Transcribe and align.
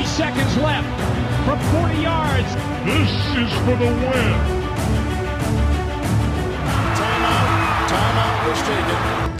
Three 0.00 0.08
seconds 0.08 0.56
left 0.56 0.88
from 1.44 1.58
40 1.78 2.00
yards. 2.00 2.48
This 2.86 3.10
is 3.36 3.52
for 3.66 3.76
the 3.76 3.84
win. 3.84 4.32
Timeout. 6.96 7.86
Timeout 7.86 8.48
was 8.48 8.62
taken. 8.62 9.39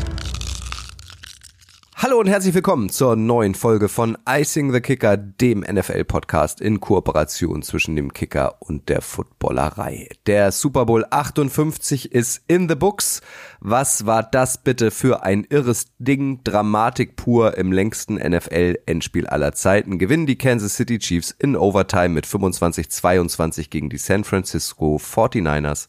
Hallo 2.02 2.18
und 2.18 2.28
herzlich 2.28 2.54
willkommen 2.54 2.88
zur 2.88 3.14
neuen 3.14 3.54
Folge 3.54 3.90
von 3.90 4.16
Icing 4.26 4.72
the 4.72 4.80
Kicker, 4.80 5.18
dem 5.18 5.60
NFL-Podcast 5.60 6.62
in 6.62 6.80
Kooperation 6.80 7.60
zwischen 7.60 7.94
dem 7.94 8.14
Kicker 8.14 8.56
und 8.60 8.88
der 8.88 9.02
Footballerei. 9.02 10.08
Der 10.24 10.50
Super 10.50 10.86
Bowl 10.86 11.04
58 11.10 12.10
ist 12.10 12.42
in 12.48 12.70
the 12.70 12.74
books. 12.74 13.20
Was 13.60 14.06
war 14.06 14.22
das 14.22 14.56
bitte 14.56 14.90
für 14.90 15.24
ein 15.24 15.44
irres 15.50 15.88
Ding? 15.98 16.42
Dramatik 16.42 17.16
pur 17.16 17.58
im 17.58 17.70
längsten 17.70 18.14
NFL-Endspiel 18.14 19.26
aller 19.26 19.52
Zeiten. 19.52 19.98
Gewinnen 19.98 20.24
die 20.24 20.38
Kansas 20.38 20.76
City 20.76 20.98
Chiefs 20.98 21.36
in 21.38 21.54
Overtime 21.54 22.08
mit 22.08 22.26
25-22 22.26 23.68
gegen 23.68 23.90
die 23.90 23.98
San 23.98 24.24
Francisco 24.24 24.96
49ers 24.96 25.86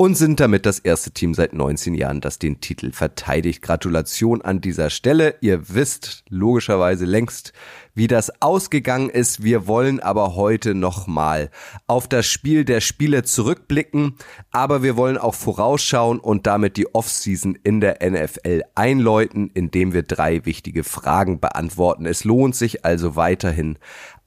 und 0.00 0.16
sind 0.16 0.38
damit 0.38 0.64
das 0.64 0.78
erste 0.78 1.10
Team 1.10 1.34
seit 1.34 1.52
19 1.52 1.92
Jahren, 1.94 2.20
das 2.20 2.38
den 2.38 2.60
Titel 2.60 2.92
verteidigt. 2.92 3.62
Gratulation 3.62 4.42
an 4.42 4.60
dieser 4.60 4.90
Stelle. 4.90 5.34
Ihr 5.40 5.74
wisst 5.74 6.22
logischerweise 6.28 7.04
längst, 7.04 7.52
wie 7.94 8.06
das 8.06 8.40
ausgegangen 8.40 9.10
ist. 9.10 9.42
Wir 9.42 9.66
wollen 9.66 9.98
aber 9.98 10.36
heute 10.36 10.76
nochmal 10.76 11.50
auf 11.88 12.06
das 12.06 12.26
Spiel 12.26 12.64
der 12.64 12.80
Spiele 12.80 13.24
zurückblicken, 13.24 14.14
aber 14.52 14.84
wir 14.84 14.96
wollen 14.96 15.18
auch 15.18 15.34
vorausschauen 15.34 16.20
und 16.20 16.46
damit 16.46 16.76
die 16.76 16.94
Offseason 16.94 17.58
in 17.64 17.80
der 17.80 17.98
NFL 18.08 18.62
einläuten, 18.76 19.50
indem 19.52 19.92
wir 19.94 20.04
drei 20.04 20.44
wichtige 20.44 20.84
Fragen 20.84 21.40
beantworten. 21.40 22.06
Es 22.06 22.22
lohnt 22.22 22.54
sich 22.54 22.84
also 22.84 23.16
weiterhin 23.16 23.78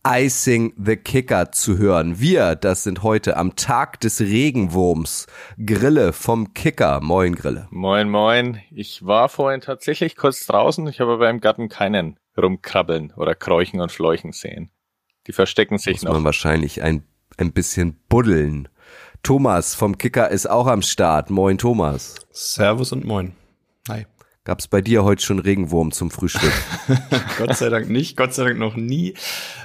Icing 0.06 0.74
the 0.84 0.96
Kicker 0.96 1.52
zu 1.52 1.78
hören. 1.78 2.20
Wir, 2.20 2.56
das 2.56 2.84
sind 2.84 3.04
heute 3.04 3.38
am 3.38 3.56
Tag 3.56 4.00
des 4.00 4.20
Regenwurms. 4.20 5.28
Grille 5.64 6.12
vom 6.12 6.56
Kicker. 6.56 7.02
Moin, 7.02 7.36
Grille. 7.36 7.68
Moin, 7.70 8.10
moin. 8.10 8.60
Ich 8.72 9.06
war 9.06 9.30
vorhin 9.30 9.62
tatsächlich 9.62 10.16
kurz 10.16 10.48
draußen. 10.48 10.88
Ich 10.88 11.00
habe 11.00 11.20
beim 11.20 11.40
Garten 11.40 11.70
keinen 11.70 12.18
rumkrabbeln 12.36 13.14
oder 13.16 13.36
kräuchen 13.36 13.80
und 13.80 13.92
fleuchen 13.92 14.32
sehen. 14.32 14.72
Die 15.28 15.34
verstecken 15.34 15.78
sich 15.78 15.98
Muss 15.98 16.04
noch. 16.04 16.14
man 16.14 16.24
wahrscheinlich 16.24 16.82
ein, 16.82 17.04
ein 17.38 17.52
bisschen 17.52 18.00
buddeln. 18.10 18.70
Thomas 19.22 19.76
vom 19.76 20.00
Kicker 20.00 20.30
ist 20.30 20.50
auch 20.50 20.66
am 20.66 20.82
Start. 20.82 21.30
Moin, 21.30 21.60
Thomas. 21.60 22.16
Servus 22.32 22.92
und 22.92 23.06
moin. 23.06 23.34
Hi. 23.88 24.08
Gab's 24.44 24.68
bei 24.68 24.82
dir 24.82 25.04
heute 25.04 25.22
schon 25.24 25.38
Regenwurm 25.38 25.92
zum 25.92 26.10
Frühstück? 26.10 26.52
Gott 27.38 27.56
sei 27.58 27.70
Dank 27.70 27.92
nicht, 27.92 28.18
Gott 28.18 28.34
sei 28.34 28.46
Dank 28.46 28.58
noch 28.58 28.76
nie. 28.76 29.14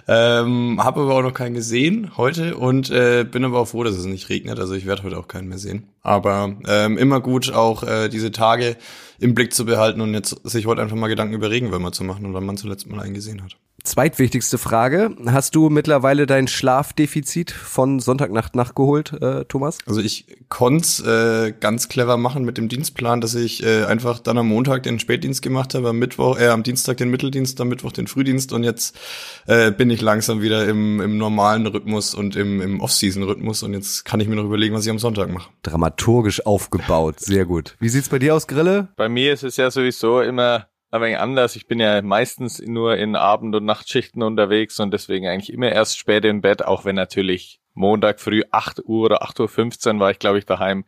Ähm, 0.07 0.85
habe 0.85 1.01
aber 1.01 1.15
auch 1.15 1.23
noch 1.23 1.33
keinen 1.33 1.55
gesehen 1.55 2.11
heute 2.19 2.59
und 2.59 2.91
äh, 2.91 3.25
bin 3.25 3.47
aber 3.47 3.59
auch 3.61 3.69
froh, 3.69 3.85
dass 3.85 3.97
es 3.97 4.05
nicht 4.05 4.29
regnet. 4.29 4.61
Also 4.61 4.75
ich 4.75 4.85
werde 4.85 5.03
heute 5.03 5.17
auch 5.17 5.29
keinen 5.29 5.49
mehr 5.49 5.57
sehen. 5.57 5.89
Aber 6.03 6.55
ähm, 6.69 6.99
immer 6.99 7.21
gut, 7.21 7.51
auch 7.51 7.85
äh, 7.85 8.11
diese 8.11 8.33
Tage 8.33 8.77
im 9.19 9.35
Blick 9.35 9.55
zu 9.55 9.65
behalten 9.65 10.03
und 10.03 10.13
jetzt 10.13 10.39
sich 10.45 10.67
heute 10.67 10.83
einfach 10.83 10.97
mal 10.97 11.09
Gedanken 11.09 11.33
über 11.33 11.51
Regenwürmer 11.51 11.93
zu 11.93 12.05
machen 12.05 12.35
wann 12.35 12.45
man 12.45 12.59
zuletzt 12.59 12.87
mal 12.87 13.01
einen 13.01 13.15
gesehen 13.15 13.43
hat. 13.43 13.57
Zweitwichtigste 13.87 14.59
Frage. 14.59 15.15
Hast 15.27 15.55
du 15.55 15.71
mittlerweile 15.71 16.27
dein 16.27 16.49
Schlafdefizit 16.49 17.53
von 17.53 18.01
Sonntagnacht 18.01 18.57
nachgeholt, 18.57 19.13
äh, 19.23 19.45
Thomas? 19.45 19.79
Also 19.87 20.01
ich 20.01 20.27
konnte 20.49 21.53
äh, 21.55 21.61
ganz 21.61 21.89
clever 21.89 22.17
machen 22.17 22.45
mit 22.45 22.59
dem 22.59 22.69
Dienstplan, 22.69 23.21
dass 23.21 23.37
ich 23.37 23.63
äh, 23.63 23.85
einfach 23.85 24.19
dann 24.19 24.39
am 24.39 24.49
Montag 24.49 24.83
den 24.83 24.99
Spätdienst 24.99 25.41
gemacht 25.41 25.75
habe, 25.75 25.91
am 25.91 25.99
Mittwoch, 25.99 26.37
äh, 26.37 26.49
am 26.49 26.65
Dienstag 26.65 26.97
den 26.97 27.11
Mitteldienst, 27.11 27.61
am 27.61 27.69
Mittwoch 27.69 27.93
den 27.93 28.09
Frühdienst 28.09 28.53
und 28.53 28.65
jetzt 28.65 28.99
äh, 29.47 29.71
bin 29.71 29.89
ich 29.91 30.01
langsam 30.01 30.43
wieder 30.43 30.67
im, 30.67 31.01
im 31.01 31.17
normalen 31.17 31.65
Rhythmus 31.69 32.13
und 32.17 32.35
im, 32.35 32.61
im 32.61 32.81
Off-Season-Rhythmus 32.81 33.63
und 33.63 33.73
jetzt 33.73 34.05
kann 34.05 34.19
ich 34.19 34.27
mir 34.27 34.35
noch 34.35 34.45
überlegen, 34.45 34.75
was 34.75 34.85
ich 34.85 34.91
am 34.91 34.99
Sonntag 34.99 35.33
mache. 35.33 35.49
Dramaturgisch 35.63 36.45
aufgebaut. 36.45 37.21
Sehr 37.21 37.45
gut. 37.45 37.77
Wie 37.79 37.89
sieht's 37.89 38.09
bei 38.09 38.19
dir 38.19 38.35
aus, 38.35 38.49
Grille? 38.49 38.89
Bei 38.97 39.09
mir 39.09 39.33
ist 39.33 39.45
es 39.45 39.57
ja 39.57 39.71
sowieso 39.71 40.23
immer 40.23 40.67
ein 40.97 41.03
wenig 41.03 41.19
anders. 41.19 41.57
Ich 41.57 41.67
bin 41.67 41.81
ja 41.81 42.03
meistens 42.03 42.61
nur 42.61 42.97
in 42.97 43.17
Abend- 43.17 43.55
und 43.55 43.65
Nachtschichten 43.65 44.23
unterwegs 44.23 44.81
und 44.81 44.93
deswegen 44.93 45.27
eigentlich 45.27 45.53
immer 45.53 45.71
erst 45.71 45.99
spät 45.99 46.25
im 46.25 46.41
Bett, 46.41 46.65
auch 46.65 46.85
wenn 46.85 46.97
natürlich 46.97 47.61
Montag 47.75 48.21
früh 48.21 48.43
8 48.51 48.81
Uhr 48.85 49.05
oder 49.05 49.23
8.15 49.23 49.95
Uhr 49.95 50.01
war 50.01 50.11
ich, 50.11 50.19
glaube 50.19 50.39
ich, 50.39 50.47
daheim. 50.47 50.85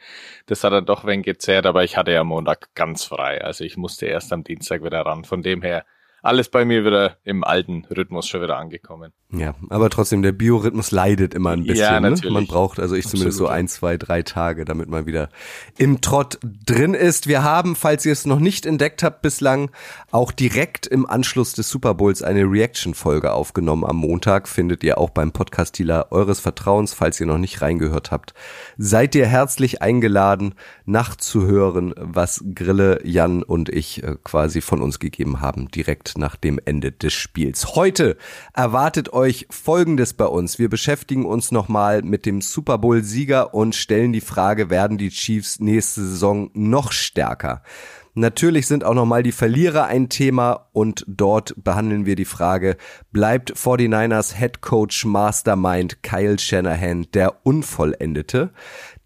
Das 0.46 0.64
hat 0.64 0.72
dann 0.72 0.86
doch 0.86 1.04
wenig 1.04 1.26
gezerrt, 1.26 1.66
aber 1.66 1.84
ich 1.84 1.96
hatte 1.96 2.12
ja 2.12 2.24
Montag 2.24 2.74
ganz 2.74 3.04
frei. 3.04 3.44
Also 3.44 3.64
ich 3.64 3.76
musste 3.76 4.06
erst 4.06 4.32
am 4.32 4.42
Dienstag 4.42 4.82
wieder 4.82 5.02
ran. 5.02 5.24
Von 5.24 5.42
dem 5.42 5.62
her 5.62 5.84
alles 6.22 6.48
bei 6.48 6.64
mir 6.64 6.84
wieder 6.84 7.18
im 7.24 7.44
alten 7.44 7.84
Rhythmus 7.84 8.26
schon 8.26 8.42
wieder 8.42 8.56
angekommen. 8.56 9.12
Ja, 9.30 9.54
aber 9.68 9.90
trotzdem, 9.90 10.22
der 10.22 10.32
Biorhythmus 10.32 10.90
leidet 10.90 11.34
immer 11.34 11.50
ein 11.50 11.64
bisschen. 11.64 11.84
Ja, 11.84 12.00
ne? 12.00 12.12
natürlich. 12.12 12.32
Man 12.32 12.46
braucht, 12.46 12.80
also 12.80 12.94
ich 12.94 13.06
zumindest 13.06 13.36
so 13.36 13.46
ein, 13.46 13.68
zwei, 13.68 13.98
drei 13.98 14.22
Tage, 14.22 14.64
damit 14.64 14.88
man 14.88 15.04
wieder 15.04 15.28
im 15.76 16.00
Trott 16.00 16.38
drin 16.64 16.94
ist. 16.94 17.26
Wir 17.26 17.42
haben, 17.42 17.76
falls 17.76 18.06
ihr 18.06 18.12
es 18.12 18.24
noch 18.24 18.38
nicht 18.38 18.64
entdeckt 18.64 19.02
habt 19.02 19.20
bislang, 19.20 19.70
auch 20.12 20.32
direkt 20.32 20.86
im 20.86 21.04
Anschluss 21.04 21.52
des 21.52 21.68
Super 21.68 21.92
Bowls 21.92 22.22
eine 22.22 22.44
Reaction-Folge 22.44 23.32
aufgenommen 23.32 23.84
am 23.84 23.96
Montag. 23.96 24.48
Findet 24.48 24.82
ihr 24.82 24.96
auch 24.96 25.10
beim 25.10 25.30
Podcast-Dealer 25.30 26.06
eures 26.10 26.40
Vertrauens, 26.40 26.94
falls 26.94 27.20
ihr 27.20 27.26
noch 27.26 27.36
nicht 27.36 27.60
reingehört 27.60 28.10
habt. 28.10 28.32
Seid 28.78 29.14
ihr 29.14 29.26
herzlich 29.26 29.82
eingeladen, 29.82 30.54
nachzuhören, 30.86 31.92
was 31.98 32.42
Grille, 32.54 33.00
Jan 33.04 33.42
und 33.42 33.68
ich 33.68 34.02
äh, 34.02 34.16
quasi 34.24 34.62
von 34.62 34.80
uns 34.80 34.98
gegeben 34.98 35.42
haben, 35.42 35.68
direkt 35.68 36.16
nach 36.16 36.36
dem 36.36 36.58
Ende 36.64 36.92
des 36.92 37.12
Spiels. 37.12 37.74
Heute 37.74 38.16
erwartet 38.54 39.12
euch 39.12 39.17
Folgendes 39.50 40.14
bei 40.14 40.26
uns. 40.26 40.58
Wir 40.58 40.68
beschäftigen 40.68 41.24
uns 41.24 41.50
nochmal 41.50 42.02
mit 42.02 42.24
dem 42.24 42.40
Super 42.40 42.78
Bowl-Sieger 42.78 43.52
und 43.52 43.74
stellen 43.74 44.12
die 44.12 44.20
Frage, 44.20 44.70
werden 44.70 44.96
die 44.96 45.10
Chiefs 45.10 45.58
nächste 45.58 46.02
Saison 46.02 46.50
noch 46.54 46.92
stärker? 46.92 47.62
Natürlich 48.14 48.66
sind 48.66 48.84
auch 48.84 48.94
nochmal 48.94 49.22
die 49.22 49.32
Verlierer 49.32 49.86
ein 49.86 50.08
Thema 50.08 50.68
und 50.72 51.04
dort 51.08 51.54
behandeln 51.56 52.06
wir 52.06 52.16
die 52.16 52.24
Frage, 52.24 52.76
bleibt 53.12 53.54
49ers 53.54 54.34
Head 54.34 54.60
Coach 54.60 55.04
Mastermind 55.04 56.02
Kyle 56.02 56.38
Shanahan 56.38 57.06
der 57.12 57.46
Unvollendete? 57.46 58.50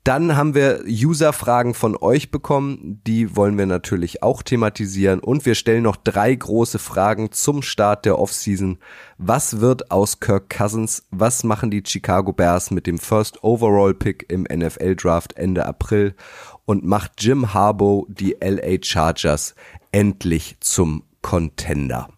Dann 0.04 0.36
haben 0.36 0.56
wir 0.56 0.82
User-Fragen 0.84 1.74
von 1.74 1.96
euch 1.96 2.32
bekommen, 2.32 3.00
die 3.06 3.36
wollen 3.36 3.56
wir 3.56 3.66
natürlich 3.66 4.20
auch 4.24 4.42
thematisieren 4.42 5.20
und 5.20 5.46
wir 5.46 5.54
stellen 5.54 5.84
noch 5.84 5.94
drei 5.94 6.34
große 6.34 6.80
Fragen 6.80 7.30
zum 7.30 7.62
Start 7.62 8.04
der 8.04 8.18
Offseason. 8.18 8.78
Was 9.18 9.60
wird 9.60 9.92
aus 9.92 10.18
Kirk 10.18 10.50
Cousins? 10.50 11.06
Was 11.12 11.44
machen 11.44 11.70
die 11.70 11.84
Chicago 11.86 12.32
Bears 12.32 12.72
mit 12.72 12.88
dem 12.88 12.98
First 12.98 13.44
Overall 13.44 13.94
Pick 13.94 14.26
im 14.28 14.42
NFL 14.42 14.96
Draft 14.96 15.34
Ende 15.34 15.66
April? 15.66 16.16
Und 16.64 16.84
macht 16.84 17.22
Jim 17.22 17.54
Harbaugh 17.54 18.06
die 18.08 18.36
LA 18.40 18.82
Chargers 18.82 19.54
endlich 19.92 20.56
zum 20.58 21.04
Contender? 21.22 22.08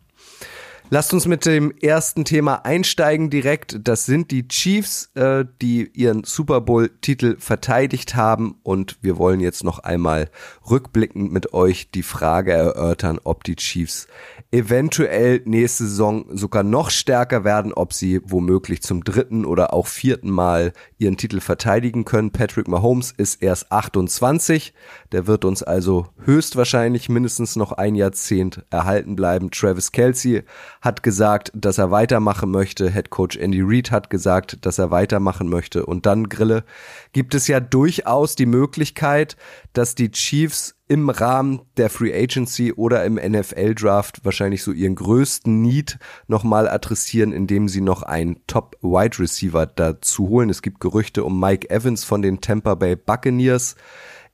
Lasst 0.95 1.13
uns 1.13 1.27
mit 1.27 1.45
dem 1.45 1.73
ersten 1.83 2.25
Thema 2.25 2.65
einsteigen 2.65 3.29
direkt. 3.29 3.81
Das 3.83 4.07
sind 4.07 4.31
die 4.31 4.47
Chiefs, 4.47 5.11
äh, 5.17 5.45
die 5.61 5.91
ihren 5.93 6.23
Super 6.23 6.61
Bowl-Titel 6.61 7.35
verteidigt 7.41 8.15
haben. 8.15 8.61
Und 8.63 8.99
wir 9.01 9.19
wollen 9.19 9.41
jetzt 9.41 9.65
noch 9.65 9.81
einmal 9.81 10.31
rückblickend 10.71 11.33
mit 11.33 11.53
euch 11.53 11.91
die 11.91 12.05
Frage 12.05 12.53
erörtern, 12.53 13.19
ob 13.25 13.43
die 13.43 13.57
Chiefs 13.57 14.07
eventuell 14.53 15.43
nächste 15.47 15.83
Saison 15.83 16.27
sogar 16.31 16.63
noch 16.63 16.91
stärker 16.91 17.43
werden, 17.43 17.73
ob 17.73 17.93
sie 17.93 18.21
womöglich 18.23 18.83
zum 18.83 19.03
dritten 19.03 19.45
oder 19.45 19.75
auch 19.75 19.89
vierten 19.89 20.31
Mal 20.31 20.73
ihren 20.97 21.17
Titel 21.17 21.41
verteidigen 21.41 22.05
können. 22.05 22.31
Patrick 22.31 22.69
Mahomes 22.69 23.11
ist 23.11 23.43
erst 23.43 23.73
28. 23.73 24.73
Der 25.11 25.27
wird 25.27 25.45
uns 25.45 25.65
also 25.65 26.07
höchstwahrscheinlich 26.25 27.09
mindestens 27.09 27.57
noch 27.57 27.73
ein 27.73 27.97
Jahrzehnt 27.97 28.65
erhalten 28.71 29.17
bleiben. 29.17 29.51
Travis 29.51 29.91
Kelsey 29.91 30.45
hat 30.85 31.03
gesagt, 31.03 31.51
dass 31.55 31.79
er 31.79 31.91
weitermachen 31.91 32.51
möchte. 32.51 32.91
Head 32.91 33.09
Coach 33.09 33.39
Andy 33.39 33.63
Reid 33.63 33.91
hat 33.91 34.11
gesagt, 34.11 34.67
dass 34.67 34.79
er 34.79 34.91
weitermachen 34.91 35.49
möchte. 35.49 35.87
Und 35.87 36.05
dann, 36.05 36.29
Grille, 36.29 36.65
gibt 37.13 37.35
es 37.35 37.49
ja 37.49 37.59
durchaus 37.59 38.37
die 38.37 38.45
Möglichkeit, 38.45 39.39
dass 39.73 39.95
die 39.95 40.11
Chiefs 40.11 40.77
im 40.87 41.09
Rahmen 41.09 41.63
der 41.79 41.89
Free 41.89 42.13
Agency 42.13 42.75
oder 42.75 43.03
im 43.07 43.15
NFL 43.15 43.75
Draft 43.75 44.27
wahrscheinlich 44.27 44.63
so 44.63 44.73
ihren 44.73 44.95
größten 44.95 45.63
Need 45.63 45.99
nochmal 46.27 46.69
adressieren, 46.69 47.33
indem 47.33 47.69
sie 47.69 47.81
noch 47.81 48.03
einen 48.03 48.47
Top 48.47 48.77
Wide 48.83 49.19
Receiver 49.19 49.65
dazu 49.65 50.29
holen. 50.29 50.51
Es 50.51 50.61
gibt 50.61 50.81
Gerüchte 50.81 51.25
um 51.25 51.41
Mike 51.41 51.71
Evans 51.71 52.05
von 52.05 52.21
den 52.21 52.43
Tampa 52.43 52.75
Bay 52.75 52.95
Buccaneers. 52.95 53.77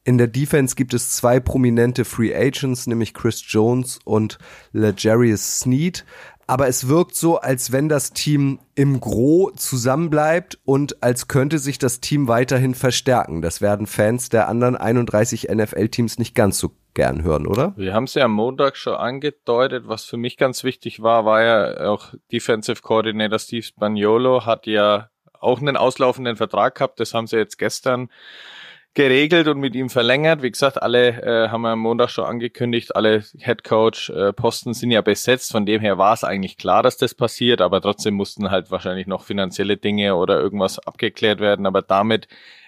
In 0.03 0.17
der 0.17 0.29
Defense 0.29 0.75
gibt 0.77 0.95
es 0.95 1.13
zwei 1.13 1.41
prominente 1.41 2.07
Free 2.07 2.35
Agents, 2.35 2.87
nämlich 2.87 3.13
Chris 3.13 3.45
Jones 3.47 4.01
und 4.05 4.39
LeJarius 4.73 5.61
Sneed. 5.61 6.07
Aber 6.51 6.67
es 6.67 6.89
wirkt 6.89 7.15
so, 7.15 7.39
als 7.39 7.71
wenn 7.71 7.89
das 7.89 8.13
Team 8.13 8.59
im 8.75 8.99
Gro 8.99 9.53
zusammenbleibt 9.55 10.59
und 10.65 11.01
als 11.01 11.29
könnte 11.29 11.61
sich 11.61 11.79
das 11.79 12.01
Team 12.01 12.27
weiterhin 12.27 12.75
verstärken. 12.75 13.41
Das 13.41 13.61
werden 13.61 13.87
Fans 13.87 14.31
der 14.31 14.49
anderen 14.49 14.75
31 14.75 15.49
NFL-Teams 15.49 16.19
nicht 16.19 16.35
ganz 16.35 16.59
so 16.59 16.73
gern 16.95 17.23
hören, 17.23 17.47
oder? 17.47 17.73
Wir 17.77 17.95
haben 17.95 18.03
es 18.03 18.15
ja 18.15 18.25
am 18.25 18.33
Montag 18.33 18.77
schon 18.77 18.95
angedeutet. 18.95 19.85
Was 19.87 20.05
für 20.07 20.17
mich 20.17 20.37
ganz 20.39 20.65
wichtig 20.65 21.01
war, 21.01 21.25
war 21.25 21.41
ja 21.41 21.89
auch 21.89 22.15
Defensive 22.33 22.83
Coordinator 22.83 23.39
Steve 23.39 23.63
Spaniolo 23.63 24.45
hat 24.45 24.67
ja 24.67 25.09
auch 25.39 25.61
einen 25.61 25.77
auslaufenden 25.77 26.35
Vertrag 26.35 26.75
gehabt. 26.75 26.99
Das 26.99 27.15
haben 27.15 27.29
sie 27.29 27.37
jetzt 27.37 27.59
gestern 27.59 28.11
geregelt 28.95 29.47
und 29.47 29.61
mit 29.61 29.75
ihm 29.75 29.89
verlängert. 29.89 30.43
Wie 30.43 30.51
gesagt, 30.51 30.83
alle 30.83 31.23
äh, 31.23 31.49
haben 31.49 31.63
wir 31.63 31.71
am 31.71 31.81
Montag 31.81 32.11
schon 32.11 32.25
angekündigt, 32.25 32.97
alle 32.97 33.25
Headcoach-Posten 33.39 34.71
äh, 34.71 34.75
sind 34.75 34.91
ja 34.91 35.01
besetzt. 35.01 35.53
Von 35.53 35.65
dem 35.67 35.81
her 35.81 35.97
war 35.99 36.13
es 36.13 36.25
eigentlich 36.25 36.57
klar, 36.57 36.83
dass 36.83 36.97
das 36.97 37.15
passiert, 37.15 37.61
aber 37.61 37.81
trotzdem 37.81 38.15
mussten 38.15 38.51
halt 38.51 38.71
wahrscheinlich 38.71 39.07
noch 39.07 39.23
finanzielle 39.23 39.77
Dinge 39.77 40.17
oder 40.17 40.41
irgendwas 40.41 40.79
abgeklärt 40.81 41.41
werden. 41.41 41.67
Aber 41.67 41.83
damit 41.83 42.27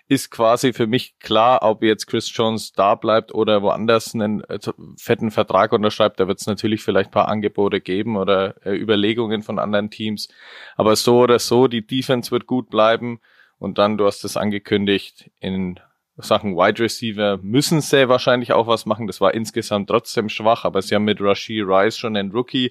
ist 0.09 0.31
quasi 0.31 0.73
für 0.73 0.87
mich 0.87 1.19
klar, 1.21 1.61
ob 1.63 1.83
jetzt 1.83 2.07
Chris 2.07 2.31
Jones 2.35 2.73
da 2.73 2.95
bleibt 2.95 3.35
oder 3.35 3.63
woanders 3.63 4.15
einen 4.15 4.45
äh, 4.45 4.59
fetten 4.97 5.31
Vertrag 5.31 5.73
unterschreibt. 5.73 6.21
Da 6.21 6.29
wird 6.29 6.41
es 6.41 6.47
natürlich 6.47 6.83
vielleicht 6.83 7.11
paar 7.11 7.29
Angebote 7.29 7.81
geben 7.81 8.17
oder 8.17 8.55
äh, 8.65 8.77
Überlegungen 8.77 9.43
von 9.43 9.59
anderen 9.59 9.91
Teams. 9.91 10.29
Aber 10.77 10.95
so 10.97 11.21
oder 11.21 11.39
so, 11.39 11.67
die 11.67 11.87
Defense 11.87 12.31
wird 12.31 12.47
gut 12.47 12.71
bleiben. 12.71 13.21
Und 13.59 13.79
dann, 13.79 13.97
du 13.97 14.07
hast 14.07 14.25
es 14.25 14.37
angekündigt, 14.37 15.31
in 15.41 15.79
Sachen 16.17 16.57
Wide 16.57 16.83
Receiver 16.83 17.39
müssen 17.43 17.81
sie 17.81 18.09
wahrscheinlich 18.09 18.53
auch 18.53 18.67
was 18.67 18.87
machen. 18.87 19.07
Das 19.07 19.21
war 19.21 19.35
insgesamt 19.35 19.89
trotzdem 19.89 20.29
schwach, 20.29 20.65
aber 20.65 20.83
sie 20.83 20.95
haben 20.95 21.05
mit 21.05 21.21
Rashi 21.21 21.63
Rice 21.63 21.97
schon 21.97 22.17
einen 22.17 22.33
Rookie, 22.33 22.71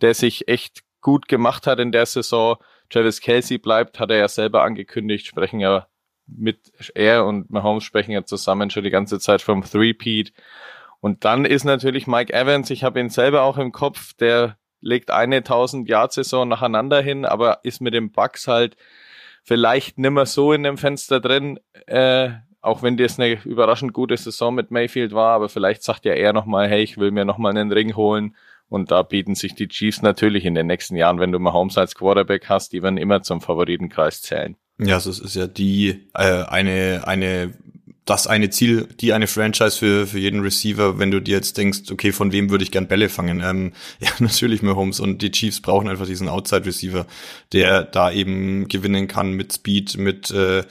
der 0.00 0.14
sich 0.14 0.48
echt 0.48 0.82
gut 1.00 1.26
gemacht 1.28 1.66
hat 1.66 1.80
in 1.80 1.92
der 1.92 2.06
Saison. 2.06 2.56
Travis 2.90 3.20
Kelsey 3.20 3.58
bleibt, 3.58 3.98
hat 3.98 4.10
er 4.10 4.18
ja 4.18 4.28
selber 4.28 4.62
angekündigt, 4.62 5.26
sprechen 5.26 5.60
ja 5.60 5.86
mit 6.26 6.72
er 6.94 7.26
und 7.26 7.50
Mahomes 7.50 7.84
sprechen 7.84 8.12
ja 8.12 8.24
zusammen 8.24 8.70
schon 8.70 8.84
die 8.84 8.90
ganze 8.90 9.18
Zeit 9.18 9.42
vom 9.42 9.64
Three-Peat. 9.64 10.32
Und 11.00 11.24
dann 11.24 11.44
ist 11.44 11.64
natürlich 11.64 12.06
Mike 12.06 12.32
Evans, 12.32 12.70
ich 12.70 12.84
habe 12.84 13.00
ihn 13.00 13.08
selber 13.08 13.42
auch 13.42 13.58
im 13.58 13.72
Kopf, 13.72 14.14
der 14.14 14.56
legt 14.80 15.10
eine 15.10 15.36
1000 15.36 15.88
Yard 15.88 16.12
Saison 16.12 16.48
nacheinander 16.48 17.00
hin, 17.00 17.24
aber 17.24 17.60
ist 17.64 17.80
mit 17.80 17.94
dem 17.94 18.12
Bucks 18.12 18.46
halt 18.46 18.76
vielleicht 19.42 19.98
nimmer 19.98 20.26
so 20.26 20.52
in 20.52 20.62
dem 20.62 20.78
Fenster 20.78 21.20
drin, 21.20 21.58
äh, 21.86 22.30
auch 22.62 22.82
wenn 22.82 22.96
das 22.96 23.18
eine 23.18 23.42
überraschend 23.44 23.92
gute 23.92 24.16
Saison 24.16 24.54
mit 24.54 24.70
Mayfield 24.70 25.12
war, 25.12 25.34
aber 25.34 25.48
vielleicht 25.48 25.82
sagt 25.82 26.04
ja 26.04 26.14
er 26.14 26.32
nochmal, 26.32 26.68
hey, 26.68 26.82
ich 26.82 26.96
will 26.96 27.10
mir 27.10 27.24
nochmal 27.24 27.50
einen 27.50 27.72
Ring 27.72 27.96
holen. 27.96 28.36
Und 28.68 28.90
da 28.90 29.02
bieten 29.02 29.34
sich 29.34 29.54
die 29.54 29.68
Chiefs 29.68 30.00
natürlich 30.00 30.46
in 30.46 30.54
den 30.54 30.66
nächsten 30.66 30.96
Jahren, 30.96 31.20
wenn 31.20 31.30
du 31.30 31.38
Mahomes 31.38 31.76
als 31.76 31.94
Quarterback 31.94 32.48
hast, 32.48 32.72
die 32.72 32.82
werden 32.82 32.96
immer 32.96 33.20
zum 33.20 33.42
Favoritenkreis 33.42 34.22
zählen. 34.22 34.56
Ja, 34.78 34.94
also 34.94 35.10
es 35.10 35.18
ist 35.18 35.36
ja 35.36 35.46
die 35.46 36.08
äh, 36.14 36.44
eine 36.44 37.02
eine 37.04 37.52
das 38.06 38.26
eine 38.26 38.48
Ziel, 38.48 38.88
die 38.98 39.12
eine 39.12 39.26
Franchise 39.26 39.76
für 39.76 40.06
für 40.06 40.18
jeden 40.18 40.40
Receiver, 40.40 40.98
wenn 40.98 41.10
du 41.10 41.20
dir 41.20 41.36
jetzt 41.36 41.58
denkst, 41.58 41.90
okay, 41.90 42.12
von 42.12 42.32
wem 42.32 42.48
würde 42.48 42.64
ich 42.64 42.70
gern 42.70 42.88
Bälle 42.88 43.10
fangen? 43.10 43.42
Ähm, 43.44 43.72
ja, 44.00 44.08
natürlich 44.20 44.62
Mahomes 44.62 45.00
und 45.00 45.20
die 45.20 45.32
Chiefs 45.32 45.60
brauchen 45.60 45.88
einfach 45.88 46.06
diesen 46.06 46.28
Outside 46.28 46.64
Receiver, 46.64 47.06
der 47.52 47.82
da 47.82 48.10
eben 48.10 48.68
gewinnen 48.68 49.06
kann 49.06 49.32
mit 49.32 49.52
Speed, 49.52 49.98
mit 49.98 50.30
äh, 50.30 50.62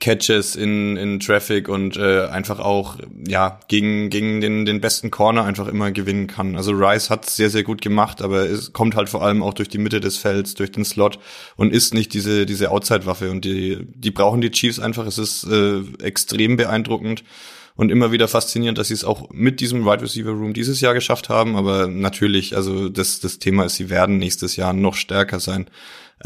Catches 0.00 0.56
in, 0.56 0.96
in 0.96 1.20
Traffic 1.20 1.68
und 1.68 1.96
äh, 1.96 2.26
einfach 2.26 2.58
auch 2.58 2.98
ja 3.26 3.60
gegen, 3.68 4.10
gegen 4.10 4.40
den, 4.40 4.66
den 4.66 4.80
besten 4.80 5.10
Corner 5.10 5.44
einfach 5.44 5.68
immer 5.68 5.92
gewinnen 5.92 6.26
kann. 6.26 6.56
Also 6.56 6.72
Rice 6.72 7.10
hat 7.10 7.28
sehr, 7.28 7.50
sehr 7.50 7.62
gut 7.62 7.80
gemacht, 7.80 8.20
aber 8.20 8.48
es 8.48 8.72
kommt 8.72 8.96
halt 8.96 9.08
vor 9.08 9.22
allem 9.22 9.42
auch 9.42 9.54
durch 9.54 9.68
die 9.68 9.78
Mitte 9.78 10.00
des 10.00 10.16
Felds, 10.16 10.54
durch 10.54 10.72
den 10.72 10.84
Slot 10.84 11.18
und 11.56 11.72
ist 11.72 11.94
nicht 11.94 12.12
diese, 12.12 12.46
diese 12.46 12.70
Outside-Waffe. 12.70 13.30
Und 13.30 13.44
die, 13.44 13.78
die 13.94 14.10
brauchen 14.10 14.40
die 14.40 14.50
Chiefs 14.50 14.78
einfach. 14.78 15.06
Es 15.06 15.18
ist 15.18 15.44
äh, 15.44 15.80
extrem 16.02 16.56
beeindruckend 16.56 17.24
und 17.76 17.90
immer 17.90 18.12
wieder 18.12 18.28
faszinierend, 18.28 18.78
dass 18.78 18.88
sie 18.88 18.94
es 18.94 19.04
auch 19.04 19.30
mit 19.30 19.60
diesem 19.60 19.84
Wide 19.84 20.02
Receiver 20.02 20.30
Room 20.30 20.54
dieses 20.54 20.80
Jahr 20.80 20.94
geschafft 20.94 21.28
haben. 21.28 21.56
Aber 21.56 21.88
natürlich, 21.88 22.56
also 22.56 22.88
das, 22.88 23.20
das 23.20 23.38
Thema 23.38 23.64
ist, 23.64 23.76
sie 23.76 23.90
werden 23.90 24.18
nächstes 24.18 24.56
Jahr 24.56 24.72
noch 24.72 24.94
stärker 24.94 25.40
sein. 25.40 25.66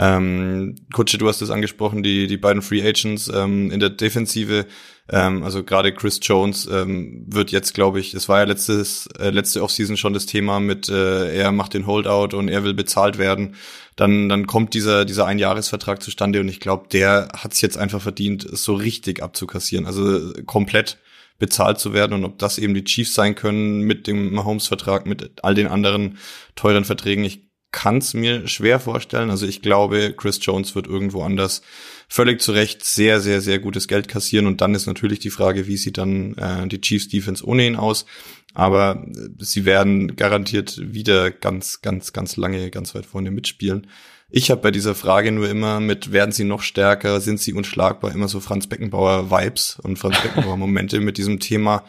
Ähm, 0.00 0.76
Kutsche, 0.92 1.18
du 1.18 1.26
hast 1.26 1.42
es 1.42 1.50
angesprochen, 1.50 2.04
die, 2.04 2.28
die 2.28 2.36
beiden 2.36 2.62
Free 2.62 2.86
Agents 2.86 3.28
ähm, 3.34 3.72
in 3.72 3.80
der 3.80 3.90
Defensive, 3.90 4.66
ähm, 5.10 5.42
also 5.42 5.64
gerade 5.64 5.92
Chris 5.92 6.20
Jones 6.22 6.68
ähm, 6.70 7.24
wird 7.26 7.50
jetzt, 7.50 7.74
glaube 7.74 7.98
ich, 7.98 8.14
es 8.14 8.28
war 8.28 8.38
ja 8.38 8.44
letztes, 8.44 9.08
äh, 9.18 9.30
letzte 9.30 9.60
Offseason 9.60 9.96
schon 9.96 10.12
das 10.12 10.26
Thema 10.26 10.60
mit, 10.60 10.88
äh, 10.88 11.34
er 11.34 11.50
macht 11.50 11.74
den 11.74 11.86
Holdout 11.86 12.36
und 12.36 12.48
er 12.48 12.62
will 12.62 12.74
bezahlt 12.74 13.18
werden. 13.18 13.56
Dann, 13.96 14.28
dann 14.28 14.46
kommt 14.46 14.74
dieser, 14.74 15.04
dieser 15.04 15.26
Einjahresvertrag 15.26 16.00
zustande 16.00 16.38
und 16.38 16.48
ich 16.48 16.60
glaube, 16.60 16.86
der 16.92 17.30
hat 17.36 17.54
es 17.54 17.60
jetzt 17.60 17.76
einfach 17.76 18.00
verdient, 18.00 18.46
so 18.52 18.74
richtig 18.74 19.20
abzukassieren, 19.20 19.84
also 19.84 20.32
komplett 20.46 20.98
bezahlt 21.40 21.80
zu 21.80 21.92
werden 21.92 22.12
und 22.12 22.24
ob 22.24 22.38
das 22.38 22.58
eben 22.58 22.74
die 22.74 22.84
Chiefs 22.84 23.14
sein 23.14 23.34
können 23.34 23.80
mit 23.80 24.06
dem 24.06 24.32
Mahomes-Vertrag, 24.32 25.06
mit 25.06 25.42
all 25.42 25.54
den 25.54 25.68
anderen 25.68 26.18
teuren 26.54 26.84
Verträgen. 26.84 27.24
Ich 27.24 27.47
kann 27.70 27.98
es 27.98 28.14
mir 28.14 28.48
schwer 28.48 28.80
vorstellen. 28.80 29.30
Also 29.30 29.46
ich 29.46 29.60
glaube, 29.62 30.14
Chris 30.16 30.38
Jones 30.42 30.74
wird 30.74 30.86
irgendwo 30.86 31.22
anders 31.22 31.62
völlig 32.08 32.40
zu 32.40 32.52
Recht 32.52 32.84
sehr, 32.84 33.20
sehr, 33.20 33.40
sehr 33.40 33.58
gutes 33.58 33.88
Geld 33.88 34.08
kassieren. 34.08 34.46
Und 34.46 34.60
dann 34.60 34.74
ist 34.74 34.86
natürlich 34.86 35.18
die 35.18 35.30
Frage, 35.30 35.66
wie 35.66 35.76
sieht 35.76 35.98
dann 35.98 36.34
äh, 36.34 36.66
die 36.66 36.80
Chiefs 36.80 37.08
Defense 37.08 37.44
ohne 37.44 37.66
ihn 37.66 37.76
aus. 37.76 38.06
Aber 38.54 39.04
äh, 39.06 39.28
sie 39.38 39.64
werden 39.66 40.16
garantiert 40.16 40.80
wieder 40.82 41.30
ganz, 41.30 41.82
ganz, 41.82 42.12
ganz 42.12 42.36
lange, 42.36 42.70
ganz 42.70 42.94
weit 42.94 43.06
vorne 43.06 43.30
mitspielen. 43.30 43.86
Ich 44.30 44.50
habe 44.50 44.60
bei 44.60 44.70
dieser 44.70 44.94
Frage 44.94 45.32
nur 45.32 45.48
immer 45.48 45.80
mit, 45.80 46.12
werden 46.12 46.32
sie 46.32 46.44
noch 46.44 46.60
stärker, 46.60 47.20
sind 47.20 47.40
sie 47.40 47.54
unschlagbar, 47.54 48.12
immer 48.12 48.28
so 48.28 48.40
Franz 48.40 48.66
Beckenbauer 48.66 49.30
Vibes 49.30 49.78
und 49.82 49.98
Franz 49.98 50.20
Beckenbauer 50.20 50.58
Momente 50.58 51.00
mit 51.00 51.16
diesem 51.16 51.40
Thema 51.40 51.84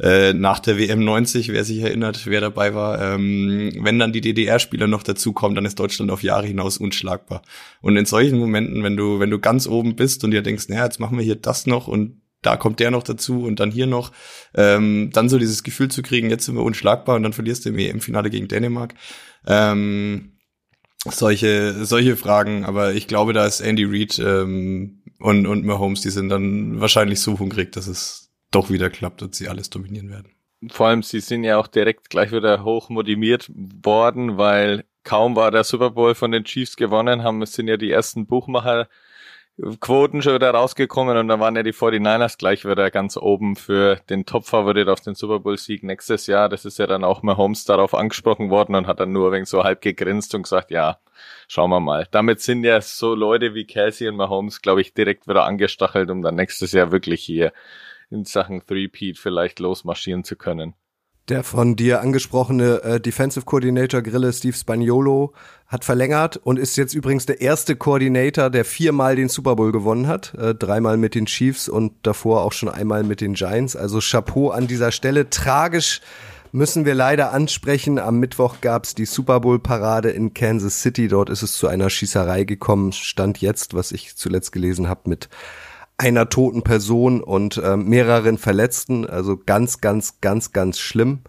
äh, 0.00 0.32
nach 0.32 0.58
der 0.58 0.78
WM 0.78 1.04
90, 1.04 1.52
wer 1.52 1.64
sich 1.64 1.80
erinnert, 1.80 2.26
wer 2.26 2.40
dabei 2.40 2.74
war, 2.74 3.00
ähm, 3.00 3.72
wenn 3.80 3.98
dann 3.98 4.12
die 4.12 4.20
DDR-Spieler 4.20 4.86
noch 4.86 5.02
dazukommen, 5.02 5.54
dann 5.54 5.64
ist 5.64 5.78
Deutschland 5.78 6.10
auf 6.10 6.22
Jahre 6.22 6.46
hinaus 6.46 6.78
unschlagbar. 6.78 7.42
Und 7.80 7.96
in 7.96 8.06
solchen 8.06 8.38
Momenten, 8.38 8.82
wenn 8.82 8.96
du, 8.96 9.20
wenn 9.20 9.30
du 9.30 9.38
ganz 9.38 9.66
oben 9.66 9.96
bist 9.96 10.24
und 10.24 10.30
dir 10.30 10.42
denkst, 10.42 10.68
naja, 10.68 10.84
jetzt 10.84 11.00
machen 11.00 11.18
wir 11.18 11.24
hier 11.24 11.36
das 11.36 11.66
noch 11.66 11.88
und 11.88 12.20
da 12.42 12.56
kommt 12.56 12.80
der 12.80 12.90
noch 12.90 13.04
dazu 13.04 13.44
und 13.44 13.60
dann 13.60 13.70
hier 13.70 13.86
noch, 13.86 14.12
ähm, 14.54 15.10
dann 15.12 15.28
so 15.28 15.38
dieses 15.38 15.62
Gefühl 15.62 15.88
zu 15.88 16.02
kriegen, 16.02 16.28
jetzt 16.28 16.44
sind 16.44 16.56
wir 16.56 16.64
unschlagbar 16.64 17.16
und 17.16 17.22
dann 17.22 17.32
verlierst 17.32 17.64
du 17.64 17.68
im 17.68 17.78
EM-Finale 17.78 18.30
gegen 18.30 18.48
Dänemark. 18.48 18.94
Ähm, 19.46 20.32
solche, 21.04 21.84
solche 21.84 22.16
Fragen, 22.16 22.64
aber 22.64 22.94
ich 22.94 23.08
glaube, 23.08 23.32
da 23.32 23.46
ist 23.46 23.60
Andy 23.60 23.84
Reid 23.84 24.18
ähm, 24.18 25.02
und, 25.18 25.46
und 25.46 25.64
Mahomes, 25.64 26.00
die 26.00 26.10
sind 26.10 26.28
dann 26.28 26.80
wahrscheinlich 26.80 27.20
so 27.20 27.38
hungrig, 27.38 27.72
dass 27.72 27.86
es 27.86 28.21
doch 28.52 28.70
wieder 28.70 28.90
klappt 28.90 29.22
und 29.22 29.34
sie 29.34 29.48
alles 29.48 29.70
dominieren 29.70 30.10
werden. 30.10 30.32
Vor 30.70 30.86
allem, 30.86 31.02
sie 31.02 31.20
sind 31.20 31.42
ja 31.42 31.58
auch 31.58 31.66
direkt 31.66 32.08
gleich 32.08 32.30
wieder 32.30 32.62
hoch 32.62 32.88
motiviert 32.88 33.50
worden, 33.54 34.38
weil 34.38 34.84
kaum 35.02 35.34
war 35.34 35.50
der 35.50 35.64
Super 35.64 35.90
Bowl 35.90 36.14
von 36.14 36.30
den 36.30 36.44
Chiefs 36.44 36.76
gewonnen 36.76 37.24
haben, 37.24 37.42
es 37.42 37.54
sind 37.54 37.66
ja 37.66 37.76
die 37.76 37.90
ersten 37.90 38.26
Buchmacher 38.26 38.88
Quoten 39.80 40.22
schon 40.22 40.34
wieder 40.34 40.50
rausgekommen 40.50 41.18
und 41.18 41.28
da 41.28 41.38
waren 41.38 41.54
ja 41.54 41.62
die 41.62 41.74
49ers 41.74 42.38
gleich 42.38 42.64
wieder 42.64 42.90
ganz 42.90 43.18
oben 43.18 43.54
für 43.54 43.96
den 44.08 44.24
Top-Favorit 44.24 44.88
auf 44.88 45.02
den 45.02 45.14
Super 45.14 45.40
Bowl-Sieg 45.40 45.82
nächstes 45.82 46.26
Jahr. 46.26 46.48
Das 46.48 46.64
ist 46.64 46.78
ja 46.78 46.86
dann 46.86 47.04
auch 47.04 47.22
Mahomes 47.22 47.64
darauf 47.64 47.94
angesprochen 47.94 48.48
worden 48.48 48.74
und 48.74 48.86
hat 48.86 48.98
dann 48.98 49.12
nur 49.12 49.30
wegen 49.30 49.44
so 49.44 49.62
halb 49.62 49.82
gegrinst 49.82 50.34
und 50.34 50.44
gesagt, 50.44 50.70
ja, 50.70 50.98
schauen 51.48 51.68
wir 51.68 51.80
mal. 51.80 52.08
Damit 52.10 52.40
sind 52.40 52.64
ja 52.64 52.80
so 52.80 53.14
Leute 53.14 53.54
wie 53.54 53.66
Kelsey 53.66 54.08
und 54.08 54.16
Mahomes, 54.16 54.62
glaube 54.62 54.80
ich, 54.80 54.94
direkt 54.94 55.28
wieder 55.28 55.44
angestachelt, 55.44 56.10
um 56.10 56.22
dann 56.22 56.34
nächstes 56.34 56.72
Jahr 56.72 56.90
wirklich 56.90 57.22
hier 57.22 57.52
in 58.12 58.24
Sachen 58.24 58.64
Three-Peat 58.66 59.18
vielleicht 59.18 59.58
losmarschieren 59.58 60.24
zu 60.24 60.36
können. 60.36 60.74
Der 61.28 61.44
von 61.44 61.76
dir 61.76 62.00
angesprochene 62.00 62.82
äh, 62.82 63.00
Defensive 63.00 63.44
Coordinator 63.44 64.02
Grille 64.02 64.32
Steve 64.32 64.56
Spaniolo 64.56 65.32
hat 65.68 65.84
verlängert 65.84 66.36
und 66.36 66.58
ist 66.58 66.76
jetzt 66.76 66.94
übrigens 66.94 67.26
der 67.26 67.40
erste 67.40 67.76
Coordinator, 67.76 68.50
der 68.50 68.64
viermal 68.64 69.14
den 69.14 69.28
Super 69.28 69.54
Bowl 69.54 69.70
gewonnen 69.70 70.08
hat. 70.08 70.34
Äh, 70.34 70.56
dreimal 70.56 70.96
mit 70.96 71.14
den 71.14 71.26
Chiefs 71.26 71.68
und 71.68 71.92
davor 72.02 72.42
auch 72.42 72.52
schon 72.52 72.68
einmal 72.68 73.04
mit 73.04 73.20
den 73.20 73.34
Giants. 73.34 73.76
Also 73.76 74.00
Chapeau 74.00 74.50
an 74.50 74.66
dieser 74.66 74.90
Stelle. 74.90 75.30
Tragisch 75.30 76.00
müssen 76.50 76.84
wir 76.84 76.94
leider 76.94 77.32
ansprechen. 77.32 78.00
Am 78.00 78.18
Mittwoch 78.18 78.56
gab's 78.60 78.96
die 78.96 79.06
Super 79.06 79.40
Bowl 79.40 79.60
Parade 79.60 80.10
in 80.10 80.34
Kansas 80.34 80.82
City. 80.82 81.06
Dort 81.06 81.30
ist 81.30 81.42
es 81.42 81.56
zu 81.56 81.68
einer 81.68 81.88
Schießerei 81.88 82.42
gekommen. 82.42 82.92
Stand 82.92 83.38
jetzt, 83.40 83.74
was 83.74 83.92
ich 83.92 84.16
zuletzt 84.16 84.50
gelesen 84.50 84.88
habe, 84.88 85.08
mit 85.08 85.28
einer 86.02 86.28
toten 86.28 86.62
Person 86.62 87.22
und 87.22 87.58
äh, 87.58 87.76
mehreren 87.76 88.36
Verletzten. 88.36 89.06
Also 89.06 89.36
ganz, 89.36 89.80
ganz, 89.80 90.20
ganz, 90.20 90.52
ganz 90.52 90.80
schlimm. 90.80 91.20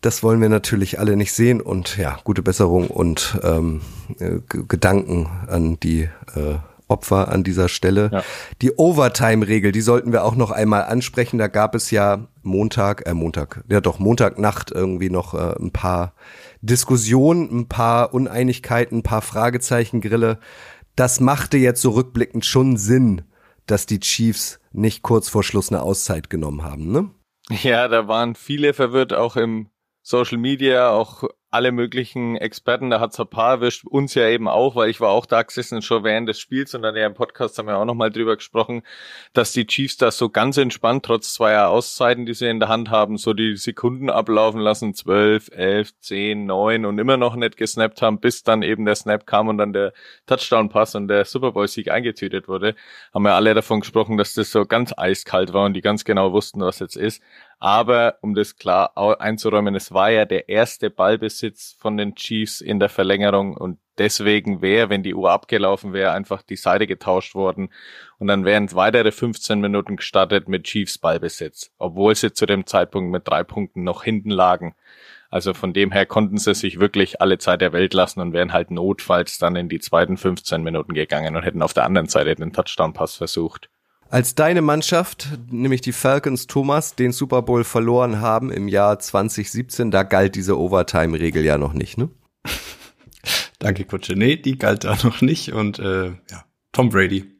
Das 0.00 0.22
wollen 0.22 0.40
wir 0.40 0.48
natürlich 0.48 0.98
alle 0.98 1.14
nicht 1.14 1.34
sehen 1.34 1.60
und 1.60 1.98
ja, 1.98 2.18
gute 2.24 2.42
Besserung 2.42 2.88
und 2.88 3.38
ähm, 3.42 3.82
äh, 4.18 4.38
Gedanken 4.48 5.28
an 5.46 5.78
die 5.78 6.08
äh, 6.34 6.56
Opfer 6.88 7.28
an 7.28 7.44
dieser 7.44 7.68
Stelle. 7.68 8.10
Ja. 8.10 8.24
Die 8.62 8.72
Overtime-Regel, 8.72 9.72
die 9.72 9.82
sollten 9.82 10.10
wir 10.10 10.24
auch 10.24 10.34
noch 10.34 10.50
einmal 10.50 10.84
ansprechen. 10.84 11.38
Da 11.38 11.46
gab 11.46 11.74
es 11.74 11.90
ja 11.90 12.26
Montag, 12.42 13.06
äh 13.06 13.12
Montag, 13.12 13.62
ja 13.68 13.82
doch, 13.82 13.98
Montagnacht 13.98 14.70
irgendwie 14.70 15.10
noch 15.10 15.34
äh, 15.34 15.54
ein 15.60 15.70
paar 15.70 16.14
Diskussionen, 16.62 17.50
ein 17.50 17.68
paar 17.68 18.14
Uneinigkeiten, 18.14 18.98
ein 18.98 19.02
paar 19.02 19.22
Fragezeichen, 19.22 20.00
Grille. 20.00 20.38
Das 20.96 21.20
machte 21.20 21.58
jetzt 21.58 21.82
so 21.82 21.90
rückblickend 21.90 22.44
schon 22.46 22.78
Sinn, 22.78 23.22
dass 23.70 23.86
die 23.86 24.00
Chiefs 24.00 24.60
nicht 24.72 25.02
kurz 25.02 25.28
vor 25.28 25.42
Schluss 25.42 25.70
eine 25.70 25.82
Auszeit 25.82 26.30
genommen 26.30 26.62
haben, 26.62 26.90
ne? 26.90 27.10
Ja, 27.62 27.88
da 27.88 28.06
waren 28.06 28.34
viele 28.34 28.74
verwirrt, 28.74 29.12
auch 29.12 29.36
im 29.36 29.70
Social 30.02 30.38
Media, 30.38 30.90
auch 30.90 31.24
alle 31.50 31.72
möglichen 31.72 32.36
Experten, 32.36 32.90
da 32.90 33.00
hat's 33.00 33.18
ein 33.18 33.26
paar 33.26 33.54
erwischt, 33.54 33.84
uns 33.84 34.14
ja 34.14 34.28
eben 34.28 34.46
auch, 34.48 34.76
weil 34.76 34.88
ich 34.88 35.00
war 35.00 35.10
auch 35.10 35.26
da 35.26 35.42
gesessen 35.42 35.82
schon 35.82 36.04
während 36.04 36.28
des 36.28 36.38
Spiels 36.38 36.74
und 36.74 36.82
dann 36.82 36.94
ja 36.94 37.06
im 37.06 37.14
Podcast 37.14 37.58
haben 37.58 37.66
wir 37.66 37.76
auch 37.76 37.84
nochmal 37.84 38.10
drüber 38.10 38.36
gesprochen, 38.36 38.82
dass 39.32 39.52
die 39.52 39.66
Chiefs 39.66 39.96
da 39.96 40.10
so 40.10 40.28
ganz 40.28 40.56
entspannt, 40.56 41.04
trotz 41.04 41.34
zweier 41.34 41.68
Auszeiten, 41.68 42.24
die 42.24 42.34
sie 42.34 42.48
in 42.48 42.60
der 42.60 42.68
Hand 42.68 42.90
haben, 42.90 43.16
so 43.16 43.32
die 43.32 43.56
Sekunden 43.56 44.10
ablaufen 44.10 44.60
lassen, 44.60 44.94
zwölf, 44.94 45.50
elf, 45.52 45.92
zehn, 46.00 46.46
neun 46.46 46.84
und 46.84 46.98
immer 46.98 47.16
noch 47.16 47.34
nicht 47.34 47.56
gesnappt 47.56 48.00
haben, 48.00 48.20
bis 48.20 48.44
dann 48.44 48.62
eben 48.62 48.84
der 48.84 48.94
Snap 48.94 49.26
kam 49.26 49.48
und 49.48 49.58
dann 49.58 49.72
der 49.72 49.92
Touchdown-Pass 50.26 50.94
und 50.94 51.08
der 51.08 51.24
Super 51.24 51.52
Bowl-Sieg 51.52 51.90
eingetütet 51.90 52.46
wurde, 52.46 52.76
haben 53.12 53.24
wir 53.24 53.34
alle 53.34 53.54
davon 53.54 53.80
gesprochen, 53.80 54.16
dass 54.16 54.34
das 54.34 54.50
so 54.50 54.64
ganz 54.66 54.94
eiskalt 54.96 55.52
war 55.52 55.64
und 55.64 55.74
die 55.74 55.80
ganz 55.80 56.04
genau 56.04 56.32
wussten, 56.32 56.60
was 56.60 56.78
jetzt 56.78 56.96
ist. 56.96 57.20
Aber 57.62 58.16
um 58.22 58.34
das 58.34 58.56
klar 58.56 58.96
einzuräumen, 59.20 59.74
es 59.74 59.92
war 59.92 60.10
ja 60.10 60.24
der 60.24 60.48
erste 60.48 60.88
Ballbesitz 60.88 61.76
von 61.78 61.98
den 61.98 62.14
Chiefs 62.14 62.62
in 62.62 62.80
der 62.80 62.88
Verlängerung 62.88 63.54
und 63.54 63.78
deswegen 63.98 64.62
wäre, 64.62 64.88
wenn 64.88 65.02
die 65.02 65.14
Uhr 65.14 65.30
abgelaufen 65.30 65.92
wäre, 65.92 66.12
einfach 66.12 66.40
die 66.40 66.56
Seite 66.56 66.86
getauscht 66.86 67.34
worden 67.34 67.70
und 68.18 68.28
dann 68.28 68.46
wären 68.46 68.72
weitere 68.72 69.12
15 69.12 69.60
Minuten 69.60 69.96
gestartet 69.96 70.48
mit 70.48 70.64
Chiefs 70.64 70.96
Ballbesitz, 70.96 71.70
obwohl 71.76 72.14
sie 72.14 72.32
zu 72.32 72.46
dem 72.46 72.64
Zeitpunkt 72.64 73.12
mit 73.12 73.28
drei 73.28 73.44
Punkten 73.44 73.84
noch 73.84 74.04
hinten 74.04 74.30
lagen. 74.30 74.74
Also 75.28 75.52
von 75.52 75.74
dem 75.74 75.92
her 75.92 76.06
konnten 76.06 76.38
sie 76.38 76.54
sich 76.54 76.80
wirklich 76.80 77.20
alle 77.20 77.36
Zeit 77.36 77.60
der 77.60 77.74
Welt 77.74 77.92
lassen 77.92 78.20
und 78.20 78.32
wären 78.32 78.54
halt 78.54 78.70
notfalls 78.70 79.36
dann 79.36 79.54
in 79.54 79.68
die 79.68 79.80
zweiten 79.80 80.16
15 80.16 80.62
Minuten 80.62 80.94
gegangen 80.94 81.36
und 81.36 81.42
hätten 81.42 81.60
auf 81.60 81.74
der 81.74 81.84
anderen 81.84 82.08
Seite 82.08 82.34
den 82.34 82.54
Touchdown-Pass 82.54 83.16
versucht. 83.16 83.68
Als 84.10 84.34
deine 84.34 84.60
Mannschaft, 84.60 85.28
nämlich 85.50 85.82
die 85.82 85.92
Falcons 85.92 86.48
Thomas, 86.48 86.96
den 86.96 87.12
Super 87.12 87.42
Bowl 87.42 87.62
verloren 87.62 88.20
haben 88.20 88.50
im 88.50 88.66
Jahr 88.66 88.98
2017, 88.98 89.92
da 89.92 90.02
galt 90.02 90.34
diese 90.34 90.58
Overtime-Regel 90.58 91.44
ja 91.44 91.58
noch 91.58 91.74
nicht, 91.74 91.96
ne? 91.96 92.10
Danke, 93.60 93.84
Kutsche. 93.84 94.16
Nee, 94.16 94.36
die 94.36 94.58
galt 94.58 94.82
da 94.82 94.96
noch 95.04 95.20
nicht 95.20 95.52
und 95.52 95.78
äh, 95.78 96.06
ja, 96.08 96.44
Tom 96.72 96.88
Brady. 96.88 97.30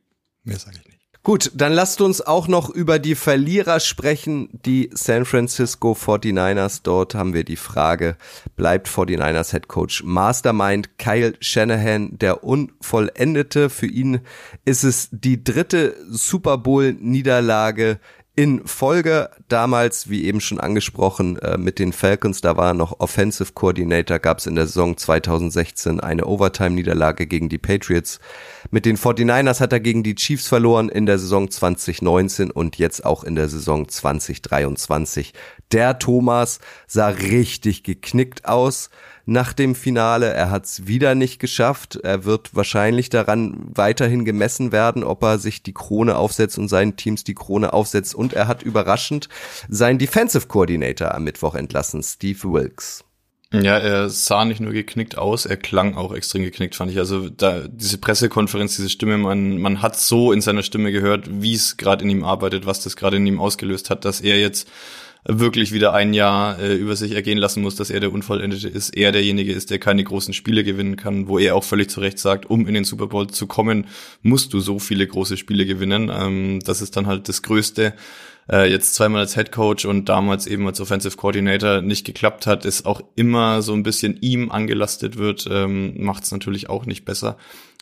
Mehr 0.44 0.60
sage 0.60 0.76
ich 0.78 0.84
nicht. 0.86 0.89
Gut, 1.22 1.50
dann 1.54 1.74
lasst 1.74 2.00
uns 2.00 2.22
auch 2.22 2.48
noch 2.48 2.70
über 2.70 2.98
die 2.98 3.14
Verlierer 3.14 3.78
sprechen, 3.80 4.48
die 4.64 4.88
San 4.94 5.26
Francisco 5.26 5.92
49ers. 5.92 6.80
Dort 6.82 7.14
haben 7.14 7.34
wir 7.34 7.44
die 7.44 7.56
Frage, 7.56 8.16
bleibt 8.56 8.88
49ers 8.88 9.50
Head 9.50 9.68
Coach 9.68 10.02
Mastermind 10.02 10.96
Kyle 10.96 11.34
Shanahan 11.40 12.16
der 12.16 12.42
Unvollendete? 12.42 13.68
Für 13.68 13.86
ihn 13.86 14.20
ist 14.64 14.82
es 14.82 15.10
die 15.12 15.44
dritte 15.44 15.94
Super 16.08 16.56
Bowl 16.56 16.94
Niederlage 16.94 18.00
in 18.40 18.66
Folge 18.66 19.28
damals, 19.48 20.08
wie 20.08 20.24
eben 20.24 20.40
schon 20.40 20.60
angesprochen, 20.60 21.36
äh, 21.40 21.58
mit 21.58 21.78
den 21.78 21.92
Falcons, 21.92 22.40
da 22.40 22.56
war 22.56 22.72
noch 22.72 22.98
Offensive 22.98 23.52
Coordinator, 23.52 24.18
gab 24.18 24.38
es 24.38 24.46
in 24.46 24.54
der 24.54 24.66
Saison 24.66 24.96
2016 24.96 26.00
eine 26.00 26.24
Overtime-Niederlage 26.24 27.26
gegen 27.26 27.50
die 27.50 27.58
Patriots. 27.58 28.18
Mit 28.70 28.86
den 28.86 28.96
49ers 28.96 29.60
hat 29.60 29.74
er 29.74 29.80
gegen 29.80 30.02
die 30.02 30.14
Chiefs 30.14 30.48
verloren 30.48 30.88
in 30.88 31.04
der 31.04 31.18
Saison 31.18 31.50
2019 31.50 32.50
und 32.50 32.78
jetzt 32.78 33.04
auch 33.04 33.24
in 33.24 33.34
der 33.34 33.50
Saison 33.50 33.86
2023. 33.86 35.34
Der 35.70 35.98
Thomas 35.98 36.60
sah 36.86 37.08
richtig 37.08 37.82
geknickt 37.82 38.46
aus 38.46 38.88
nach 39.30 39.52
dem 39.52 39.74
Finale. 39.74 40.32
Er 40.32 40.50
hat 40.50 40.64
es 40.64 40.86
wieder 40.88 41.14
nicht 41.14 41.38
geschafft. 41.38 41.96
Er 42.02 42.24
wird 42.24 42.54
wahrscheinlich 42.54 43.10
daran 43.10 43.56
weiterhin 43.72 44.24
gemessen 44.24 44.72
werden, 44.72 45.04
ob 45.04 45.22
er 45.22 45.38
sich 45.38 45.62
die 45.62 45.72
Krone 45.72 46.16
aufsetzt 46.16 46.58
und 46.58 46.68
seinen 46.68 46.96
Teams 46.96 47.22
die 47.22 47.34
Krone 47.34 47.72
aufsetzt. 47.72 48.14
Und 48.14 48.32
er 48.32 48.48
hat 48.48 48.62
überraschend 48.62 49.28
seinen 49.68 49.98
Defensive 49.98 50.48
Coordinator 50.48 51.14
am 51.14 51.24
Mittwoch 51.24 51.54
entlassen, 51.54 52.02
Steve 52.02 52.42
Wilkes. 52.42 53.04
Ja, 53.52 53.78
er 53.78 54.08
sah 54.10 54.44
nicht 54.44 54.60
nur 54.60 54.72
geknickt 54.72 55.18
aus, 55.18 55.44
er 55.44 55.56
klang 55.56 55.96
auch 55.96 56.14
extrem 56.14 56.42
geknickt, 56.42 56.76
fand 56.76 56.92
ich. 56.92 56.98
Also 56.98 57.28
da 57.28 57.66
diese 57.66 57.98
Pressekonferenz, 57.98 58.76
diese 58.76 58.88
Stimme, 58.88 59.18
man, 59.18 59.58
man 59.58 59.82
hat 59.82 59.98
so 59.98 60.32
in 60.32 60.40
seiner 60.40 60.62
Stimme 60.62 60.92
gehört, 60.92 61.42
wie 61.42 61.54
es 61.54 61.76
gerade 61.76 62.04
in 62.04 62.10
ihm 62.10 62.24
arbeitet, 62.24 62.64
was 62.66 62.82
das 62.82 62.94
gerade 62.94 63.16
in 63.16 63.26
ihm 63.26 63.40
ausgelöst 63.40 63.90
hat, 63.90 64.04
dass 64.04 64.20
er 64.20 64.38
jetzt 64.38 64.68
wirklich 65.24 65.72
wieder 65.72 65.92
ein 65.92 66.14
Jahr 66.14 66.58
äh, 66.58 66.74
über 66.74 66.96
sich 66.96 67.12
ergehen 67.12 67.38
lassen 67.38 67.62
muss, 67.62 67.76
dass 67.76 67.90
er 67.90 68.00
der 68.00 68.12
Unvollendete 68.12 68.68
ist, 68.68 68.96
er 68.96 69.12
derjenige 69.12 69.52
ist, 69.52 69.70
der 69.70 69.78
keine 69.78 70.02
großen 70.02 70.34
Spiele 70.34 70.64
gewinnen 70.64 70.96
kann, 70.96 71.28
wo 71.28 71.38
er 71.38 71.54
auch 71.56 71.64
völlig 71.64 71.90
zu 71.90 72.00
Recht 72.00 72.18
sagt, 72.18 72.48
um 72.48 72.66
in 72.66 72.74
den 72.74 72.84
Super 72.84 73.06
Bowl 73.06 73.28
zu 73.28 73.46
kommen, 73.46 73.86
musst 74.22 74.52
du 74.52 74.60
so 74.60 74.78
viele 74.78 75.06
große 75.06 75.36
Spiele 75.36 75.66
gewinnen. 75.66 76.10
Ähm, 76.12 76.60
das 76.64 76.80
ist 76.80 76.96
dann 76.96 77.06
halt 77.06 77.28
das 77.28 77.42
Größte. 77.42 77.94
Äh, 78.50 78.70
jetzt 78.70 78.94
zweimal 78.94 79.20
als 79.20 79.34
Head 79.34 79.52
Coach 79.52 79.84
und 79.84 80.08
damals 80.08 80.46
eben 80.46 80.66
als 80.66 80.80
Offensive 80.80 81.16
Coordinator 81.16 81.82
nicht 81.82 82.04
geklappt 82.04 82.46
hat, 82.46 82.64
ist 82.64 82.84
auch 82.84 83.00
immer 83.14 83.62
so 83.62 83.72
ein 83.74 83.84
bisschen 83.84 84.18
ihm 84.20 84.50
angelastet 84.50 85.16
wird, 85.16 85.48
ähm, 85.50 86.02
macht 86.02 86.24
es 86.24 86.32
natürlich 86.32 86.68
auch 86.68 86.84
nicht 86.84 87.04
besser. 87.04 87.36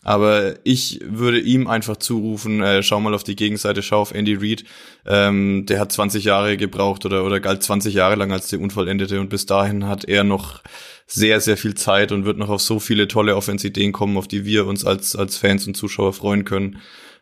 Aber 0.04 0.54
ich 0.64 1.00
würde 1.04 1.40
ihm 1.40 1.66
einfach 1.66 1.96
zurufen, 1.96 2.62
äh, 2.62 2.82
schau 2.82 3.00
mal 3.00 3.14
auf 3.14 3.25
die 3.25 3.34
Gegenseite, 3.34 3.82
schau 3.82 4.00
auf 4.00 4.14
Andy 4.14 4.34
Reid. 4.34 4.64
Ähm, 5.06 5.66
der 5.66 5.80
hat 5.80 5.90
20 5.90 6.25
Jahre 6.25 6.56
gebraucht 6.56 7.04
oder, 7.04 7.25
oder 7.25 7.40
galt 7.40 7.62
20 7.62 7.94
Jahre 7.94 8.14
lang 8.14 8.30
als 8.30 8.48
der 8.48 8.60
Unvollendete 8.60 9.20
und 9.20 9.28
bis 9.28 9.46
dahin 9.46 9.87
hat 9.87 10.04
er 10.04 10.22
noch 10.22 10.62
sehr, 11.06 11.40
sehr 11.40 11.56
viel 11.56 11.75
Zeit 11.75 12.12
und 12.12 12.26
wird 12.26 12.38
noch 12.38 12.50
auf 12.50 12.60
so 12.60 12.78
viele 12.78 13.08
tolle 13.08 13.34
Offensideen 13.34 13.92
kommen, 13.92 14.18
auf 14.18 14.28
die 14.28 14.44
wir 14.44 14.66
uns 14.66 14.84
als, 14.84 15.16
als 15.16 15.38
Fans 15.38 15.66
und 15.66 15.76
Zuschauer 15.76 16.12
freuen 16.12 16.44
können. 16.44 16.78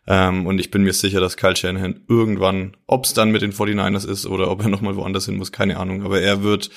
Ähm, 0.06 0.46
und 0.46 0.58
ich 0.58 0.70
bin 0.70 0.82
mir 0.82 0.92
sicher, 0.92 1.20
dass 1.20 1.36
Kyle 1.36 1.56
Shanahan 1.56 2.00
irgendwann, 2.08 2.76
ob 2.86 3.04
es 3.04 3.14
dann 3.14 3.30
mit 3.30 3.42
den 3.42 3.52
49ers 3.52 4.08
ist 4.08 4.26
oder 4.26 4.50
ob 4.50 4.62
er 4.62 4.68
nochmal 4.70 4.96
woanders 4.96 5.26
hin 5.26 5.36
muss, 5.36 5.52
keine 5.52 5.78
Ahnung. 5.78 6.02
Aber 6.02 6.20
er 6.20 6.42
wird, 6.42 6.70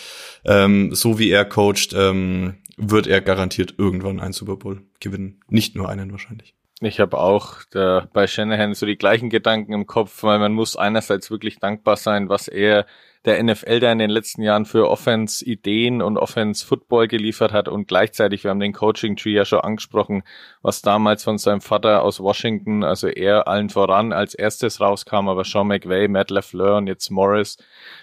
ähm, 0.45 0.93
so 0.93 1.19
wie 1.19 1.29
er 1.29 1.45
coacht, 1.45 1.93
ähm, 1.93 2.55
wird 2.77 3.07
er 3.07 3.21
garantiert 3.21 3.75
irgendwann 3.77 4.19
einen 4.19 4.33
Super 4.33 4.55
Bowl 4.55 4.81
gewinnen. 4.99 5.41
Nicht 5.49 5.75
nur 5.75 5.89
einen 5.89 6.11
wahrscheinlich. 6.11 6.55
Ich 6.81 7.01
habe 7.01 7.17
auch 7.17 7.63
da 7.71 8.07
bei 8.13 8.25
Shanahan 8.25 8.73
so 8.73 8.85
die 8.85 8.97
gleichen 8.97 9.29
Gedanken 9.29 9.73
im 9.73 9.85
Kopf, 9.85 10.23
weil 10.23 10.39
man 10.39 10.53
muss 10.53 10.77
einerseits 10.77 11.29
wirklich 11.29 11.59
dankbar 11.59 11.97
sein, 11.97 12.29
was 12.29 12.47
er 12.47 12.85
der 13.25 13.43
NFL 13.43 13.81
da 13.81 13.91
in 13.91 13.99
den 13.99 14.09
letzten 14.09 14.43
Jahren 14.43 14.65
für 14.65 14.89
Offense-Ideen 14.89 16.01
und 16.01 16.17
Offense-Football 16.17 17.09
geliefert 17.09 17.51
hat. 17.51 17.67
Und 17.67 17.89
gleichzeitig, 17.89 18.45
wir 18.45 18.51
haben 18.51 18.61
den 18.61 18.71
Coaching-Tree 18.71 19.33
ja 19.33 19.43
schon 19.43 19.59
angesprochen, 19.59 20.23
was 20.61 20.81
damals 20.81 21.25
von 21.25 21.37
seinem 21.37 21.59
Vater 21.59 22.01
aus 22.01 22.21
Washington, 22.21 22.85
also 22.85 23.07
er 23.09 23.49
allen 23.49 23.69
voran 23.69 24.13
als 24.13 24.33
erstes 24.33 24.79
rauskam, 24.79 25.27
aber 25.27 25.43
Sean 25.43 25.67
McVay, 25.67 26.07
Matt 26.07 26.29
LaFleur 26.29 26.77
und 26.77 26.87
jetzt 26.87 27.09
Morris 27.09 27.57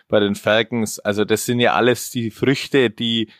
bei 0.09 0.21
den 0.21 0.35
Falcons, 0.35 0.99
also 0.99 1.25
das 1.25 1.47
sind 1.47 1.61
ja 1.61 1.73
alles 1.73 2.11
die 2.11 2.30
Früchte, 2.30 2.90
die 2.90 3.30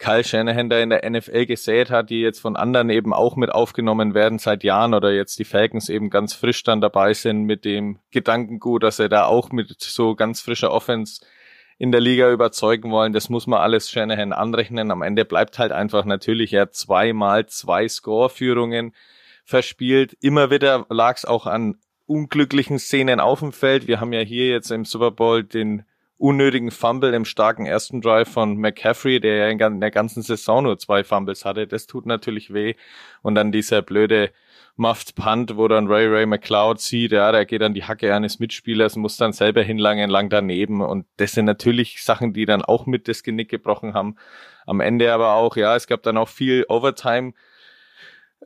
Kyle 0.00 0.24
Shanahan 0.24 0.70
da 0.70 0.78
in 0.78 0.88
der 0.88 1.08
NFL 1.08 1.44
gesät 1.44 1.90
hat, 1.90 2.08
die 2.08 2.22
jetzt 2.22 2.40
von 2.40 2.56
anderen 2.56 2.88
eben 2.88 3.12
auch 3.12 3.36
mit 3.36 3.50
aufgenommen 3.52 4.14
werden 4.14 4.38
seit 4.38 4.64
Jahren 4.64 4.94
oder 4.94 5.12
jetzt 5.12 5.38
die 5.38 5.44
Falcons 5.44 5.90
eben 5.90 6.08
ganz 6.08 6.32
frisch 6.32 6.62
dann 6.64 6.80
dabei 6.80 7.12
sind 7.12 7.42
mit 7.42 7.66
dem 7.66 7.98
Gedankengut, 8.10 8.82
dass 8.82 8.98
er 8.98 9.10
da 9.10 9.26
auch 9.26 9.52
mit 9.52 9.76
so 9.78 10.14
ganz 10.14 10.40
frischer 10.40 10.72
Offense 10.72 11.20
in 11.76 11.92
der 11.92 12.00
Liga 12.00 12.30
überzeugen 12.32 12.90
wollen. 12.90 13.12
Das 13.12 13.28
muss 13.28 13.46
man 13.46 13.60
alles 13.60 13.90
Shanahan 13.90 14.32
anrechnen. 14.32 14.90
Am 14.90 15.02
Ende 15.02 15.26
bleibt 15.26 15.58
halt 15.58 15.70
einfach 15.70 16.06
natürlich 16.06 16.54
er 16.54 16.70
zweimal 16.70 17.44
zwei 17.44 17.86
Score-Führungen 17.86 18.94
verspielt. 19.44 20.16
Immer 20.22 20.50
wieder 20.50 20.86
lag 20.88 21.18
es 21.18 21.26
auch 21.26 21.46
an 21.46 21.76
unglücklichen 22.06 22.78
Szenen 22.78 23.20
auf 23.20 23.40
dem 23.40 23.52
Feld. 23.52 23.86
Wir 23.86 24.00
haben 24.00 24.14
ja 24.14 24.20
hier 24.20 24.48
jetzt 24.48 24.70
im 24.70 24.86
Super 24.86 25.10
Bowl 25.10 25.44
den 25.44 25.84
unnötigen 26.20 26.70
Fumble 26.70 27.14
im 27.14 27.24
starken 27.24 27.66
ersten 27.66 28.00
Drive 28.00 28.28
von 28.28 28.56
McCaffrey, 28.56 29.20
der 29.20 29.36
ja 29.36 29.48
in 29.48 29.80
der 29.80 29.90
ganzen 29.90 30.22
Saison 30.22 30.64
nur 30.64 30.78
zwei 30.78 31.02
Fumbles 31.02 31.44
hatte. 31.44 31.66
Das 31.66 31.86
tut 31.86 32.06
natürlich 32.06 32.52
weh. 32.52 32.74
Und 33.22 33.34
dann 33.34 33.52
dieser 33.52 33.82
blöde 33.82 34.30
Muffed 34.76 35.14
Punt, 35.14 35.56
wo 35.56 35.66
dann 35.66 35.88
Ray 35.88 36.06
Ray 36.06 36.26
McLeod 36.26 36.80
sieht, 36.80 37.12
ja, 37.12 37.32
der 37.32 37.44
geht 37.44 37.62
an 37.62 37.74
die 37.74 37.84
Hacke 37.84 38.14
eines 38.14 38.38
Mitspielers, 38.38 38.96
muss 38.96 39.16
dann 39.16 39.32
selber 39.32 39.62
hinlangen, 39.62 40.10
lang 40.10 40.30
daneben. 40.30 40.82
Und 40.82 41.06
das 41.16 41.32
sind 41.32 41.46
natürlich 41.46 42.02
Sachen, 42.02 42.32
die 42.32 42.46
dann 42.46 42.62
auch 42.62 42.86
mit 42.86 43.08
das 43.08 43.22
Genick 43.22 43.48
gebrochen 43.48 43.94
haben. 43.94 44.16
Am 44.66 44.80
Ende 44.80 45.12
aber 45.12 45.34
auch, 45.34 45.56
ja, 45.56 45.74
es 45.74 45.86
gab 45.86 46.02
dann 46.02 46.16
auch 46.16 46.28
viel 46.28 46.64
Overtime 46.68 47.32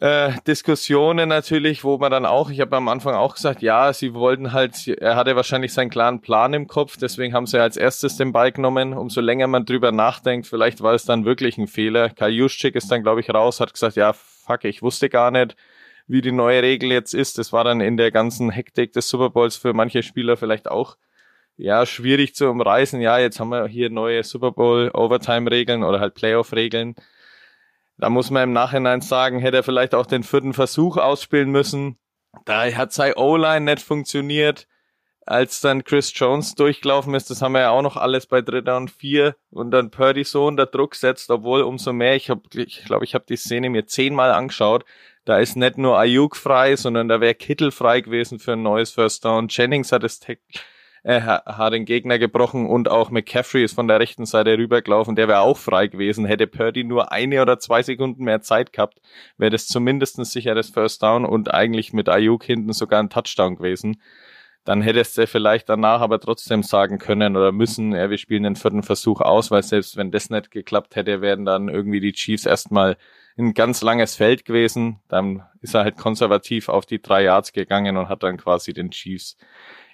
äh, 0.01 0.33
Diskussionen 0.47 1.29
natürlich, 1.29 1.85
wo 1.85 1.99
man 1.99 2.11
dann 2.11 2.27
auch, 2.27 2.51
ich 2.51 2.61
habe 2.61 2.77
am 2.77 2.89
Anfang 2.89 3.15
auch 3.15 3.35
gesagt, 3.35 3.63
ja, 3.63 3.93
sie 3.93 4.13
wollten 4.15 4.53
halt, 4.53 4.89
er 4.89 5.15
hatte 5.17 5.37
wahrscheinlich 5.37 5.73
seinen 5.73 5.91
klaren 5.91 6.21
Plan 6.21 6.53
im 6.53 6.67
Kopf, 6.67 6.97
deswegen 6.97 7.33
haben 7.33 7.47
sie 7.47 7.61
als 7.61 7.77
erstes 7.77 8.17
den 8.17 8.33
Ball 8.33 8.51
genommen. 8.51 8.93
Umso 8.93 9.21
länger 9.21 9.47
man 9.47 9.65
drüber 9.65 9.93
nachdenkt, 9.93 10.47
vielleicht 10.47 10.83
war 10.83 10.95
es 10.95 11.05
dann 11.05 11.25
wirklich 11.25 11.59
ein 11.59 11.69
Fehler. 11.69 12.11
Kai 12.11 12.31
Juszczyk 12.31 12.75
ist 12.75 12.91
dann, 12.91 13.03
glaube 13.03 13.21
ich, 13.21 13.31
raus, 13.31 13.61
hat 13.61 13.73
gesagt, 13.73 13.97
ja, 13.97 14.13
fuck, 14.13 14.65
ich 14.65 14.83
wusste 14.83 15.09
gar 15.09 15.31
nicht, 15.31 15.57
wie 16.07 16.21
die 16.21 16.33
neue 16.33 16.63
Regel 16.63 16.91
jetzt 16.91 17.15
ist. 17.15 17.39
Das 17.39 17.53
war 17.53 17.65
dann 17.65 17.81
in 17.81 17.97
der 17.97 18.11
ganzen 18.11 18.51
Hektik 18.51 18.93
des 18.93 19.09
Super 19.09 19.31
Bowls 19.31 19.57
für 19.57 19.75
manche 19.75 20.03
Spieler 20.03 20.37
vielleicht 20.37 20.69
auch 20.69 20.97
ja, 21.57 21.87
schwierig 21.87 22.35
zu 22.35 22.49
umreißen. 22.51 23.01
Ja, 23.01 23.19
jetzt 23.19 23.39
haben 23.39 23.51
wir 23.51 23.69
hier 23.69 23.91
neue 23.91 24.25
Super 24.25 24.51
Bowl 24.51 24.91
Overtime 24.93 25.51
Regeln 25.51 25.85
oder 25.85 26.01
halt 26.01 26.15
Playoff 26.15 26.53
Regeln. 26.53 26.97
Da 27.97 28.11
muss 28.11 28.31
man 28.31 28.43
im 28.45 28.53
Nachhinein 28.53 29.01
sagen, 29.01 29.39
hätte 29.39 29.59
er 29.59 29.63
vielleicht 29.63 29.95
auch 29.95 30.07
den 30.07 30.23
vierten 30.25 30.53
Versuch 30.53 30.97
ausspielen 30.97 31.51
müssen. 31.51 31.99
Da 32.45 32.65
hat 32.73 32.93
sein 32.93 33.15
O-Line 33.15 33.65
nicht 33.65 33.83
funktioniert. 33.83 34.67
als 35.27 35.61
dann 35.61 35.85
Chris 35.85 36.13
Jones 36.15 36.55
durchgelaufen 36.55 37.15
ist, 37.15 37.31
das 37.31 37.41
haben 37.41 37.53
wir 37.53 37.63
ja 37.63 37.71
auch 37.71 37.83
noch 37.83 37.97
alles 37.97 38.27
bei 38.27 38.43
Dritter 38.43 38.77
und 38.77 38.91
Vier 38.91 39.37
und 39.51 39.71
dann 39.71 39.91
Purdy 39.91 40.25
so 40.25 40.47
unter 40.47 40.67
Druck 40.67 40.95
setzt, 40.95 41.31
obwohl 41.31 41.63
umso 41.63 41.93
mehr, 41.93 42.15
ich 42.15 42.29
habe, 42.31 42.43
ich 42.55 42.85
glaube, 42.85 43.05
ich 43.05 43.15
habe 43.15 43.25
die 43.29 43.37
Szene 43.37 43.71
mir 43.71 43.87
zehnmal 43.87 44.33
angeschaut, 44.33 44.85
da 45.25 45.39
ist 45.39 45.57
nicht 45.57 45.79
nur 45.79 45.99
Ayuk 45.99 46.37
frei, 46.37 46.77
sondern 46.77 47.09
da 47.09 47.21
wäre 47.21 47.35
Kittel 47.35 47.71
frei 47.71 48.03
gewesen 48.03 48.39
für 48.39 48.53
ein 48.53 48.63
neues 48.63 48.91
First 48.91 49.25
Down. 49.25 49.49
Jennings 49.49 49.91
hat 49.91 50.03
das 50.03 50.21
äh, 51.05 51.21
hat 51.21 51.73
den 51.73 51.85
Gegner 51.85 52.19
gebrochen 52.19 52.67
und 52.67 52.91
auch 52.91 53.11
McCaffrey 53.11 53.63
ist 53.65 53.75
von 53.75 53.87
der 53.87 54.01
rechten 54.01 54.27
Seite 54.27 54.59
rübergelaufen, 54.59 55.15
der 55.15 55.29
wäre 55.29 55.41
auch 55.41 55.57
frei 55.57 55.87
gewesen. 55.87 56.25
Hätte 56.25 56.47
Purdy 56.49 56.83
nur 56.83 57.13
eine 57.13 57.41
oder 57.41 57.59
zwei 57.61 57.83
Sekunden 57.83 58.25
mehr 58.25 58.41
Zeit 58.43 58.73
gehabt, 58.73 59.01
wäre 59.39 59.51
das 59.51 59.69
zumindest 59.69 60.19
ein 60.19 60.25
sicheres 60.25 60.71
First 60.71 61.03
Down 61.03 61.25
und 61.25 61.55
eigentlich 61.55 61.93
mit 61.93 62.09
Ayuk 62.09 62.43
hinten 62.45 62.73
sogar 62.73 63.01
ein 63.01 63.11
Touchdown 63.11 63.57
gewesen 63.57 64.01
dann 64.65 64.81
hättest 64.81 65.19
du 65.19 65.27
vielleicht 65.27 65.69
danach 65.69 66.01
aber 66.01 66.19
trotzdem 66.19 66.63
sagen 66.63 66.99
können 66.99 67.37
oder 67.37 67.53
müssen, 67.53 67.93
ja, 67.93 68.09
wir 68.09 68.17
spielen 68.17 68.45
den 68.45 68.57
vierten 68.57 68.83
Versuch 68.83 69.21
aus, 69.21 69.51
weil 69.51 69.63
selbst 69.63 69.97
wenn 69.97 70.11
das 70.11 70.31
nicht 70.31 70.51
geklappt 70.51 70.97
hätte, 70.97 71.21
wären 71.21 71.45
dann 71.45 71.69
irgendwie 71.69 72.01
die 72.01 72.13
Chiefs 72.13 72.47
erstmal 72.47 72.97
ein 73.37 73.53
ganz 73.53 73.83
langes 73.83 74.17
Feld 74.17 74.45
gewesen. 74.47 75.01
Dann 75.09 75.43
ist 75.61 75.75
er 75.75 75.85
halt 75.85 75.99
konservativ 75.99 76.71
auf 76.71 76.87
die 76.87 77.03
drei 77.03 77.25
Yards 77.25 77.53
gegangen 77.53 77.99
und 77.99 78.09
hat 78.09 78.23
dann 78.23 78.39
quasi 78.39 78.73
den 78.73 78.91
Chiefs, 78.91 79.37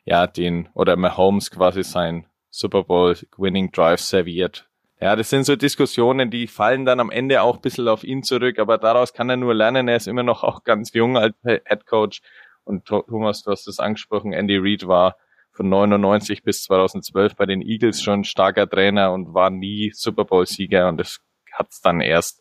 ja, 0.05 0.27
den, 0.27 0.69
oder 0.75 0.97
Mahomes 0.97 1.51
quasi 1.51 1.83
sein 1.83 2.27
Super 2.51 2.85
Bowl 2.85 3.17
Winning 3.37 3.71
Drive 3.71 4.01
serviert. 4.01 4.69
Ja, 5.01 5.17
das 5.17 5.31
sind 5.31 5.45
so 5.45 5.57
Diskussionen, 5.57 6.31
die 6.31 6.47
fallen 6.47 6.85
dann 6.85 7.01
am 7.01 7.11
Ende 7.11 7.41
auch 7.41 7.57
ein 7.57 7.63
bisschen 7.63 7.89
auf 7.89 8.05
ihn 8.05 8.23
zurück, 8.23 8.59
aber 8.59 8.77
daraus 8.77 9.15
kann 9.15 9.31
er 9.31 9.37
nur 9.37 9.55
lernen. 9.55 9.89
Er 9.89 9.97
ist 9.97 10.09
immer 10.09 10.23
noch 10.23 10.43
auch 10.45 10.63
ganz 10.63 10.93
jung 10.93 11.17
als 11.17 11.35
Head 11.43 11.87
Coach 11.87 12.21
und 12.65 12.85
Thomas, 12.85 13.43
du 13.43 13.51
hast 13.51 13.67
es 13.67 13.81
angesprochen, 13.81 14.33
Andy 14.33 14.59
Reid 14.59 14.87
war 14.87 15.17
von 15.53 15.69
99 15.69 16.43
bis 16.43 16.65
2012 16.65 17.35
bei 17.35 17.47
den 17.47 17.63
Eagles 17.63 18.03
schon 18.03 18.25
starker 18.25 18.69
Trainer 18.69 19.13
und 19.13 19.35
war 19.35 19.51
nie 19.51 19.91
Super 19.95 20.25
Bowl-Sieger 20.25 20.89
und 20.89 20.99
das 20.99 21.21
hat's 21.53 21.81
dann 21.81 22.01
erst 22.01 22.40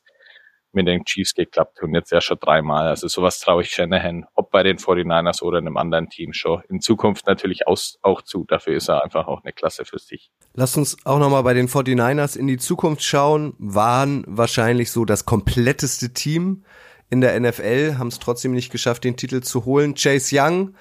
mit 0.71 0.87
den 0.87 1.03
Chiefs 1.05 1.33
geklappt 1.33 1.81
und 1.81 1.93
jetzt 1.93 2.11
ja 2.11 2.21
schon 2.21 2.37
dreimal. 2.39 2.87
Also 2.87 3.07
sowas 3.07 3.39
traue 3.39 3.63
ich 3.63 3.71
Shanahan, 3.71 4.25
ob 4.35 4.51
bei 4.51 4.63
den 4.63 4.77
49ers 4.77 5.41
oder 5.41 5.57
einem 5.57 5.77
anderen 5.77 6.09
Team 6.09 6.33
schon. 6.33 6.61
In 6.69 6.81
Zukunft 6.81 7.27
natürlich 7.27 7.67
aus, 7.67 7.97
auch 8.01 8.21
zu. 8.21 8.45
Dafür 8.47 8.75
ist 8.75 8.89
er 8.89 9.03
einfach 9.03 9.27
auch 9.27 9.43
eine 9.43 9.53
Klasse 9.53 9.85
für 9.85 9.99
sich. 9.99 10.31
Lass 10.53 10.77
uns 10.77 10.97
auch 11.05 11.19
nochmal 11.19 11.43
bei 11.43 11.53
den 11.53 11.67
49ers 11.67 12.37
in 12.37 12.47
die 12.47 12.57
Zukunft 12.57 13.03
schauen. 13.03 13.53
Waren 13.57 14.23
wahrscheinlich 14.27 14.91
so 14.91 15.05
das 15.05 15.25
kompletteste 15.25 16.13
Team 16.13 16.63
in 17.09 17.21
der 17.21 17.39
NFL, 17.39 17.95
haben 17.97 18.07
es 18.07 18.19
trotzdem 18.19 18.51
nicht 18.51 18.71
geschafft, 18.71 19.03
den 19.03 19.17
Titel 19.17 19.41
zu 19.41 19.65
holen. 19.65 19.95
Chase 19.95 20.35
Young, 20.37 20.75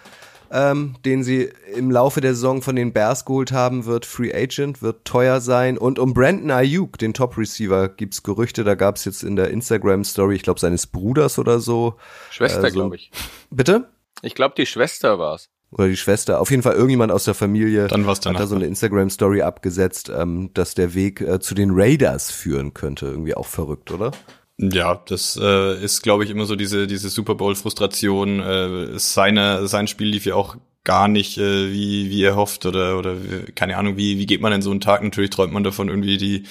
ähm, 0.51 0.95
den 1.05 1.23
sie 1.23 1.51
im 1.75 1.91
Laufe 1.91 2.21
der 2.21 2.35
Saison 2.35 2.63
von 2.63 2.77
den 2.77 2.93
Bears 2.93 3.25
geholt 3.25 3.53
haben, 3.53 3.87
wird 3.87 4.07
Free 4.07 4.33
Agent, 4.33 4.83
wird 4.83 5.05
teuer 5.05 5.41
sein. 5.41 5.79
Und 5.79 5.99
um 5.99 6.15
Brandon 6.15 6.51
Ayuk, 6.51 6.99
den 6.99 7.15
Top 7.15 7.37
Receiver, 7.37 7.89
gibt's 7.89 8.23
Gerüchte. 8.23 8.65
Da 8.65 8.75
gab's 8.75 9.05
jetzt 9.05 9.23
in 9.23 9.37
der 9.37 9.51
Instagram 9.51 10.05
Story, 10.05 10.37
ich 10.37 10.43
glaube 10.43 10.61
seines 10.61 10.87
Bruders 10.87 11.39
oder 11.39 11.61
so. 11.61 11.95
Schwester, 12.31 12.65
äh, 12.65 12.71
so. 12.71 12.75
glaube 12.75 12.97
ich. 12.97 13.11
Bitte? 13.51 13.89
Ich 14.23 14.35
glaube, 14.35 14.55
die 14.57 14.67
Schwester 14.67 15.19
war's. 15.19 15.49
Oder 15.71 15.89
die 15.89 15.97
Schwester. 15.97 16.41
Auf 16.41 16.51
jeden 16.51 16.63
Fall 16.63 16.75
irgendjemand 16.75 17.13
aus 17.13 17.25
der 17.25 17.35
Familie 17.35 17.89
Dann 17.89 18.07
war's 18.07 18.25
hat 18.25 18.39
da 18.39 18.47
so 18.47 18.55
eine 18.55 18.65
Instagram 18.65 19.11
Story 19.11 19.43
abgesetzt, 19.43 20.11
ähm, 20.15 20.51
dass 20.55 20.75
der 20.75 20.95
Weg 20.95 21.21
äh, 21.21 21.41
zu 21.41 21.55
den 21.55 21.71
Raiders 21.73 22.31
führen 22.31 22.73
könnte. 22.73 23.07
Irgendwie 23.07 23.35
auch 23.35 23.47
verrückt, 23.47 23.91
oder? 23.91 24.13
Ja, 24.61 25.01
das 25.07 25.39
äh, 25.41 25.85
ist, 25.85 26.03
glaube 26.03 26.25
ich, 26.25 26.31
immer 26.31 26.45
so 26.45 26.57
diese 26.57 26.89
diese 26.89 27.11
Super 27.11 27.37
Bowl 27.37 27.55
Frustration. 27.55 28.41
Äh, 28.41 28.99
seine 28.99 29.69
sein 29.69 29.87
Spiel 29.87 30.09
lief 30.09 30.27
ja 30.27 30.35
auch 30.35 30.57
gar 30.83 31.07
nicht 31.07 31.39
äh, 31.39 31.71
wie 31.73 32.11
wie 32.11 32.23
er 32.25 32.35
hofft 32.35 32.67
oder 32.67 32.99
oder 32.99 33.17
keine 33.55 33.77
Ahnung 33.77 33.97
wie 33.97 34.19
wie 34.19 34.27
geht 34.27 34.41
man 34.41 34.53
in 34.53 34.63
so 34.63 34.73
einen 34.73 34.81
Tag? 34.81 35.03
Natürlich 35.05 35.31
träumt 35.31 35.53
man 35.53 35.63
davon 35.63 35.89
irgendwie 35.89 36.17
die 36.17 36.43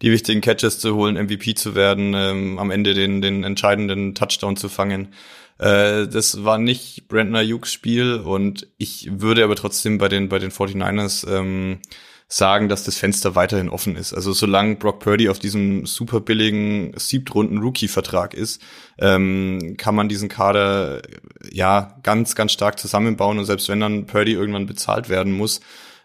die 0.00 0.12
wichtigen 0.12 0.42
Catches 0.42 0.78
zu 0.78 0.94
holen, 0.94 1.16
MVP 1.16 1.54
zu 1.54 1.74
werden, 1.74 2.14
ähm, 2.14 2.58
am 2.60 2.70
Ende 2.70 2.94
den 2.94 3.20
den 3.20 3.42
entscheidenden 3.42 4.14
Touchdown 4.14 4.56
zu 4.56 4.68
fangen. 4.68 5.08
Äh, 5.58 6.06
das 6.06 6.44
war 6.44 6.58
nicht 6.58 7.08
Brandon 7.08 7.36
Ayuk's 7.36 7.72
Spiel 7.72 8.14
und 8.14 8.68
ich 8.78 9.08
würde 9.10 9.42
aber 9.42 9.56
trotzdem 9.56 9.98
bei 9.98 10.08
den 10.08 10.28
bei 10.28 10.38
den 10.38 10.52
49ers 10.52 11.26
ähm, 11.28 11.78
sagen, 12.28 12.68
dass 12.68 12.84
das 12.84 12.98
Fenster 12.98 13.36
weiterhin 13.36 13.68
offen 13.68 13.96
ist. 13.96 14.12
Also 14.12 14.32
solange 14.32 14.76
Brock 14.76 14.98
Purdy 14.98 15.28
auf 15.28 15.38
diesem 15.38 15.86
super 15.86 16.20
billigen 16.20 16.92
siebtrunden 16.96 17.58
Rookie-Vertrag 17.58 18.34
ist, 18.34 18.60
ähm, 18.98 19.76
kann 19.76 19.94
man 19.94 20.08
diesen 20.08 20.28
Kader 20.28 21.02
ja 21.52 21.96
ganz, 22.02 22.34
ganz 22.34 22.52
stark 22.52 22.80
zusammenbauen 22.80 23.38
und 23.38 23.44
selbst 23.44 23.68
wenn 23.68 23.80
dann 23.80 24.06
Purdy 24.06 24.32
irgendwann 24.32 24.66
bezahlt 24.66 25.08
werden 25.08 25.32
muss, 25.32 25.60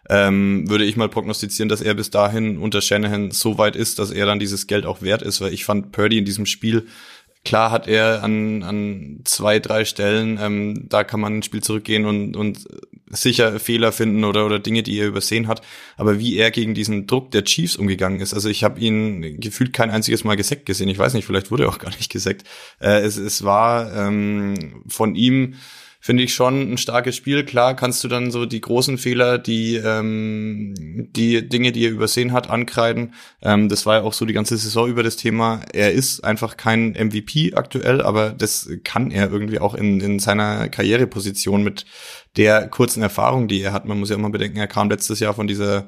ähm, 0.10 0.70
würde 0.70 0.84
ich 0.84 0.96
mal 0.96 1.10
prognostizieren, 1.10 1.70
dass 1.70 1.82
er 1.82 1.96
bis 1.96 2.12
dahin 2.12 2.58
unter 2.58 2.82
Shanahan 2.82 3.32
so 3.32 3.58
weit 3.58 3.76
ist, 3.76 3.98
dass 3.98 4.12
er 4.12 4.26
dann 4.26 4.40
dieses 4.40 4.68
Geld 4.68 4.86
auch 4.86 5.02
wert 5.02 5.22
ist, 5.24 5.42
weil 5.42 5.54
ich 5.54 5.66
fand 5.66 5.92
Purdy 5.92 6.20
in 6.20 6.26
diesem 6.26 6.46
Spiel 6.46 6.88
Klar 7.44 7.72
hat 7.72 7.88
er 7.88 8.24
an, 8.24 8.62
an 8.62 9.22
zwei, 9.24 9.58
drei 9.58 9.84
Stellen, 9.84 10.38
ähm, 10.40 10.86
da 10.90 11.04
kann 11.04 11.20
man 11.20 11.38
ins 11.38 11.48
Spiel 11.48 11.64
zurückgehen 11.64 12.06
und, 12.06 12.38
und 12.38 12.68
sicher 13.12 13.60
Fehler 13.60 13.92
finden 13.92 14.24
oder, 14.24 14.46
oder 14.46 14.60
Dinge, 14.60 14.84
die 14.84 14.98
er 15.00 15.08
übersehen 15.08 15.48
hat. 15.48 15.62
Aber 15.98 16.20
wie 16.20 16.38
er 16.38 16.52
gegen 16.52 16.74
diesen 16.74 17.08
Druck 17.08 17.32
der 17.32 17.44
Chiefs 17.44 17.76
umgegangen 17.76 18.20
ist, 18.20 18.34
also 18.34 18.50
ich 18.50 18.64
habe 18.64 18.80
ihn 18.80 19.40
gefühlt 19.40 19.74
kein 19.74 19.92
einziges 19.92 20.24
Mal 20.24 20.36
gesackt 20.36 20.66
gesehen. 20.66 20.90
Ich 20.90 20.98
weiß 20.98 21.14
nicht, 21.14 21.26
vielleicht 21.26 21.52
wurde 21.52 21.64
er 21.64 21.70
auch 21.70 21.80
gar 21.80 21.92
nicht 21.92 22.12
gesackt. 22.12 22.44
Äh, 22.80 23.02
es, 23.02 23.18
es 23.18 23.44
war 23.44 23.94
ähm, 23.96 24.84
von 24.88 25.16
ihm 25.16 25.56
finde 26.02 26.24
ich 26.24 26.34
schon 26.34 26.74
ein 26.74 26.78
starkes 26.78 27.16
Spiel. 27.16 27.46
Klar 27.46 27.76
kannst 27.76 28.04
du 28.04 28.08
dann 28.08 28.32
so 28.32 28.48
die 28.48 28.60
großen 28.60 28.98
Fehler, 28.98 29.38
die 29.38 29.76
ähm, 29.76 30.74
die 31.16 31.48
Dinge, 31.48 31.72
die 31.72 31.86
er 31.86 31.92
übersehen 31.92 32.34
hat, 32.34 32.50
ankreiden. 32.50 33.14
Ähm, 33.42 33.70
das 33.70 33.86
war 33.86 33.98
ja 33.98 34.02
auch 34.02 34.14
so 34.14 34.26
die 34.26 34.34
ganze 34.34 34.58
Saison 34.58 34.90
über 34.90 35.04
das 35.04 35.16
Thema. 35.16 35.62
Er 35.72 35.94
ist 35.94 36.24
einfach 36.24 36.58
kein 36.58 36.94
MVP 36.94 37.54
aktuell, 37.54 38.02
aber 38.02 38.32
das 38.32 38.68
kann 38.84 39.12
er 39.12 39.32
irgendwie 39.32 39.60
auch 39.60 39.76
in, 39.76 40.02
in 40.02 40.20
seiner 40.20 40.68
Karriereposition 40.70 41.64
mit 41.64 41.86
der 42.36 42.68
kurzen 42.68 43.04
Erfahrung, 43.04 43.48
die 43.48 43.62
er 43.62 43.72
hat. 43.72 43.86
Man 43.86 44.00
muss 44.00 44.10
ja 44.10 44.16
immer 44.16 44.32
bedenken, 44.32 44.58
er 44.58 44.68
kam 44.68 44.90
letztes 44.90 45.20
Jahr 45.20 45.36
von 45.36 45.48
dieser 45.48 45.88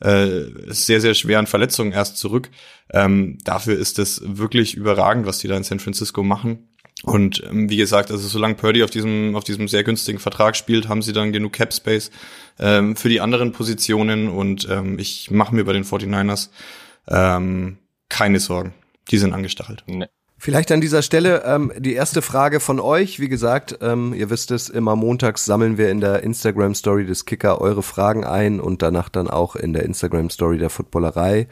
äh, 0.00 0.46
sehr, 0.66 1.00
sehr 1.00 1.14
schweren 1.14 1.46
Verletzungen 1.46 1.92
erst 1.92 2.16
zurück. 2.16 2.50
Ähm, 2.90 3.38
dafür 3.44 3.78
ist 3.78 4.00
es 4.00 4.20
wirklich 4.24 4.74
überragend, 4.74 5.26
was 5.26 5.38
die 5.38 5.46
da 5.46 5.56
in 5.56 5.62
San 5.62 5.78
Francisco 5.78 6.24
machen. 6.24 6.68
Und 7.04 7.42
ähm, 7.44 7.68
wie 7.68 7.76
gesagt, 7.76 8.10
also 8.10 8.28
solange 8.28 8.54
Purdy 8.54 8.84
auf 8.84 8.90
diesem 8.90 9.34
auf 9.34 9.44
diesem 9.44 9.66
sehr 9.66 9.82
günstigen 9.82 10.18
Vertrag 10.18 10.56
spielt, 10.56 10.88
haben 10.88 11.02
sie 11.02 11.12
dann 11.12 11.32
genug 11.32 11.52
Cap 11.52 11.74
Space 11.74 12.10
ähm, 12.60 12.96
für 12.96 13.08
die 13.08 13.20
anderen 13.20 13.52
Positionen 13.52 14.28
und 14.28 14.68
ähm, 14.70 14.98
ich 14.98 15.30
mache 15.30 15.54
mir 15.54 15.64
bei 15.64 15.72
den 15.72 15.84
49ers 15.84 16.50
ähm, 17.08 17.78
keine 18.08 18.38
Sorgen. 18.38 18.74
Die 19.10 19.18
sind 19.18 19.32
angestachelt. 19.32 19.82
Nee. 19.86 20.06
Vielleicht 20.44 20.72
an 20.72 20.80
dieser 20.80 21.02
Stelle 21.02 21.44
ähm, 21.46 21.72
die 21.78 21.94
erste 21.94 22.20
Frage 22.20 22.58
von 22.58 22.80
euch. 22.80 23.20
Wie 23.20 23.28
gesagt, 23.28 23.78
ähm, 23.80 24.12
ihr 24.12 24.28
wisst 24.28 24.50
es, 24.50 24.68
immer 24.68 24.96
montags 24.96 25.44
sammeln 25.44 25.78
wir 25.78 25.88
in 25.88 26.00
der 26.00 26.24
Instagram 26.24 26.74
Story 26.74 27.06
des 27.06 27.26
Kicker 27.26 27.60
eure 27.60 27.84
Fragen 27.84 28.24
ein 28.24 28.58
und 28.58 28.82
danach 28.82 29.08
dann 29.08 29.30
auch 29.30 29.54
in 29.54 29.72
der 29.72 29.84
Instagram 29.84 30.30
Story 30.30 30.58
der 30.58 30.68
Footballerei. 30.68 31.46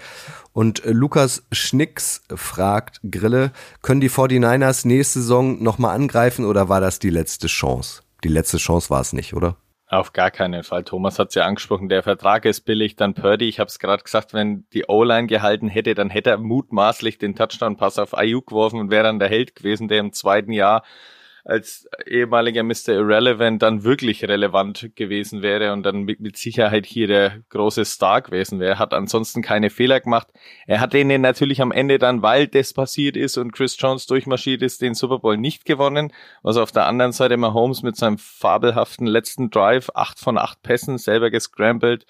Und 0.52 0.84
äh, 0.84 0.90
Lukas 0.90 1.44
Schnicks 1.52 2.22
fragt 2.34 3.00
Grille, 3.08 3.52
können 3.80 4.00
die 4.00 4.10
49ers 4.10 4.88
nächste 4.88 5.20
Saison 5.20 5.62
nochmal 5.62 5.94
angreifen 5.94 6.44
oder 6.44 6.68
war 6.68 6.80
das 6.80 6.98
die 6.98 7.10
letzte 7.10 7.46
Chance? 7.46 8.02
Die 8.24 8.28
letzte 8.28 8.56
Chance 8.56 8.90
war 8.90 9.02
es 9.02 9.12
nicht, 9.12 9.34
oder? 9.34 9.56
Auf 9.92 10.12
gar 10.12 10.30
keinen 10.30 10.62
Fall. 10.62 10.84
Thomas 10.84 11.18
hat 11.18 11.30
es 11.30 11.34
ja 11.34 11.44
angesprochen, 11.46 11.88
der 11.88 12.04
Vertrag 12.04 12.44
ist 12.44 12.60
billig, 12.60 12.94
dann 12.94 13.12
Purdy. 13.12 13.48
Ich 13.48 13.58
habe 13.58 13.66
es 13.66 13.80
gerade 13.80 14.04
gesagt, 14.04 14.32
wenn 14.32 14.64
die 14.72 14.84
O-Line 14.86 15.26
gehalten 15.26 15.66
hätte, 15.66 15.96
dann 15.96 16.10
hätte 16.10 16.30
er 16.30 16.38
mutmaßlich 16.38 17.18
den 17.18 17.34
Touchdown-Pass 17.34 17.98
auf 17.98 18.16
Ayuk 18.16 18.46
geworfen 18.46 18.78
und 18.78 18.92
wäre 18.92 19.02
dann 19.02 19.18
der 19.18 19.28
Held 19.28 19.56
gewesen, 19.56 19.88
der 19.88 19.98
im 19.98 20.12
zweiten 20.12 20.52
Jahr 20.52 20.84
als 21.50 21.88
ehemaliger 22.06 22.62
Mr. 22.62 22.90
Irrelevant 22.90 23.60
dann 23.60 23.82
wirklich 23.82 24.24
relevant 24.24 24.92
gewesen 24.94 25.42
wäre 25.42 25.72
und 25.72 25.82
dann 25.82 26.04
mit, 26.04 26.20
mit 26.20 26.36
Sicherheit 26.36 26.86
hier 26.86 27.08
der 27.08 27.40
große 27.48 27.84
Star 27.84 28.22
gewesen 28.22 28.60
wäre. 28.60 28.78
Hat 28.78 28.94
ansonsten 28.94 29.42
keine 29.42 29.68
Fehler 29.68 29.98
gemacht. 29.98 30.28
Er 30.68 30.80
hat 30.80 30.92
denen 30.92 31.20
natürlich 31.20 31.60
am 31.60 31.72
Ende 31.72 31.98
dann, 31.98 32.22
weil 32.22 32.46
das 32.46 32.72
passiert 32.72 33.16
ist 33.16 33.36
und 33.36 33.50
Chris 33.50 33.76
Jones 33.78 34.06
durchmarschiert 34.06 34.62
ist, 34.62 34.80
den 34.80 34.94
Super 34.94 35.18
Bowl 35.18 35.36
nicht 35.36 35.64
gewonnen. 35.64 36.12
Was 36.42 36.56
auf 36.56 36.70
der 36.70 36.86
anderen 36.86 37.12
Seite 37.12 37.36
Mahomes 37.36 37.82
mit 37.82 37.96
seinem 37.96 38.18
fabelhaften 38.18 39.08
letzten 39.08 39.50
Drive, 39.50 39.90
acht 39.94 40.20
von 40.20 40.38
acht 40.38 40.62
Pässen, 40.62 40.98
selber 40.98 41.30
gescrambled 41.30 42.06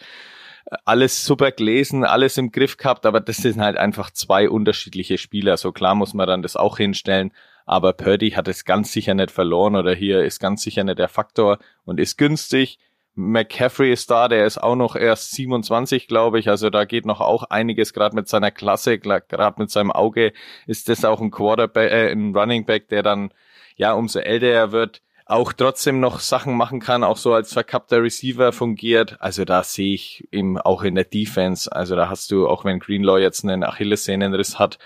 alles 0.85 1.24
super 1.24 1.50
gelesen, 1.50 2.05
alles 2.05 2.37
im 2.37 2.53
Griff 2.53 2.76
gehabt, 2.76 3.05
aber 3.05 3.18
das 3.18 3.38
sind 3.38 3.61
halt 3.61 3.76
einfach 3.76 4.12
zwei 4.12 4.48
unterschiedliche 4.48 5.18
Spieler. 5.18 5.57
So 5.57 5.72
klar 5.72 5.96
muss 5.96 6.14
man 6.14 6.29
dann 6.29 6.42
das 6.42 6.55
auch 6.55 6.76
hinstellen 6.76 7.33
aber 7.66 7.92
Purdy 7.92 8.31
hat 8.31 8.49
es 8.49 8.64
ganz 8.64 8.92
sicher 8.92 9.14
nicht 9.14 9.31
verloren 9.31 9.77
oder 9.77 9.94
hier 9.94 10.25
ist 10.25 10.40
ganz 10.40 10.62
sicher 10.62 10.85
nicht 10.85 10.99
der 10.99 11.09
Faktor 11.09 11.59
und 11.85 12.01
ist 12.01 12.18
günstig. 12.18 12.79
McCaffrey 13.14 13.92
ist 13.92 14.11
da, 14.11 14.29
der 14.29 14.46
ist 14.46 14.59
auch 14.59 14.77
noch 14.77 14.96
erst 14.96 15.33
27, 15.33 16.09
glaube 16.09 16.38
ich. 16.38 16.49
Also 16.49 16.70
da 16.70 16.85
geht 16.85 17.07
noch 17.07 17.20
auch 17.20 17.44
einiges, 17.44 17.92
gerade 17.92 18.14
mit 18.14 18.29
seiner 18.29 18.51
Klasse, 18.51 18.99
gerade 18.99 19.55
mit 19.59 19.70
seinem 19.70 19.90
Auge 19.90 20.33
ist 20.66 20.88
das 20.88 21.05
auch 21.05 21.20
ein 21.20 21.31
Quarterback, 21.31 21.90
äh, 21.90 22.12
ein 22.12 22.35
Running 22.35 22.64
Back, 22.64 22.88
der 22.88 23.03
dann, 23.03 23.33
ja, 23.77 23.92
umso 23.92 24.20
älter 24.20 24.46
er 24.46 24.73
wird, 24.73 25.03
auch 25.27 25.53
trotzdem 25.53 26.01
noch 26.01 26.18
Sachen 26.18 26.57
machen 26.57 26.81
kann, 26.81 27.05
auch 27.05 27.16
so 27.16 27.33
als 27.33 27.53
verkappter 27.53 28.03
Receiver 28.03 28.53
fungiert. 28.53 29.16
Also 29.20 29.44
da 29.44 29.62
sehe 29.62 29.94
ich 29.94 30.27
ihm 30.33 30.59
auch 30.59 30.83
in 30.83 30.96
der 30.96 31.05
Defense. 31.05 31.70
Also 31.70 31.94
da 31.94 32.09
hast 32.09 32.33
du, 32.33 32.49
auch 32.49 32.64
wenn 32.64 32.81
Greenlaw 32.81 33.20
jetzt 33.20 33.44
einen 33.44 33.62
Achillessehnenriss 33.62 34.59
hat, 34.59 34.79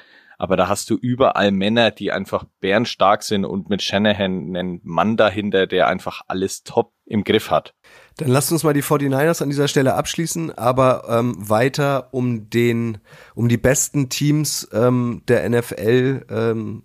aber 0.45 0.59
da 0.59 0.69
hast 0.69 0.91
du 0.91 0.97
überall 0.97 1.53
Männer, 1.53 1.91
die 1.91 2.13
einfach 2.13 2.45
bärenstark 2.61 3.23
sind 3.23 3.47
und 3.47 3.71
mit 3.71 3.81
Shanahan 3.81 4.55
einen 4.55 4.81
Mann 4.85 5.17
dahinter, 5.17 5.67
der 5.67 5.89
einfach 5.89 6.21
alles 6.29 6.65
top 6.65 6.93
im 7.07 7.25
Griff 7.25 7.51
hat. 7.51 7.75
Dann 8.19 8.29
lasst 8.29 8.53
uns 8.53 8.63
mal 8.63 8.75
die 8.75 8.83
49ers 8.83 9.43
an 9.43 9.49
dieser 9.49 9.69
Stelle 9.69 9.95
abschließen, 9.95 10.57
aber 10.57 11.05
ähm, 11.09 11.35
weiter 11.39 12.09
um 12.13 12.51
den, 12.51 12.99
um 13.35 13.49
die 13.49 13.57
besten 13.57 14.11
Teams 14.11 14.69
ähm, 14.73 15.23
der 15.29 15.49
NFL. 15.49 16.27
Ähm, 16.31 16.83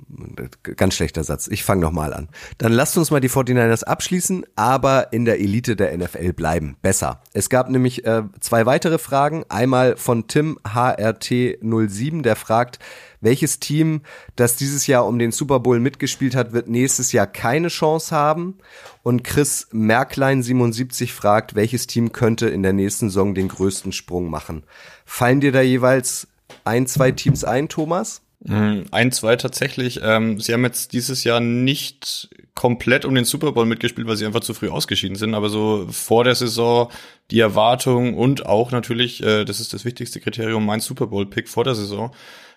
ganz 0.61 0.95
schlechter 0.95 1.23
Satz. 1.25 1.47
Ich 1.47 1.63
fange 1.63 1.81
nochmal 1.81 2.13
an. 2.13 2.29
Dann 2.57 2.71
lasst 2.71 2.97
uns 2.97 3.11
mal 3.11 3.19
die 3.19 3.29
49ers 3.29 3.83
abschließen, 3.83 4.45
aber 4.55 5.11
in 5.11 5.25
der 5.25 5.39
Elite 5.39 5.75
der 5.75 5.95
NFL 5.97 6.31
bleiben. 6.33 6.77
Besser. 6.81 7.21
Es 7.33 7.49
gab 7.49 7.69
nämlich 7.69 8.05
äh, 8.05 8.23
zwei 8.39 8.65
weitere 8.65 8.97
Fragen. 8.97 9.43
Einmal 9.49 9.97
von 9.97 10.27
Tim 10.27 10.57
HRT07, 10.63 12.21
der 12.21 12.37
fragt, 12.37 12.79
welches 13.21 13.59
Team, 13.59 14.01
das 14.35 14.55
dieses 14.55 14.87
Jahr 14.87 15.05
um 15.05 15.19
den 15.19 15.31
Super 15.31 15.59
Bowl 15.59 15.79
mitgespielt 15.79 16.35
hat, 16.35 16.53
wird 16.53 16.67
nächstes 16.67 17.11
Jahr 17.11 17.27
keine 17.27 17.67
Chance 17.67 18.15
haben? 18.15 18.57
Und 19.03 19.23
Chris 19.23 19.67
Merklein 19.71 20.43
77 20.43 21.13
fragt, 21.13 21.55
welches 21.55 21.87
Team 21.87 22.11
könnte 22.11 22.47
in 22.49 22.63
der 22.63 22.73
nächsten 22.73 23.09
Saison 23.09 23.35
den 23.35 23.47
größten 23.47 23.91
Sprung 23.91 24.29
machen? 24.29 24.63
Fallen 25.05 25.41
dir 25.41 25.51
da 25.51 25.61
jeweils 25.61 26.27
ein, 26.63 26.87
zwei 26.87 27.11
Teams 27.11 27.43
ein, 27.43 27.69
Thomas? 27.69 28.21
Mm, 28.45 28.83
ein, 28.91 29.11
zwei 29.11 29.35
tatsächlich. 29.35 29.99
Ähm, 30.01 30.39
sie 30.39 30.53
haben 30.53 30.63
jetzt 30.63 30.93
dieses 30.93 31.23
Jahr 31.25 31.41
nicht 31.41 32.29
komplett 32.55 33.03
um 33.05 33.13
den 33.15 33.25
Super 33.25 33.51
Bowl 33.51 33.65
mitgespielt, 33.65 34.07
weil 34.07 34.15
sie 34.15 34.25
einfach 34.25 34.39
zu 34.39 34.53
früh 34.53 34.69
ausgeschieden 34.69 35.17
sind. 35.17 35.33
Aber 35.33 35.49
so 35.49 35.87
vor 35.91 36.23
der 36.23 36.35
Saison 36.35 36.89
die 37.31 37.39
Erwartung 37.39 38.15
und 38.15 38.45
auch 38.45 38.71
natürlich, 38.71 39.21
äh, 39.23 39.45
das 39.45 39.59
ist 39.59 39.73
das 39.73 39.83
wichtigste 39.83 40.21
Kriterium, 40.21 40.65
mein 40.65 40.79
Super 40.79 41.07
Bowl-Pick 41.07 41.49
vor 41.49 41.63
der 41.63 41.75
Saison. 41.75 42.11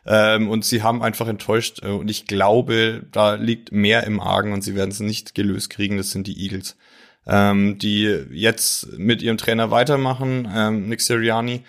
Ähm, 0.07 0.49
und 0.49 0.65
sie 0.65 0.83
haben 0.83 1.03
einfach 1.03 1.29
enttäuscht. 1.29 1.83
Äh, 1.83 1.89
und 1.89 2.11
ich 2.11 2.27
glaube, 2.27 3.05
da 3.13 3.35
liegt 3.35 3.73
mehr 3.73 4.05
im 4.05 4.21
Argen 4.21 4.53
und 4.53 4.63
sie 4.63 4.75
werden 4.75 4.91
es 4.91 5.01
nicht 5.01 5.35
gelöst 5.35 5.71
kriegen. 5.71 5.97
Das 5.97 6.11
sind 6.11 6.27
die 6.27 6.43
Eagles, 6.43 6.77
ähm, 7.27 7.79
die 7.79 8.05
jetzt 8.31 8.99
mit 8.99 9.23
ihrem 9.23 9.39
Trainer 9.39 9.71
weitermachen, 9.71 10.51
ähm, 10.55 10.89
Nick 10.89 11.01
Sirianni. 11.01 11.63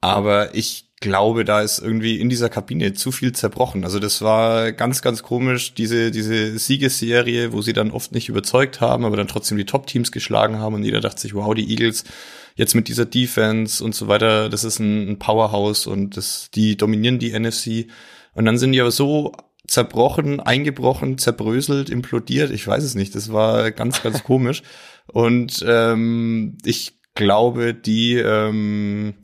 Aber 0.00 0.54
ich 0.54 0.89
glaube, 1.00 1.46
da 1.46 1.62
ist 1.62 1.78
irgendwie 1.78 2.20
in 2.20 2.28
dieser 2.28 2.50
Kabine 2.50 2.92
zu 2.92 3.10
viel 3.10 3.32
zerbrochen. 3.32 3.84
Also 3.84 3.98
das 3.98 4.20
war 4.20 4.72
ganz, 4.72 5.00
ganz 5.00 5.22
komisch, 5.22 5.72
diese, 5.72 6.10
diese 6.10 6.58
Siegesserie, 6.58 7.52
wo 7.52 7.62
sie 7.62 7.72
dann 7.72 7.90
oft 7.90 8.12
nicht 8.12 8.28
überzeugt 8.28 8.82
haben, 8.82 9.06
aber 9.06 9.16
dann 9.16 9.26
trotzdem 9.28 9.56
die 9.56 9.64
Top-Teams 9.64 10.12
geschlagen 10.12 10.58
haben 10.58 10.74
und 10.74 10.84
jeder 10.84 11.00
dachte 11.00 11.20
sich, 11.20 11.34
wow, 11.34 11.54
die 11.54 11.70
Eagles 11.70 12.04
jetzt 12.54 12.74
mit 12.74 12.88
dieser 12.88 13.06
Defense 13.06 13.82
und 13.82 13.94
so 13.94 14.08
weiter, 14.08 14.50
das 14.50 14.62
ist 14.64 14.78
ein, 14.78 15.12
ein 15.12 15.18
Powerhouse 15.18 15.86
und 15.86 16.18
das, 16.18 16.50
die 16.54 16.76
dominieren 16.76 17.18
die 17.18 17.38
NFC. 17.38 17.90
Und 18.34 18.44
dann 18.44 18.58
sind 18.58 18.72
die 18.72 18.80
aber 18.80 18.90
so 18.90 19.32
zerbrochen, 19.66 20.40
eingebrochen, 20.40 21.16
zerbröselt, 21.16 21.88
implodiert. 21.88 22.50
Ich 22.50 22.66
weiß 22.66 22.84
es 22.84 22.94
nicht. 22.94 23.14
Das 23.14 23.32
war 23.32 23.70
ganz, 23.70 24.02
ganz 24.02 24.22
komisch. 24.24 24.62
Und 25.06 25.64
ähm, 25.66 26.58
ich 26.64 26.98
glaube, 27.14 27.72
die 27.72 28.16
ähm, 28.16 29.14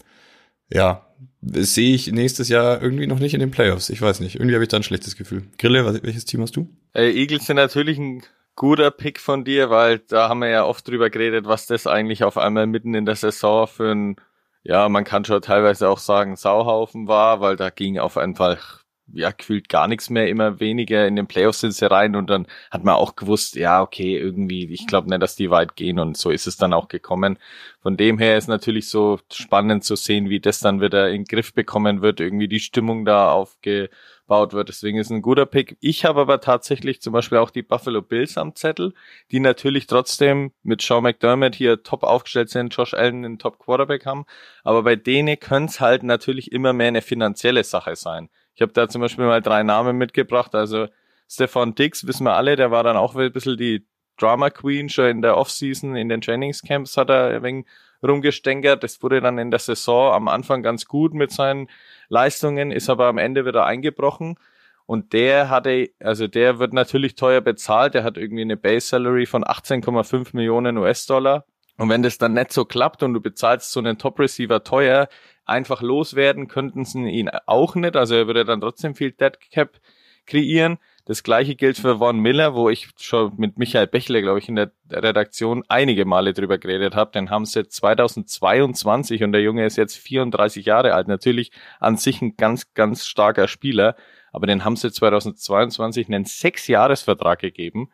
ja 0.73 1.06
sehe 1.43 1.95
ich 1.95 2.11
nächstes 2.13 2.49
Jahr 2.49 2.83
irgendwie 2.83 3.07
noch 3.07 3.19
nicht 3.19 3.35
in 3.35 3.41
den 3.41 3.51
Playoffs. 3.51 3.91
Ich 3.91 4.01
weiß 4.01 4.21
nicht. 4.21 4.37
Irgendwie 4.37 4.55
habe 4.55 4.65
ich 4.65 4.69
da 4.69 4.77
ein 4.77 4.83
schlechtes 4.83 5.17
Gefühl. 5.17 5.45
Grille, 5.59 6.03
welches 6.03 6.25
Team 6.25 6.41
hast 6.41 6.57
du? 6.57 6.69
Äh, 6.95 7.11
Eagles 7.13 7.47
sind 7.47 7.57
natürlich 7.57 7.99
ein 7.99 8.23
guter 8.57 8.91
Pick 8.91 9.21
von 9.21 9.45
dir, 9.45 9.71
weil 9.71 9.99
da 9.99 10.29
haben 10.29 10.41
wir 10.41 10.49
ja 10.49 10.65
oft 10.65 10.89
drüber 10.89 11.11
geredet, 11.11 11.47
was 11.47 11.67
das 11.67 11.87
eigentlich 11.87 12.25
auf 12.25 12.39
einmal 12.39 12.67
mitten 12.67 12.95
in 12.95 13.05
der 13.05 13.17
Saison 13.17 13.67
für 13.67 13.93
ein, 13.93 14.17
ja, 14.63 14.89
man 14.89 15.05
kann 15.05 15.25
schon 15.25 15.43
teilweise 15.43 15.89
auch 15.89 15.99
sagen, 15.99 16.37
Sauhaufen 16.37 17.07
war, 17.07 17.41
weil 17.41 17.57
da 17.57 17.71
ging 17.71 17.99
auf 17.99 18.17
einfach 18.17 18.86
ja, 19.13 19.31
gefühlt 19.31 19.69
gar 19.69 19.89
nichts 19.89 20.11
mehr, 20.11 20.29
immer 20.29 20.61
weniger. 20.61 21.07
In 21.07 21.17
den 21.17 21.27
Playoffs 21.27 21.61
sind 21.61 21.73
sie 21.73 21.91
rein 21.91 22.17
und 22.17 22.29
dann 22.29 22.47
hat 22.71 22.85
man 22.85 22.95
auch 22.95 23.17
gewusst, 23.17 23.55
ja, 23.57 23.83
okay, 23.83 24.17
irgendwie, 24.17 24.73
ich 24.73 24.87
glaube 24.87 25.09
nicht, 25.09 25.23
dass 25.23 25.37
die 25.37 25.51
weit 25.51 25.77
gehen 25.77 25.99
und 25.99 26.17
so 26.17 26.31
ist 26.31 26.47
es 26.47 26.57
dann 26.57 26.73
auch 26.73 26.89
gekommen. 26.89 27.39
Von 27.81 27.97
dem 27.97 28.19
her 28.19 28.37
ist 28.37 28.49
natürlich 28.49 28.89
so 28.89 29.19
spannend 29.33 29.85
zu 29.85 29.97
sehen, 29.97 30.29
wie 30.29 30.41
das 30.41 30.61
dann 30.61 30.81
wieder 30.81 31.11
in 31.11 31.23
den 31.23 31.25
Griff 31.25 31.55
bekommen 31.55 32.03
wird, 32.03 32.21
irgendwie 32.21 32.49
die 32.49 32.61
Stimmung 32.61 33.05
da 33.05 33.31
aufge 33.31 33.91
gebaut 34.27 34.53
wird. 34.53 34.69
Deswegen 34.69 34.99
ist 34.99 35.11
ein 35.11 35.23
guter 35.23 35.47
Pick. 35.47 35.77
Ich 35.81 36.05
habe 36.05 36.21
aber 36.21 36.41
tatsächlich 36.41 37.01
zum 37.01 37.13
Beispiel 37.13 37.39
auch 37.39 37.51
die 37.51 37.63
Buffalo 37.63 38.03
Bills 38.03 38.37
am 38.37 38.55
Zettel, 38.55 38.93
die 39.31 39.41
natürlich 39.41 39.87
trotzdem 39.87 40.53
mit 40.63 40.83
Sean 40.83 41.03
McDermott 41.03 41.55
hier 41.55 41.83
top 41.83 42.03
aufgestellt 42.03 42.51
sind, 42.51 42.75
Josh 42.75 42.95
Allen 42.95 43.25
einen 43.25 43.39
Top 43.39 43.59
Quarterback 43.59 44.05
haben. 44.05 44.27
Aber 44.65 44.83
bei 44.83 44.97
denen 44.97 45.39
könnte 45.39 45.71
es 45.71 45.81
halt 45.81 46.03
natürlich 46.03 46.53
immer 46.53 46.73
mehr 46.73 46.89
eine 46.89 47.03
finanzielle 47.03 47.65
Sache 47.65 47.97
sein. 47.97 48.29
Ich 48.57 48.63
habe 48.63 48.73
da 48.73 48.89
zum 48.89 49.03
Beispiel 49.03 49.27
mal 49.27 49.43
drei 49.43 49.63
Namen 49.63 49.97
mitgebracht. 49.99 50.55
Also 50.55 50.89
Stefan 51.29 51.75
Dix, 51.75 52.07
wissen 52.07 52.25
wir 52.25 52.35
alle, 52.35 52.57
der 52.57 52.71
war 52.71 52.83
dann 52.83 52.97
auch 52.97 53.15
ein 53.15 53.33
bisschen 53.33 53.57
die 53.57 53.87
Drama 54.19 54.49
Queen 54.49 54.89
schon 54.89 55.07
in 55.07 55.23
der 55.23 55.37
Offseason, 55.37 55.95
in 55.95 56.09
den 56.09 56.23
Trainingscamps 56.23 56.97
hat 56.97 57.11
er 57.11 57.29
ein 57.29 57.43
wenig 57.43 57.67
rumgestänkert. 58.03 58.83
Das 58.83 59.03
wurde 59.03 59.21
dann 59.21 59.37
in 59.37 59.51
der 59.51 59.61
Saison 59.61 60.13
am 60.15 60.29
Anfang 60.29 60.63
ganz 60.63 60.87
gut 60.87 61.13
mit 61.13 61.31
seinen 61.31 61.69
Leistungen, 62.09 62.71
ist 62.71 62.89
aber 62.89 63.07
am 63.07 63.19
Ende 63.19 63.45
wieder 63.45 63.67
eingebrochen. 63.67 64.39
Und 64.87 65.13
der 65.13 65.51
hatte, 65.51 65.91
also 66.01 66.27
der 66.27 66.59
wird 66.59 66.73
natürlich 66.73 67.17
teuer 67.17 67.43
bezahlt. 67.43 67.95
Der 67.95 68.05
hat 68.05 68.17
irgendwie 68.17 68.43
eine 68.43 68.57
Base 68.57 68.87
Salary 68.87 69.27
von 69.27 69.45
18,5 69.45 70.29
Millionen 70.33 70.79
US-Dollar. 70.79 71.45
Und 71.77 71.91
wenn 71.91 72.03
das 72.03 72.17
dann 72.17 72.33
nicht 72.33 72.53
so 72.53 72.65
klappt 72.65 73.03
und 73.03 73.13
du 73.13 73.21
bezahlst 73.21 73.71
so 73.71 73.81
einen 73.81 73.99
Top 73.99 74.19
Receiver 74.19 74.63
teuer, 74.65 75.09
einfach 75.47 75.81
loswerden 75.81 76.49
könnten 76.49 76.85
sie 76.85 77.09
ihn 77.09 77.31
auch 77.47 77.75
nicht. 77.75 77.97
Also 77.97 78.15
er 78.15 78.27
würde 78.27 78.45
dann 78.45 78.61
trotzdem 78.61 78.95
viel 78.95 79.13
Dead 79.13 79.39
Cap 79.51 79.81
kreieren. 80.27 80.79
Das 81.07 81.23
gleiche 81.23 81.55
gilt 81.55 81.79
für 81.79 81.99
Von 81.99 82.19
Miller, 82.19 82.55
wo 82.55 82.69
ich 82.69 82.89
schon 82.99 83.33
mit 83.37 83.59
Michael 83.59 83.87
Bächle, 83.87 84.23
glaube 84.23 84.41
ich, 84.41 84.49
in 84.49 84.57
der 84.57 84.73
Redaktion 84.91 85.63
einige 85.69 86.05
Male 86.05 86.33
drüber 86.33 86.59
geredet 86.59 86.97
habe. 86.97 87.13
Den 87.13 87.31
haben 87.31 87.47
sie 87.47 87.67
2022 87.67 89.23
und 89.23 89.31
der 89.31 89.41
Junge 89.41 89.65
ist 89.65 89.77
jetzt 89.77 89.97
34 89.97 90.67
Jahre 90.67 90.95
alt. 90.95 91.07
Natürlich 91.07 91.53
an 91.79 91.97
sich 91.97 92.21
ein 92.21 92.37
ganz, 92.37 92.75
ganz 92.75 93.07
starker 93.07 93.47
Spieler, 93.47 93.95
aber 94.33 94.49
den 94.49 94.65
haben 94.65 94.75
sie 94.75 94.91
2022 94.91 96.09
einen 96.09 96.25
Sechs-Jahres-Vertrag 96.25 97.39
gegeben. 97.39 97.93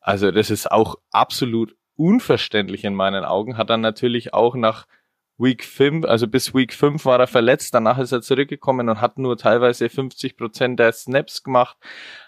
Also 0.00 0.30
das 0.30 0.50
ist 0.50 0.70
auch 0.70 0.94
absolut 1.10 1.74
unverständlich 1.96 2.84
in 2.84 2.94
meinen 2.94 3.24
Augen. 3.24 3.56
Hat 3.56 3.70
dann 3.70 3.80
natürlich 3.80 4.32
auch 4.32 4.54
nach 4.54 4.86
Week 5.36 5.64
5, 5.64 6.04
also 6.06 6.28
bis 6.28 6.54
Week 6.54 6.72
5 6.72 7.04
war 7.04 7.18
er 7.18 7.26
verletzt, 7.26 7.74
danach 7.74 7.98
ist 7.98 8.12
er 8.12 8.22
zurückgekommen 8.22 8.88
und 8.88 9.00
hat 9.00 9.18
nur 9.18 9.36
teilweise 9.36 9.88
50 9.88 10.36
Prozent 10.36 10.78
der 10.78 10.92
Snaps 10.92 11.42
gemacht, 11.42 11.76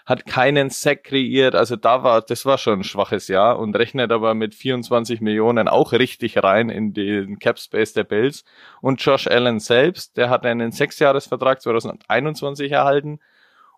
hat 0.05 0.25
keinen 0.25 0.69
Sack 0.69 1.05
kreiert, 1.05 1.55
also 1.55 1.77
da 1.77 2.03
war, 2.03 2.21
das 2.21 2.45
war 2.45 2.57
schon 2.57 2.81
ein 2.81 2.83
schwaches 2.83 3.29
Jahr 3.29 3.59
und 3.59 3.77
rechnet 3.77 4.11
aber 4.11 4.33
mit 4.33 4.55
24 4.55 5.21
Millionen 5.21 5.69
auch 5.69 5.93
richtig 5.93 6.43
rein 6.43 6.69
in 6.69 6.93
den 6.93 7.39
Cap 7.39 7.59
Space 7.59 7.93
der 7.93 8.03
Bills 8.03 8.43
und 8.81 9.01
Josh 9.01 9.27
Allen 9.27 9.59
selbst, 9.59 10.17
der 10.17 10.29
hat 10.29 10.45
einen 10.45 10.73
Sechsjahresvertrag 10.73 11.61
2021 11.61 12.71
erhalten 12.71 13.19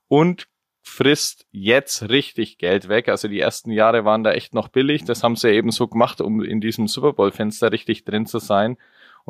und 0.08 0.48
frisst 0.82 1.46
jetzt 1.52 2.10
richtig 2.10 2.58
Geld 2.58 2.90
weg. 2.90 3.10
Also 3.10 3.28
die 3.28 3.40
ersten 3.40 3.72
Jahre 3.72 4.06
waren 4.06 4.24
da 4.24 4.32
echt 4.32 4.54
noch 4.54 4.70
billig. 4.70 5.06
Das 5.06 5.24
haben 5.24 5.36
sie 5.36 5.50
eben 5.50 5.72
so 5.72 5.88
gemacht, 5.88 6.20
um 6.20 6.42
in 6.42 6.62
diesem 6.62 6.88
Super 6.88 7.14
Bowl 7.14 7.32
Fenster 7.32 7.72
richtig 7.72 8.06
drin 8.06 8.26
zu 8.26 8.40
sein. 8.40 8.78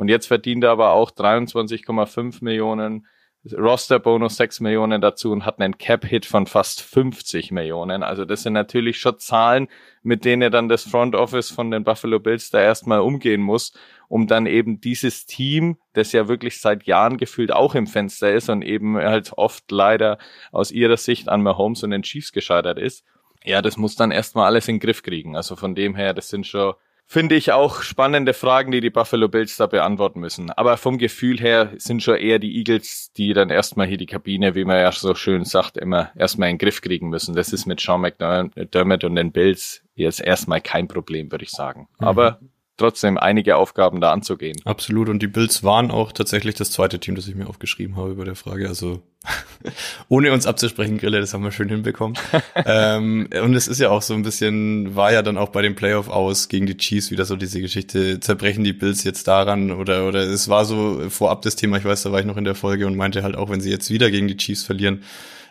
Und 0.00 0.08
jetzt 0.08 0.28
verdient 0.28 0.64
er 0.64 0.70
aber 0.70 0.92
auch 0.92 1.10
23,5 1.10 2.42
Millionen, 2.42 3.06
Roster-Bonus 3.52 4.38
6 4.38 4.60
Millionen 4.60 5.02
dazu 5.02 5.30
und 5.30 5.44
hat 5.44 5.60
einen 5.60 5.76
Cap-Hit 5.76 6.24
von 6.24 6.46
fast 6.46 6.80
50 6.80 7.50
Millionen. 7.50 8.02
Also 8.02 8.24
das 8.24 8.42
sind 8.42 8.54
natürlich 8.54 8.98
schon 8.98 9.18
Zahlen, 9.18 9.68
mit 10.02 10.24
denen 10.24 10.50
dann 10.50 10.70
das 10.70 10.84
Front 10.84 11.14
Office 11.14 11.50
von 11.50 11.70
den 11.70 11.84
Buffalo 11.84 12.18
Bills 12.18 12.48
da 12.48 12.62
erstmal 12.62 13.00
umgehen 13.00 13.42
muss, 13.42 13.74
um 14.08 14.26
dann 14.26 14.46
eben 14.46 14.80
dieses 14.80 15.26
Team, 15.26 15.76
das 15.92 16.12
ja 16.12 16.28
wirklich 16.28 16.62
seit 16.62 16.84
Jahren 16.84 17.18
gefühlt 17.18 17.52
auch 17.52 17.74
im 17.74 17.86
Fenster 17.86 18.32
ist 18.32 18.48
und 18.48 18.62
eben 18.62 18.96
halt 18.96 19.34
oft 19.36 19.70
leider 19.70 20.16
aus 20.50 20.70
ihrer 20.70 20.96
Sicht 20.96 21.28
an 21.28 21.42
Mahomes 21.42 21.82
und 21.82 21.90
den 21.90 22.04
Chiefs 22.04 22.32
gescheitert 22.32 22.78
ist, 22.78 23.04
ja, 23.44 23.60
das 23.60 23.76
muss 23.76 23.96
dann 23.96 24.12
erstmal 24.12 24.46
alles 24.46 24.66
in 24.66 24.76
den 24.76 24.80
Griff 24.80 25.02
kriegen. 25.02 25.36
Also 25.36 25.56
von 25.56 25.74
dem 25.74 25.94
her, 25.94 26.14
das 26.14 26.30
sind 26.30 26.46
schon 26.46 26.72
finde 27.10 27.34
ich 27.34 27.50
auch 27.50 27.82
spannende 27.82 28.32
Fragen, 28.34 28.70
die 28.70 28.80
die 28.80 28.88
Buffalo 28.88 29.26
Bills 29.26 29.56
da 29.56 29.66
beantworten 29.66 30.20
müssen. 30.20 30.52
Aber 30.52 30.76
vom 30.76 30.96
Gefühl 30.96 31.40
her 31.40 31.72
sind 31.76 32.04
schon 32.04 32.14
eher 32.14 32.38
die 32.38 32.56
Eagles, 32.56 33.10
die 33.16 33.32
dann 33.32 33.50
erstmal 33.50 33.88
hier 33.88 33.96
die 33.96 34.06
Kabine, 34.06 34.54
wie 34.54 34.64
man 34.64 34.76
ja 34.76 34.92
so 34.92 35.16
schön 35.16 35.44
sagt, 35.44 35.76
immer 35.76 36.12
erstmal 36.14 36.50
in 36.50 36.54
den 36.54 36.60
Griff 36.60 36.80
kriegen 36.80 37.08
müssen. 37.08 37.34
Das 37.34 37.52
ist 37.52 37.66
mit 37.66 37.80
Sean 37.80 38.02
McDermott 38.02 39.02
und 39.02 39.16
den 39.16 39.32
Bills 39.32 39.82
jetzt 39.96 40.20
erstmal 40.20 40.60
kein 40.60 40.86
Problem, 40.86 41.32
würde 41.32 41.42
ich 41.42 41.50
sagen. 41.50 41.88
Mhm. 41.98 42.06
Aber 42.06 42.38
trotzdem 42.80 43.18
einige 43.18 43.56
Aufgaben 43.56 44.00
da 44.00 44.12
anzugehen. 44.12 44.56
Absolut. 44.64 45.08
Und 45.08 45.22
die 45.22 45.28
Bills 45.28 45.62
waren 45.62 45.90
auch 45.90 46.12
tatsächlich 46.12 46.54
das 46.56 46.70
zweite 46.70 46.98
Team, 46.98 47.14
das 47.14 47.28
ich 47.28 47.34
mir 47.34 47.46
aufgeschrieben 47.46 47.96
habe 47.96 48.10
über 48.10 48.24
der 48.24 48.34
Frage. 48.34 48.68
Also 48.68 49.02
ohne 50.08 50.32
uns 50.32 50.46
abzusprechen, 50.46 50.98
Grille, 50.98 51.20
das 51.20 51.34
haben 51.34 51.44
wir 51.44 51.52
schön 51.52 51.68
hinbekommen. 51.68 52.16
ähm, 52.64 53.28
und 53.42 53.54
es 53.54 53.68
ist 53.68 53.78
ja 53.78 53.90
auch 53.90 54.02
so 54.02 54.14
ein 54.14 54.22
bisschen, 54.22 54.96
war 54.96 55.12
ja 55.12 55.22
dann 55.22 55.36
auch 55.36 55.50
bei 55.50 55.62
dem 55.62 55.74
Playoff 55.74 56.08
aus 56.08 56.48
gegen 56.48 56.66
die 56.66 56.76
Chiefs 56.76 57.10
wieder 57.10 57.24
so 57.24 57.36
diese 57.36 57.60
Geschichte, 57.60 58.20
zerbrechen 58.20 58.64
die 58.64 58.72
Bills 58.72 59.04
jetzt 59.04 59.28
daran 59.28 59.70
oder, 59.70 60.08
oder 60.08 60.20
es 60.20 60.48
war 60.48 60.64
so 60.64 61.08
vorab 61.10 61.42
das 61.42 61.56
Thema, 61.56 61.76
ich 61.76 61.84
weiß, 61.84 62.02
da 62.02 62.12
war 62.12 62.20
ich 62.20 62.26
noch 62.26 62.38
in 62.38 62.44
der 62.44 62.54
Folge 62.54 62.86
und 62.86 62.96
meinte 62.96 63.22
halt 63.22 63.36
auch, 63.36 63.50
wenn 63.50 63.60
sie 63.60 63.70
jetzt 63.70 63.90
wieder 63.90 64.10
gegen 64.10 64.26
die 64.26 64.38
Chiefs 64.38 64.64
verlieren, 64.64 65.04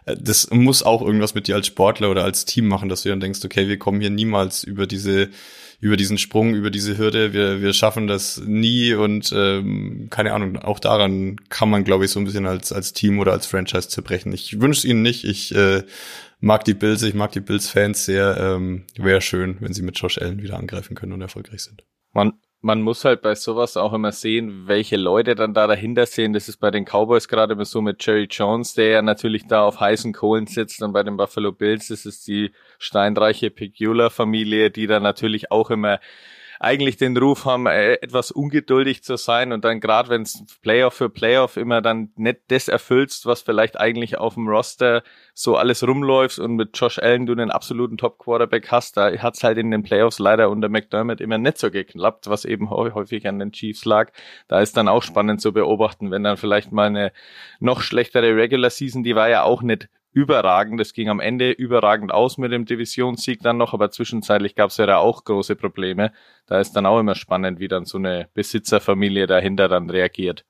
äh, 0.06 0.16
das 0.20 0.50
muss 0.50 0.82
auch 0.82 1.02
irgendwas 1.02 1.36
mit 1.36 1.48
dir 1.48 1.56
als 1.56 1.68
Sportler 1.68 2.10
oder 2.10 2.24
als 2.24 2.46
Team 2.46 2.68
machen, 2.68 2.90
dass 2.90 3.04
du 3.04 3.10
dann 3.10 3.20
denkst, 3.20 3.42
okay, 3.46 3.68
wir 3.68 3.78
kommen 3.78 4.02
hier 4.02 4.10
niemals 4.10 4.64
über 4.64 4.88
diese 4.88 5.30
über 5.80 5.96
diesen 5.96 6.18
Sprung, 6.18 6.56
über 6.56 6.70
diese 6.70 6.98
Hürde. 6.98 7.34
Wir, 7.34 7.62
wir 7.62 7.74
schaffen 7.74 8.08
das 8.08 8.42
nie 8.46 8.94
und 8.94 9.32
ähm, 9.34 10.08
keine 10.10 10.34
Ahnung, 10.34 10.58
auch 10.58 10.80
daran 10.80 11.38
kann 11.50 11.70
man, 11.70 11.84
glaube 11.84 12.06
ich, 12.06 12.12
so 12.12 12.20
ein 12.20 12.26
bisschen 12.26 12.46
als, 12.46 12.72
als 12.72 12.94
Team 12.94 13.20
oder 13.20 13.32
als 13.32 13.48
Franchise 13.48 13.88
zerbrechen. 13.88 14.34
Ich 14.34 14.60
wünsche 14.60 14.80
es 14.80 14.86
ihnen 14.86 15.02
nicht. 15.02 15.24
Ich 15.24 15.56
äh, 15.56 15.84
mag 16.42 16.66
die 16.66 16.74
Bills, 16.74 17.02
ich 17.04 17.14
mag 17.14 17.32
die 17.32 17.40
Bills-Fans 17.40 18.06
sehr. 18.06 18.38
Ähm, 18.38 18.86
Wäre 18.98 19.22
schön, 19.22 19.58
wenn 19.62 19.74
sie 19.74 19.82
mit 19.82 19.98
Josh 19.98 20.18
Allen 20.18 20.42
wieder 20.42 20.58
angreifen 20.58 20.96
können 20.96 21.14
und 21.14 21.22
erfolgreich 21.22 21.64
sind. 21.64 21.84
Man, 22.12 22.34
man 22.60 22.82
muss 22.82 23.06
halt 23.06 23.22
bei 23.22 23.36
sowas 23.36 23.78
auch 23.78 23.94
immer 23.94 24.12
sehen, 24.12 24.68
welche 24.68 24.98
Leute 24.98 25.36
dann 25.36 25.54
da 25.54 25.66
dahinter 25.66 26.06
sehen. 26.06 26.34
Das 26.34 26.50
ist 26.50 26.58
bei 26.58 26.72
den 26.72 26.84
Cowboys 26.84 27.30
gerade 27.30 27.54
immer 27.54 27.64
so 27.64 27.82
mit 27.82 28.06
Jerry 28.06 28.28
Jones, 28.30 28.74
der 28.74 28.90
ja 28.90 29.02
natürlich 29.02 29.48
da 29.48 29.64
auf 29.64 29.80
heißen 29.80 30.12
Kohlen 30.12 30.46
sitzt 30.46 30.82
und 30.82 30.92
bei 30.92 31.04
den 31.04 31.16
Buffalo 31.16 31.54
Bills 31.54 31.90
ist 31.90 32.28
die 32.28 32.52
steinreiche 32.80 33.52
Pegula-Familie, 33.52 34.72
die 34.72 34.88
da 34.88 35.00
natürlich 35.00 35.52
auch 35.52 35.70
immer 35.70 36.00
eigentlich 36.60 36.98
den 36.98 37.16
Ruf 37.16 37.46
haben, 37.46 37.68
äh, 37.68 37.94
etwas 37.94 38.32
ungeduldig 38.32 39.02
zu 39.02 39.16
sein 39.16 39.54
und 39.54 39.64
dann 39.64 39.80
gerade 39.80 40.10
wenn 40.10 40.24
es 40.24 40.44
Playoff 40.62 40.94
für 40.94 41.10
Playoff 41.10 41.56
immer 41.56 41.82
dann 41.82 42.12
nicht 42.18 42.40
das 42.50 42.68
erfüllst, 42.68 43.26
was 43.26 43.42
vielleicht 43.42 43.80
eigentlich 43.80 44.18
auf 44.18 44.34
dem 44.34 44.48
Roster 44.50 45.02
so 45.34 45.56
alles 45.56 45.88
rumläuft 45.88 46.38
und 46.38 46.58
mit 46.58 46.78
Josh 46.78 47.00
Allen 47.00 47.26
du 47.26 47.32
einen 47.32 47.50
absoluten 47.50 47.98
Top-Quarterback 47.98 48.70
hast, 48.72 48.98
da 48.98 49.10
hat's 49.10 49.44
halt 49.44 49.58
in 49.58 49.72
den 49.72 49.84
Playoffs 49.84 50.20
leider 50.20 50.50
unter 50.50 50.68
McDermott 50.68 51.22
immer 51.22 51.38
nicht 51.38 51.58
so 51.58 51.72
geklappt, 51.72 52.30
was 52.30 52.44
eben 52.44 52.70
häufig 52.70 53.26
an 53.26 53.40
den 53.40 53.54
Chiefs 53.54 53.86
lag. 53.86 54.12
Da 54.50 54.60
ist 54.60 54.76
dann 54.76 54.90
auch 54.90 55.04
spannend 55.04 55.40
zu 55.40 55.54
beobachten, 55.54 56.12
wenn 56.12 56.24
dann 56.24 56.36
vielleicht 56.36 56.74
mal 56.74 56.88
eine 56.88 57.14
noch 57.62 57.82
schlechtere 57.82 58.36
Regular 58.36 58.70
Season, 58.70 59.04
die 59.04 59.16
war 59.16 59.30
ja 59.30 59.44
auch 59.44 59.62
nicht 59.62 59.88
überragend. 60.12 60.80
Es 60.82 60.94
ging 60.94 61.10
am 61.10 61.20
Ende 61.20 61.52
überragend 61.52 62.12
aus 62.12 62.38
mit 62.38 62.52
dem 62.52 62.66
Divisionssieg 62.66 63.42
dann 63.42 63.58
noch, 63.58 63.74
aber 63.74 63.92
zwischenzeitlich 63.92 64.56
gab 64.56 64.72
es 64.72 64.78
ja 64.78 64.86
da 64.86 64.98
auch 64.98 65.24
große 65.24 65.56
Probleme. 65.56 66.12
Da 66.48 66.60
ist 66.60 66.74
dann 66.74 66.86
auch 66.86 67.00
immer 67.00 67.16
spannend, 67.16 67.60
wie 67.60 67.68
dann 67.68 67.86
so 67.86 67.98
eine 67.98 68.30
Besitzerfamilie 68.34 69.28
dahinter 69.28 69.68
dann 69.68 69.90
reagiert. 69.90 70.46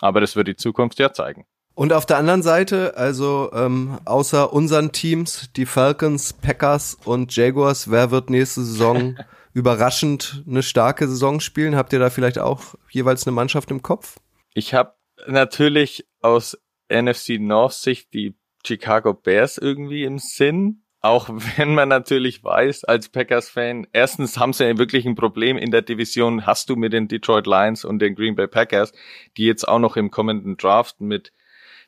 Aber 0.00 0.20
das 0.20 0.36
wird 0.36 0.48
die 0.48 0.56
Zukunft 0.56 0.98
ja 0.98 1.12
zeigen. 1.12 1.46
Und 1.74 1.92
auf 1.92 2.06
der 2.06 2.18
anderen 2.18 2.42
Seite, 2.42 2.96
also 2.96 3.50
ähm, 3.52 3.98
außer 4.04 4.52
unseren 4.52 4.92
Teams, 4.92 5.50
die 5.56 5.66
Falcons, 5.66 6.32
Packers 6.32 6.96
und 7.04 7.34
Jaguars, 7.34 7.90
wer 7.90 8.12
wird 8.12 8.30
nächste 8.30 8.62
Saison 8.62 9.18
überraschend 9.54 10.44
eine 10.48 10.62
starke 10.62 11.08
Saison 11.08 11.40
spielen? 11.40 11.74
Habt 11.74 11.92
ihr 11.92 11.98
da 11.98 12.10
vielleicht 12.10 12.38
auch 12.38 12.76
jeweils 12.90 13.26
eine 13.26 13.34
Mannschaft 13.34 13.72
im 13.72 13.82
Kopf? 13.82 14.18
Ich 14.54 14.72
habe 14.72 14.94
natürlich 15.26 16.06
aus 16.20 16.56
NFC 16.88 17.40
North 17.40 17.72
Sicht 17.72 18.14
die 18.14 18.36
Chicago 18.66 19.14
Bears 19.14 19.58
irgendwie 19.58 20.04
im 20.04 20.18
Sinn. 20.18 20.82
Auch 21.00 21.28
wenn 21.56 21.74
man 21.74 21.88
natürlich 21.88 22.42
weiß, 22.42 22.84
als 22.84 23.08
Packers-Fan, 23.08 23.86
erstens 23.92 24.38
haben 24.38 24.52
sie 24.52 24.66
ja 24.66 24.78
wirklich 24.78 25.04
ein 25.04 25.14
Problem 25.14 25.56
in 25.58 25.70
der 25.70 25.82
Division, 25.82 26.46
hast 26.46 26.70
du 26.70 26.76
mit 26.76 26.92
den 26.92 27.08
Detroit 27.08 27.46
Lions 27.46 27.84
und 27.84 27.98
den 27.98 28.14
Green 28.14 28.34
Bay 28.34 28.46
Packers, 28.46 28.92
die 29.36 29.44
jetzt 29.44 29.68
auch 29.68 29.78
noch 29.78 29.96
im 29.96 30.10
kommenden 30.10 30.56
Draft 30.56 31.00
mit 31.00 31.32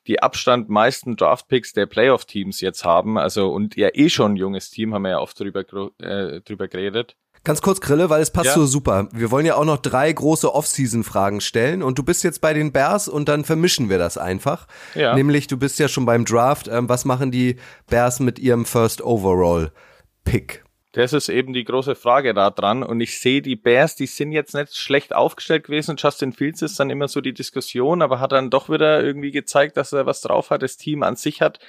die 0.07 0.23
Abstand 0.23 0.69
meisten 0.69 1.17
Draftpicks 1.17 1.73
der 1.73 1.87
Playoff-Teams 1.87 2.61
jetzt 2.61 2.85
haben, 2.85 3.19
also 3.19 3.49
und 3.49 3.77
ja 3.77 3.89
eh 3.93 4.09
schon 4.09 4.35
ein 4.35 4.37
junges 4.37 4.71
Team, 4.71 4.95
haben 4.95 5.03
wir 5.03 5.11
ja 5.11 5.19
oft 5.19 5.39
drüber, 5.39 5.65
äh, 5.99 6.41
drüber 6.43 6.69
geredet. 6.69 7.17
Ganz 7.47 7.63
kurz, 7.63 7.81
Grille, 7.81 8.11
weil 8.11 8.21
es 8.21 8.33
passt 8.33 8.47
ja. 8.47 8.55
so 8.55 8.67
super. 8.67 9.07
Wir 9.13 9.31
wollen 9.31 9.47
ja 9.47 9.55
auch 9.55 9.65
noch 9.65 9.77
drei 9.77 10.13
große 10.13 10.53
Off-Season-Fragen 10.53 11.41
stellen 11.41 11.81
und 11.81 11.97
du 11.97 12.03
bist 12.03 12.25
jetzt 12.25 12.41
bei 12.41 12.53
den 12.53 12.73
Bears 12.73 13.07
und 13.07 13.29
dann 13.29 13.45
vermischen 13.45 13.89
wir 13.89 13.99
das 13.99 14.19
einfach. 14.19 14.67
Ja. 14.97 15.15
Nämlich, 15.15 15.47
du 15.47 15.57
bist 15.57 15.79
ja 15.79 15.87
schon 15.87 16.07
beim 16.07 16.25
Draft. 16.25 16.67
Ähm, 16.67 16.89
was 16.89 17.05
machen 17.05 17.31
die 17.31 17.55
Bears 17.89 18.19
mit 18.19 18.41
ihrem 18.41 18.65
First 18.65 19.01
Overall-Pick? 19.01 20.65
Das 20.91 21.13
ist 21.13 21.29
eben 21.29 21.53
die 21.53 21.63
große 21.63 21.95
Frage 21.95 22.35
da 22.35 22.51
dran. 22.51 22.83
Und 22.83 23.01
ich 23.01 23.21
sehe 23.21 23.43
die 23.43 23.55
Bears, 23.55 23.95
die 23.95 24.07
sind 24.07 24.33
jetzt 24.33 24.57
nicht 24.57 24.75
schlecht 24.75 25.15
aufgestellt 25.15 25.63
gewesen. 25.63 25.95
Justin 25.97 26.33
Fields 26.33 26.63
ist 26.63 26.81
dann 26.81 26.91
immer 26.91 27.07
so 27.07 27.21
die 27.21 27.33
Diskussion, 27.33 28.03
aber 28.03 28.19
hat 28.19 28.33
dann 28.33 28.51
doch 28.51 28.69
wieder 28.69 29.05
irgendwie 29.05 29.31
gezeigt, 29.31 29.77
dass 29.77 29.93
er 29.93 30.05
was 30.05 30.21
drauf 30.21 30.51
hat, 30.51 30.63
das 30.63 30.79
Team 30.79 31.05
an 31.05 31.15
sich 31.15 31.43
hat. 31.43 31.61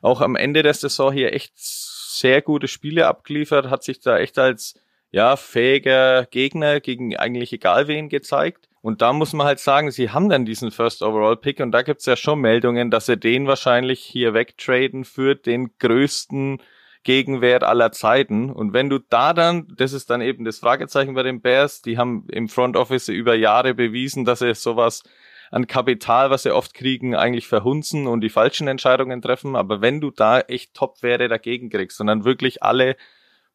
Auch 0.00 0.22
am 0.22 0.34
Ende 0.34 0.62
der 0.62 0.72
Saison 0.72 1.12
hier 1.12 1.34
echt 1.34 1.52
sehr 1.58 2.40
gute 2.40 2.68
Spiele 2.68 3.06
abgeliefert, 3.06 3.68
hat 3.68 3.84
sich 3.84 4.00
da 4.00 4.16
echt 4.16 4.38
als 4.38 4.76
ja, 5.16 5.36
fähiger 5.36 6.26
Gegner 6.26 6.78
gegen 6.78 7.16
eigentlich 7.16 7.50
egal 7.50 7.88
wen 7.88 8.10
gezeigt. 8.10 8.68
Und 8.82 9.00
da 9.00 9.14
muss 9.14 9.32
man 9.32 9.46
halt 9.46 9.60
sagen, 9.60 9.90
sie 9.90 10.10
haben 10.10 10.28
dann 10.28 10.44
diesen 10.44 10.70
First 10.70 11.02
Overall 11.02 11.38
Pick 11.38 11.60
und 11.60 11.72
da 11.72 11.80
gibt's 11.80 12.04
ja 12.04 12.16
schon 12.16 12.38
Meldungen, 12.38 12.90
dass 12.90 13.06
sie 13.06 13.16
den 13.16 13.46
wahrscheinlich 13.46 14.00
hier 14.00 14.34
wegtraden 14.34 15.06
für 15.06 15.34
den 15.34 15.70
größten 15.78 16.58
Gegenwert 17.02 17.64
aller 17.64 17.92
Zeiten. 17.92 18.50
Und 18.50 18.74
wenn 18.74 18.90
du 18.90 18.98
da 18.98 19.32
dann, 19.32 19.66
das 19.74 19.94
ist 19.94 20.10
dann 20.10 20.20
eben 20.20 20.44
das 20.44 20.58
Fragezeichen 20.58 21.14
bei 21.14 21.22
den 21.22 21.40
Bears, 21.40 21.80
die 21.80 21.96
haben 21.96 22.26
im 22.30 22.50
Front 22.50 22.76
Office 22.76 23.08
über 23.08 23.34
Jahre 23.34 23.72
bewiesen, 23.72 24.26
dass 24.26 24.40
sie 24.40 24.54
sowas 24.54 25.02
an 25.50 25.66
Kapital, 25.66 26.28
was 26.28 26.42
sie 26.42 26.54
oft 26.54 26.74
kriegen, 26.74 27.14
eigentlich 27.14 27.48
verhunzen 27.48 28.06
und 28.06 28.20
die 28.20 28.28
falschen 28.28 28.68
Entscheidungen 28.68 29.22
treffen. 29.22 29.56
Aber 29.56 29.80
wenn 29.80 30.02
du 30.02 30.10
da 30.10 30.40
echt 30.40 30.74
Top-Werte 30.74 31.28
dagegen 31.28 31.70
kriegst 31.70 32.02
und 32.02 32.06
dann 32.06 32.26
wirklich 32.26 32.62
alle 32.62 32.96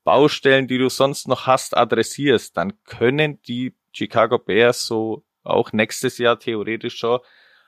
Baustellen, 0.04 0.68
die 0.68 0.78
du 0.78 0.90
sonst 0.90 1.28
noch 1.28 1.48
hast, 1.48 1.78
adressierst, 1.78 2.58
dann 2.58 2.82
können 2.84 3.42
die 3.44 3.76
Chicago 3.92 4.40
Bears 4.40 4.86
so 4.86 5.26
auch 5.44 5.74
nächstes 5.74 6.18
Jahr 6.18 6.40
theoretisch 6.40 6.98
schon 6.98 7.20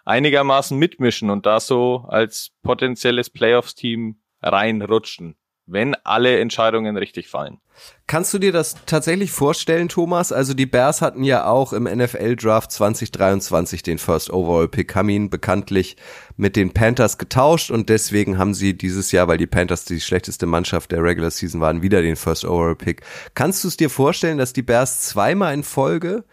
einigermaßen 0.05 0.77
mitmischen 0.77 1.29
und 1.29 1.45
da 1.45 1.59
so 1.59 2.05
als 2.07 2.51
potenzielles 2.61 3.29
Playoffs-Team 3.29 4.21
reinrutschen 4.41 5.37
wenn 5.65 5.95
alle 6.03 6.39
Entscheidungen 6.39 6.97
richtig 6.97 7.29
fallen. 7.29 7.59
Kannst 8.05 8.33
du 8.33 8.39
dir 8.39 8.51
das 8.51 8.75
tatsächlich 8.85 9.31
vorstellen, 9.31 9.89
Thomas? 9.89 10.31
Also 10.31 10.53
die 10.53 10.65
Bears 10.65 11.01
hatten 11.01 11.23
ja 11.23 11.45
auch 11.45 11.73
im 11.73 11.83
NFL 11.83 12.35
Draft 12.35 12.71
2023 12.71 13.81
den 13.81 13.97
First 13.97 14.31
Overall 14.31 14.67
Pick, 14.67 14.93
haben 14.95 15.09
ihn 15.09 15.29
bekanntlich 15.29 15.97
mit 16.35 16.55
den 16.55 16.73
Panthers 16.73 17.17
getauscht 17.17 17.71
und 17.71 17.89
deswegen 17.89 18.37
haben 18.37 18.53
sie 18.53 18.77
dieses 18.77 19.11
Jahr, 19.11 19.27
weil 19.27 19.37
die 19.37 19.47
Panthers 19.47 19.85
die 19.85 20.01
schlechteste 20.01 20.45
Mannschaft 20.45 20.91
der 20.91 21.03
Regular 21.03 21.31
Season 21.31 21.61
waren, 21.61 21.81
wieder 21.81 22.01
den 22.01 22.15
First 22.15 22.45
Overall 22.45 22.75
Pick. 22.75 23.01
Kannst 23.33 23.63
du 23.63 23.69
es 23.69 23.77
dir 23.77 23.89
vorstellen, 23.89 24.37
dass 24.37 24.53
die 24.53 24.61
Bears 24.61 25.01
zweimal 25.01 25.53
in 25.53 25.63
Folge 25.63 26.25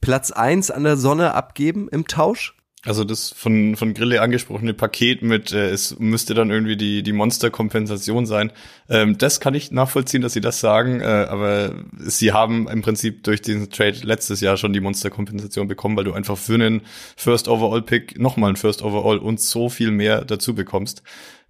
Platz 0.00 0.30
eins 0.30 0.70
an 0.70 0.84
der 0.84 0.96
Sonne 0.96 1.34
abgeben 1.34 1.88
im 1.88 2.06
Tausch? 2.06 2.54
Also 2.86 3.04
das 3.04 3.30
von, 3.30 3.76
von 3.76 3.94
Grille 3.94 4.20
angesprochene 4.20 4.74
Paket 4.74 5.22
mit, 5.22 5.52
äh, 5.52 5.70
es 5.70 5.98
müsste 5.98 6.34
dann 6.34 6.50
irgendwie 6.50 6.76
die, 6.76 7.02
die 7.02 7.12
Monsterkompensation 7.12 8.26
sein. 8.26 8.52
Ähm, 8.90 9.16
das 9.16 9.40
kann 9.40 9.54
ich 9.54 9.70
nachvollziehen, 9.70 10.20
dass 10.20 10.34
sie 10.34 10.42
das 10.42 10.60
sagen, 10.60 11.00
äh, 11.00 11.04
aber 11.04 11.74
sie 11.98 12.32
haben 12.32 12.68
im 12.68 12.82
Prinzip 12.82 13.24
durch 13.24 13.40
diesen 13.40 13.70
Trade 13.70 13.98
letztes 14.02 14.40
Jahr 14.40 14.56
schon 14.56 14.72
die 14.72 14.80
Monsterkompensation 14.80 15.66
bekommen, 15.66 15.96
weil 15.96 16.04
du 16.04 16.12
einfach 16.12 16.36
für 16.36 16.54
einen 16.54 16.82
First 17.16 17.48
Overall 17.48 17.82
Pick 17.82 18.18
nochmal 18.18 18.48
einen 18.48 18.56
First 18.56 18.82
Overall 18.82 19.18
und 19.18 19.40
so 19.40 19.68
viel 19.70 19.90
mehr 19.90 20.24
dazu 20.24 20.54
bekommst. 20.54 21.02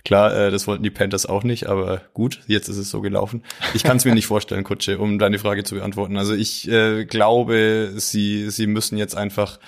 Klar, 0.05 0.37
äh, 0.37 0.51
das 0.51 0.67
wollten 0.67 0.83
die 0.83 0.91
Panthers 0.91 1.25
auch 1.25 1.45
nicht, 1.45 1.67
aber 1.67 2.03
gut, 2.13 2.43
jetzt 2.47 2.69
ist 2.69 2.77
es 2.77 2.91
so 2.91 3.01
gelaufen. 3.01 3.43
Ich 3.73 3.83
kann 3.83 3.97
es 3.97 4.05
mir 4.05 4.15
nicht 4.15 4.27
vorstellen, 4.27 4.63
Kutsche, 4.63 4.99
um 4.99 5.19
deine 5.19 5.39
Frage 5.39 5.65
zu 5.65 5.75
beantworten. 5.75 6.19
Also 6.19 6.35
ich 6.35 6.69
äh, 6.69 7.07
glaube, 7.07 7.95
sie, 7.97 8.51
sie 8.51 8.67
müssen 8.67 8.99
jetzt 8.99 9.17
einfach 9.17 9.59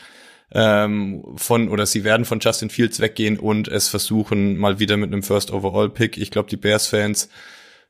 ähm, 0.56 1.22
von 1.36 1.68
oder 1.68 1.84
sie 1.84 2.02
werden 2.02 2.24
von 2.24 2.40
Justin 2.40 2.70
Fields 2.70 2.98
weggehen 2.98 3.38
und 3.38 3.68
es 3.68 3.88
versuchen 3.88 4.56
mal 4.56 4.78
wieder 4.78 4.96
mit 4.96 5.12
einem 5.12 5.22
First 5.22 5.52
Overall 5.52 5.90
Pick. 5.90 6.16
Ich 6.16 6.30
glaube, 6.30 6.48
die 6.48 6.56
Bears-Fans 6.56 7.28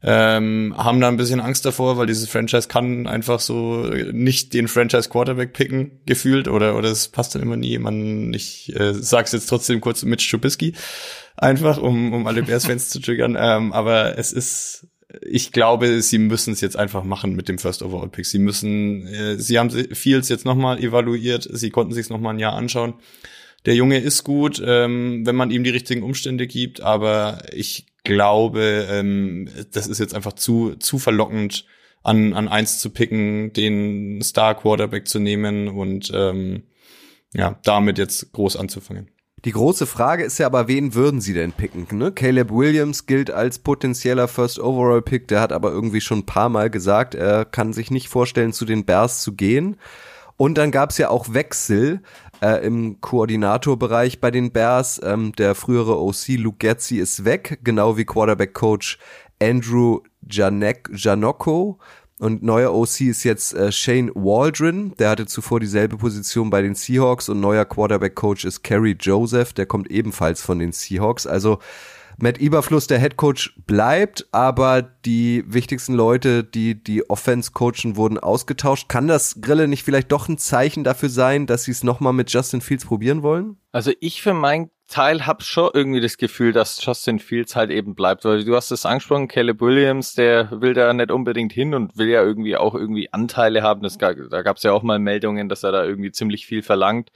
ähm, 0.03 0.75
haben 0.77 1.01
da 1.01 1.07
ein 1.07 1.17
bisschen 1.17 1.41
Angst 1.41 1.65
davor, 1.65 1.97
weil 1.97 2.07
dieses 2.07 2.29
Franchise 2.29 2.67
kann 2.67 3.07
einfach 3.07 3.39
so 3.39 3.85
nicht 4.13 4.53
den 4.53 4.67
Franchise 4.67 5.09
Quarterback 5.09 5.53
picken 5.53 6.01
gefühlt 6.07 6.49
oder 6.49 6.77
oder 6.77 6.91
es 6.91 7.07
passt 7.09 7.37
dann 7.37 7.43
immer 7.43 7.57
nie. 7.57 7.79
Man 7.79 8.35
ich 8.35 8.75
äh, 8.75 8.95
sag's 8.95 9.31
jetzt 9.31 9.47
trotzdem 9.47 9.81
kurz 9.81 10.03
mit 10.03 10.29
Trubisky 10.29 10.75
einfach, 11.37 11.79
um 11.79 12.13
um 12.13 12.27
alle 12.27 12.43
Bears-Fans 12.43 12.91
zu 12.91 13.01
triggern. 13.01 13.37
Ähm, 13.39 13.73
aber 13.73 14.19
es 14.19 14.33
ist 14.33 14.89
ich 15.23 15.53
glaube, 15.53 16.03
sie 16.03 16.19
müssen 16.19 16.53
es 16.53 16.61
jetzt 16.61 16.77
einfach 16.77 17.05
machen 17.05 17.35
mit 17.35 17.49
dem 17.49 17.59
First 17.59 17.83
Overall 17.83 18.09
Pick. 18.09 18.27
Sie 18.27 18.39
müssen, 18.39 19.07
äh, 19.07 19.39
sie 19.39 19.59
haben 19.59 19.71
Fields 19.71 20.29
jetzt 20.29 20.45
nochmal 20.45 20.83
evaluiert, 20.83 21.49
sie 21.51 21.71
konnten 21.71 21.93
sich 21.93 22.09
noch 22.09 22.21
mal 22.21 22.31
ein 22.31 22.39
Jahr 22.39 22.55
anschauen. 22.55 22.95
Der 23.65 23.75
Junge 23.75 23.99
ist 23.99 24.23
gut, 24.23 24.63
ähm, 24.65 25.27
wenn 25.27 25.37
man 25.37 25.51
ihm 25.51 25.65
die 25.65 25.71
richtigen 25.71 26.03
Umstände 26.03 26.47
gibt, 26.47 26.81
aber 26.81 27.43
ich 27.53 27.87
glaube, 28.05 28.87
ähm, 28.89 29.49
das 29.73 29.89
ist 29.89 29.99
jetzt 29.99 30.15
einfach 30.15 30.35
zu 30.35 30.77
zu 30.77 30.99
verlockend, 30.99 31.65
an, 32.05 32.35
an 32.35 32.47
eins 32.47 32.79
zu 32.79 32.91
picken, 32.91 33.53
den 33.53 34.23
Star 34.23 34.55
Quarterback 34.55 35.09
zu 35.09 35.19
nehmen 35.19 35.67
und 35.67 36.13
ähm, 36.15 36.63
ja, 37.35 37.59
damit 37.65 37.99
jetzt 37.99 38.33
groß 38.33 38.57
anzufangen. 38.57 39.09
Die 39.45 39.53
große 39.53 39.87
Frage 39.87 40.25
ist 40.25 40.39
ja 40.39 40.47
aber, 40.47 40.67
wen 40.67 40.95
würden 40.95 41.21
sie 41.21 41.35
denn 41.35 41.53
picken? 41.53 41.87
Ne? 41.93 42.11
Caleb 42.11 42.51
Williams 42.51 43.07
gilt 43.07 43.31
als 43.31 43.59
potenzieller 43.59 44.29
First 44.29 44.59
Overall 44.59 45.03
Pick, 45.03 45.29
der 45.29 45.41
hat 45.41 45.53
aber 45.53 45.71
irgendwie 45.71 46.01
schon 46.01 46.21
ein 46.21 46.27
paar 46.27 46.49
Mal 46.49 46.71
gesagt, 46.71 47.15
er 47.15 47.45
kann 47.45 47.73
sich 47.73 47.91
nicht 47.91 48.09
vorstellen, 48.09 48.53
zu 48.53 48.65
den 48.65 48.87
Bears 48.87 49.21
zu 49.21 49.35
gehen. 49.35 49.77
Und 50.39 50.59
dann 50.59 50.71
gab 50.71 50.91
es 50.91 50.99
ja 50.99 51.11
auch 51.11 51.33
Wechsel 51.33 52.01
äh, 52.43 52.67
im 52.67 53.01
Koordinatorbereich 53.01 54.21
bei 54.21 54.31
den 54.31 54.53
Bears. 54.53 55.01
Ähm, 55.03 55.33
der 55.33 55.55
frühere 55.55 56.01
OC 56.01 56.29
Luke 56.39 56.59
Getzi 56.59 56.97
ist 56.97 57.25
weg, 57.25 57.61
genau 57.63 57.97
wie 57.97 58.05
Quarterback-Coach 58.05 58.99
Andrew 59.41 60.01
Janek 60.29 60.91
Janocco. 60.93 61.79
Und 62.19 62.43
neuer 62.43 62.73
OC 62.73 63.03
ist 63.03 63.25
jetzt 63.25 63.53
äh, 63.55 63.71
Shane 63.71 64.11
Waldron, 64.15 64.95
der 64.99 65.11
hatte 65.11 65.27
zuvor 65.27 65.61
dieselbe 65.61 65.99
Position 65.99 66.49
bei 66.49 66.63
den 66.63 66.75
Seahawks 66.75 67.29
und 67.29 67.41
neuer 67.41 67.67
Quarterback-Coach 67.67 68.47
ist 68.47 68.63
Kerry 68.63 68.97
Joseph, 68.99 69.53
der 69.53 69.67
kommt 69.67 69.91
ebenfalls 69.91 70.41
von 70.41 70.59
den 70.59 70.73
Seahawks. 70.73 71.27
Also 71.27 71.59
Matt 72.19 72.39
Eberfluss, 72.39 72.87
der 72.87 72.99
Head 72.99 73.19
Coach, 73.19 73.55
bleibt, 73.67 74.27
aber 74.33 74.81
die 74.81 75.45
wichtigsten 75.47 75.93
Leute, 75.93 76.43
die 76.43 76.83
die 76.83 77.11
Offense 77.11 77.51
coachen, 77.53 77.97
wurden 77.97 78.17
ausgetauscht. 78.17 78.89
Kann 78.89 79.07
das 79.07 79.43
Grille 79.43 79.69
nicht 79.69 79.83
vielleicht 79.83 80.11
doch 80.11 80.27
ein 80.29 80.39
Zeichen 80.39 80.83
dafür 80.83 81.11
sein, 81.11 81.47
dass 81.47 81.65
sie 81.65 81.73
es 81.73 81.85
nochmal 81.85 82.15
mit 82.15 82.31
Justin 82.31 82.63
Fields 82.63 82.87
probieren 82.87 83.23
wollen? 83.23 83.59
Also 83.73 83.93
ich 84.01 84.23
für 84.23 84.33
meinen 84.33 84.71
Teil 84.89 85.27
habe 85.27 85.43
schon 85.43 85.71
irgendwie 85.75 86.01
das 86.01 86.17
Gefühl, 86.17 86.53
dass 86.53 86.85
Justin 86.85 87.19
Fields 87.19 87.57
halt 87.57 87.71
eben 87.71 87.95
bleibt, 87.95 88.25
weil 88.25 88.45
du 88.45 88.55
hast 88.55 88.71
es 88.71 88.87
angesprochen, 88.87 89.27
Caleb 89.27 89.61
Williams, 89.61 90.15
der 90.15 90.61
will 90.61 90.75
da 90.75 90.93
nicht 90.93 91.11
unbedingt 91.11 91.53
hin 91.53 91.75
und 91.75 91.97
will 91.97 92.09
ja 92.09 92.23
irgendwie 92.23 92.57
auch 92.57 92.75
irgendwie 92.75 93.13
Anteile 93.13 93.63
haben. 93.63 93.83
Das, 93.83 93.99
da 93.99 94.13
gab 94.13 94.57
es 94.57 94.63
ja 94.63 94.73
auch 94.73 94.83
mal 94.83 94.99
Meldungen, 94.99 95.49
dass 95.49 95.65
er 95.65 95.73
da 95.73 95.85
irgendwie 95.85 96.13
ziemlich 96.13 96.47
viel 96.47 96.63
verlangt. 96.63 97.11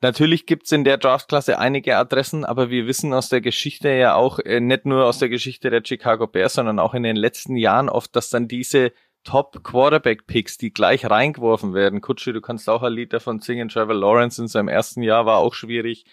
Natürlich 0.00 0.46
gibt's 0.46 0.70
in 0.70 0.84
der 0.84 0.96
Draftklasse 0.96 1.58
einige 1.58 1.96
Adressen, 1.96 2.44
aber 2.44 2.70
wir 2.70 2.86
wissen 2.86 3.12
aus 3.12 3.28
der 3.28 3.40
Geschichte 3.40 3.90
ja 3.90 4.14
auch, 4.14 4.38
äh, 4.38 4.60
nicht 4.60 4.86
nur 4.86 5.06
aus 5.06 5.18
der 5.18 5.28
Geschichte 5.28 5.70
der 5.70 5.82
Chicago 5.84 6.26
Bears, 6.28 6.54
sondern 6.54 6.78
auch 6.78 6.94
in 6.94 7.02
den 7.02 7.16
letzten 7.16 7.56
Jahren 7.56 7.88
oft, 7.88 8.14
dass 8.14 8.30
dann 8.30 8.46
diese 8.46 8.92
Top 9.24 9.62
Quarterback 9.64 10.26
Picks, 10.26 10.56
die 10.56 10.72
gleich 10.72 11.04
reingeworfen 11.04 11.74
werden. 11.74 12.00
Kutsche, 12.00 12.32
du 12.32 12.40
kannst 12.40 12.68
auch 12.68 12.82
ein 12.82 12.92
Lied 12.92 13.12
davon 13.12 13.40
singen. 13.40 13.68
Trevor 13.68 13.94
Lawrence 13.94 14.40
in 14.40 14.48
seinem 14.48 14.68
ersten 14.68 15.02
Jahr 15.02 15.26
war 15.26 15.38
auch 15.38 15.54
schwierig. 15.54 16.04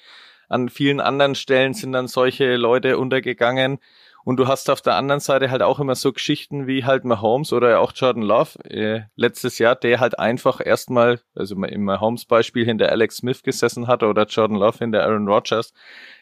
An 0.49 0.69
vielen 0.69 0.99
anderen 0.99 1.35
Stellen 1.35 1.73
sind 1.73 1.91
dann 1.91 2.07
solche 2.07 2.55
Leute 2.55 2.97
untergegangen. 2.97 3.79
Und 4.25 4.37
du 4.37 4.47
hast 4.47 4.71
auf 4.71 4.81
der 4.81 4.95
anderen 4.95 5.19
Seite 5.19 5.51
halt 5.51 5.61
auch 5.61 5.79
immer 5.79 5.93
so 5.93 6.11
Geschichten 6.11 6.65
wie 6.65 6.83
halt 6.83 7.05
Mahomes 7.05 7.53
oder 7.53 7.79
auch 7.79 7.93
Jordan 7.95 8.23
Love 8.23 8.57
äh, 8.67 9.01
letztes 9.15 9.59
Jahr, 9.59 9.75
der 9.75 9.99
halt 9.99 10.17
einfach 10.17 10.65
erstmal, 10.65 11.19
also 11.35 11.53
im 11.63 11.83
Mahomes 11.83 12.25
Beispiel 12.25 12.65
hinter 12.65 12.89
Alex 12.89 13.17
Smith 13.17 13.43
gesessen 13.43 13.85
hat 13.85 14.01
oder 14.01 14.25
Jordan 14.25 14.57
Love 14.57 14.79
hinter 14.79 15.03
Aaron 15.03 15.27
Rodgers, 15.27 15.73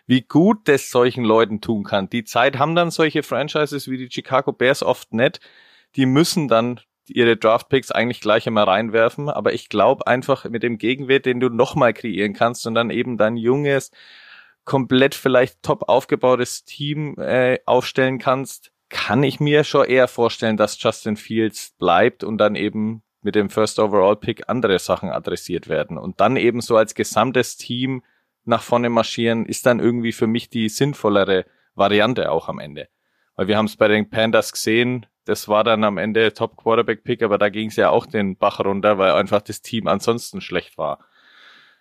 wie 0.05 0.21
gut 0.21 0.67
das 0.67 0.89
solchen 0.89 1.23
Leuten 1.23 1.62
tun 1.62 1.86
kann. 1.86 2.09
Die 2.09 2.25
Zeit 2.25 2.59
haben 2.59 2.75
dann 2.75 2.91
solche 2.91 3.23
Franchises 3.23 3.89
wie 3.89 3.97
die 3.97 4.12
Chicago 4.12 4.51
Bears 4.51 4.83
oft 4.83 5.13
nicht. 5.13 5.39
Die 5.95 6.05
müssen 6.05 6.49
dann 6.49 6.81
ihre 7.07 7.37
Draftpicks 7.37 7.91
eigentlich 7.91 8.21
gleich 8.21 8.47
immer 8.47 8.63
reinwerfen, 8.63 9.29
aber 9.29 9.53
ich 9.53 9.69
glaube 9.69 10.07
einfach 10.07 10.45
mit 10.45 10.63
dem 10.63 10.77
Gegenwert, 10.77 11.25
den 11.25 11.39
du 11.39 11.49
nochmal 11.49 11.93
kreieren 11.93 12.33
kannst 12.33 12.65
und 12.67 12.75
dann 12.75 12.89
eben 12.89 13.17
dein 13.17 13.37
junges, 13.37 13.91
komplett 14.65 15.15
vielleicht 15.15 15.61
top 15.61 15.89
aufgebautes 15.89 16.63
Team 16.63 17.15
äh, 17.17 17.59
aufstellen 17.65 18.19
kannst, 18.19 18.71
kann 18.89 19.23
ich 19.23 19.39
mir 19.39 19.63
schon 19.63 19.85
eher 19.85 20.07
vorstellen, 20.07 20.55
dass 20.55 20.81
Justin 20.81 21.17
Fields 21.17 21.75
bleibt 21.77 22.23
und 22.23 22.37
dann 22.37 22.55
eben 22.55 23.03
mit 23.21 23.35
dem 23.35 23.49
First 23.49 23.79
Overall 23.79 24.15
Pick 24.15 24.43
andere 24.47 24.77
Sachen 24.79 25.09
adressiert 25.09 25.67
werden. 25.67 25.97
Und 25.97 26.19
dann 26.19 26.37
eben 26.37 26.61
so 26.61 26.77
als 26.77 26.93
gesamtes 26.93 27.57
Team 27.57 28.03
nach 28.45 28.61
vorne 28.61 28.89
marschieren, 28.89 29.45
ist 29.45 29.65
dann 29.65 29.79
irgendwie 29.79 30.11
für 30.11 30.27
mich 30.27 30.49
die 30.49 30.69
sinnvollere 30.69 31.45
Variante 31.75 32.29
auch 32.29 32.49
am 32.49 32.59
Ende. 32.59 32.87
Weil 33.35 33.47
wir 33.47 33.57
haben 33.57 33.65
es 33.65 33.77
bei 33.77 33.87
den 33.87 34.09
Pandas 34.09 34.51
gesehen, 34.51 35.05
das 35.25 35.47
war 35.47 35.63
dann 35.63 35.83
am 35.83 35.97
Ende 35.97 36.33
Top 36.33 36.57
Quarterback 36.57 37.03
Pick, 37.03 37.23
aber 37.23 37.38
da 37.38 37.49
ging 37.49 37.69
es 37.69 37.75
ja 37.75 37.89
auch 37.89 38.05
den 38.05 38.38
Bach 38.38 38.59
runter, 38.59 38.97
weil 38.97 39.12
einfach 39.12 39.41
das 39.41 39.62
Team 39.62 39.88
ansonsten 39.88 40.41
schlecht 40.41 40.77
war. 40.77 40.99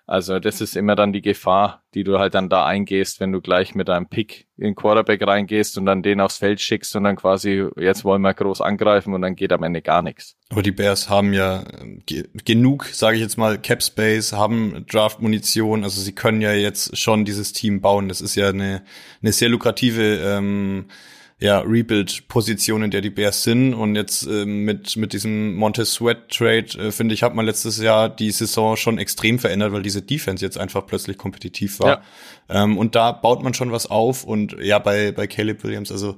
Also 0.06 0.40
das 0.40 0.60
ist 0.60 0.76
immer 0.76 0.96
dann 0.96 1.12
die 1.12 1.22
Gefahr, 1.22 1.84
die 1.94 2.02
du 2.02 2.18
halt 2.18 2.34
dann 2.34 2.48
da 2.48 2.66
eingehst, 2.66 3.20
wenn 3.20 3.30
du 3.30 3.40
gleich 3.40 3.76
mit 3.76 3.88
einem 3.88 4.08
Pick 4.08 4.48
in 4.58 4.74
Quarterback 4.74 5.24
reingehst 5.24 5.78
und 5.78 5.86
dann 5.86 6.02
den 6.02 6.20
aufs 6.20 6.38
Feld 6.38 6.60
schickst 6.60 6.96
und 6.96 7.04
dann 7.04 7.14
quasi, 7.14 7.66
jetzt 7.76 8.04
wollen 8.04 8.20
wir 8.20 8.34
groß 8.34 8.60
angreifen 8.62 9.14
und 9.14 9.22
dann 9.22 9.36
geht 9.36 9.52
am 9.52 9.62
Ende 9.62 9.80
gar 9.80 10.02
nichts. 10.02 10.36
Aber 10.50 10.62
die 10.62 10.72
Bears 10.72 11.08
haben 11.08 11.32
ja 11.32 11.64
ge 12.04 12.28
genug, 12.44 12.86
sage 12.86 13.16
ich 13.16 13.22
jetzt 13.22 13.38
mal, 13.38 13.58
Cap 13.58 13.82
Space, 13.82 14.32
haben 14.32 14.84
Draft-Munition, 14.90 15.84
also 15.84 16.00
sie 16.00 16.14
können 16.14 16.40
ja 16.40 16.52
jetzt 16.52 16.98
schon 16.98 17.24
dieses 17.24 17.52
Team 17.52 17.80
bauen. 17.80 18.08
Das 18.08 18.20
ist 18.20 18.34
ja 18.34 18.48
eine, 18.48 18.82
eine 19.22 19.32
sehr 19.32 19.48
lukrative 19.48 20.16
ähm, 20.16 20.86
ja, 21.42 21.58
Rebuild-Position, 21.58 22.84
in 22.84 22.90
der 22.92 23.00
die 23.00 23.10
Bears 23.10 23.42
sind. 23.42 23.74
Und 23.74 23.96
jetzt 23.96 24.24
äh, 24.26 24.46
mit, 24.46 24.96
mit 24.96 25.12
diesem 25.12 25.56
Montez 25.56 25.94
Sweat-Trade, 25.94 26.78
äh, 26.78 26.92
finde 26.92 27.14
ich, 27.14 27.24
hat 27.24 27.34
man 27.34 27.44
letztes 27.44 27.78
Jahr 27.78 28.08
die 28.08 28.30
Saison 28.30 28.76
schon 28.76 28.96
extrem 28.98 29.40
verändert, 29.40 29.72
weil 29.72 29.82
diese 29.82 30.02
Defense 30.02 30.44
jetzt 30.44 30.56
einfach 30.56 30.86
plötzlich 30.86 31.18
kompetitiv 31.18 31.80
war. 31.80 32.02
Ja. 32.48 32.62
Ähm, 32.62 32.78
und 32.78 32.94
da 32.94 33.10
baut 33.10 33.42
man 33.42 33.54
schon 33.54 33.72
was 33.72 33.90
auf. 33.90 34.22
Und 34.22 34.56
ja, 34.60 34.78
bei, 34.78 35.10
bei 35.10 35.26
Caleb 35.26 35.64
Williams, 35.64 35.90
also 35.90 36.16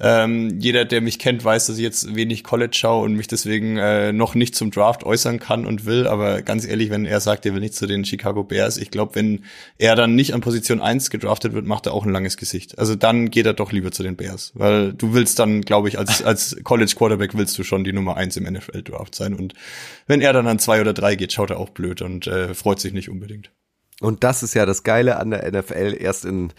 ähm, 0.00 0.60
jeder, 0.60 0.84
der 0.84 1.00
mich 1.00 1.18
kennt, 1.18 1.44
weiß, 1.44 1.66
dass 1.66 1.76
ich 1.76 1.82
jetzt 1.82 2.14
wenig 2.14 2.44
College 2.44 2.74
schaue 2.74 3.04
und 3.04 3.14
mich 3.14 3.26
deswegen 3.26 3.78
äh, 3.78 4.12
noch 4.12 4.36
nicht 4.36 4.54
zum 4.54 4.70
Draft 4.70 5.02
äußern 5.02 5.40
kann 5.40 5.66
und 5.66 5.86
will. 5.86 6.06
Aber 6.06 6.42
ganz 6.42 6.64
ehrlich, 6.64 6.90
wenn 6.90 7.04
er 7.04 7.18
sagt, 7.20 7.44
er 7.46 7.54
will 7.54 7.60
nicht 7.60 7.74
zu 7.74 7.86
den 7.86 8.04
Chicago 8.04 8.44
Bears, 8.44 8.76
ich 8.76 8.92
glaube, 8.92 9.16
wenn 9.16 9.44
er 9.76 9.96
dann 9.96 10.14
nicht 10.14 10.34
an 10.34 10.40
Position 10.40 10.80
1 10.80 11.10
gedraftet 11.10 11.52
wird, 11.52 11.66
macht 11.66 11.86
er 11.86 11.94
auch 11.94 12.06
ein 12.06 12.12
langes 12.12 12.36
Gesicht. 12.36 12.78
Also 12.78 12.94
dann 12.94 13.30
geht 13.30 13.46
er 13.46 13.54
doch 13.54 13.72
lieber 13.72 13.90
zu 13.90 14.04
den 14.04 14.14
Bears. 14.14 14.52
Weil 14.54 14.92
du 14.92 15.14
willst 15.14 15.40
dann, 15.40 15.62
glaube 15.62 15.88
ich, 15.88 15.98
als, 15.98 16.22
als 16.22 16.56
College 16.62 16.94
Quarterback 16.96 17.36
willst 17.36 17.58
du 17.58 17.64
schon 17.64 17.82
die 17.82 17.92
Nummer 17.92 18.16
1 18.16 18.36
im 18.36 18.44
NFL-Draft 18.44 19.16
sein. 19.16 19.34
Und 19.34 19.54
wenn 20.06 20.20
er 20.20 20.32
dann 20.32 20.46
an 20.46 20.60
zwei 20.60 20.80
oder 20.80 20.92
drei 20.92 21.16
geht, 21.16 21.32
schaut 21.32 21.50
er 21.50 21.58
auch 21.58 21.70
blöd 21.70 22.02
und 22.02 22.28
äh, 22.28 22.54
freut 22.54 22.78
sich 22.78 22.92
nicht 22.92 23.08
unbedingt. 23.08 23.50
Und 24.00 24.22
das 24.22 24.44
ist 24.44 24.54
ja 24.54 24.64
das 24.64 24.84
Geile 24.84 25.18
an 25.18 25.30
der 25.30 25.50
NFL. 25.50 25.96
Erst 25.98 26.24
in 26.24 26.52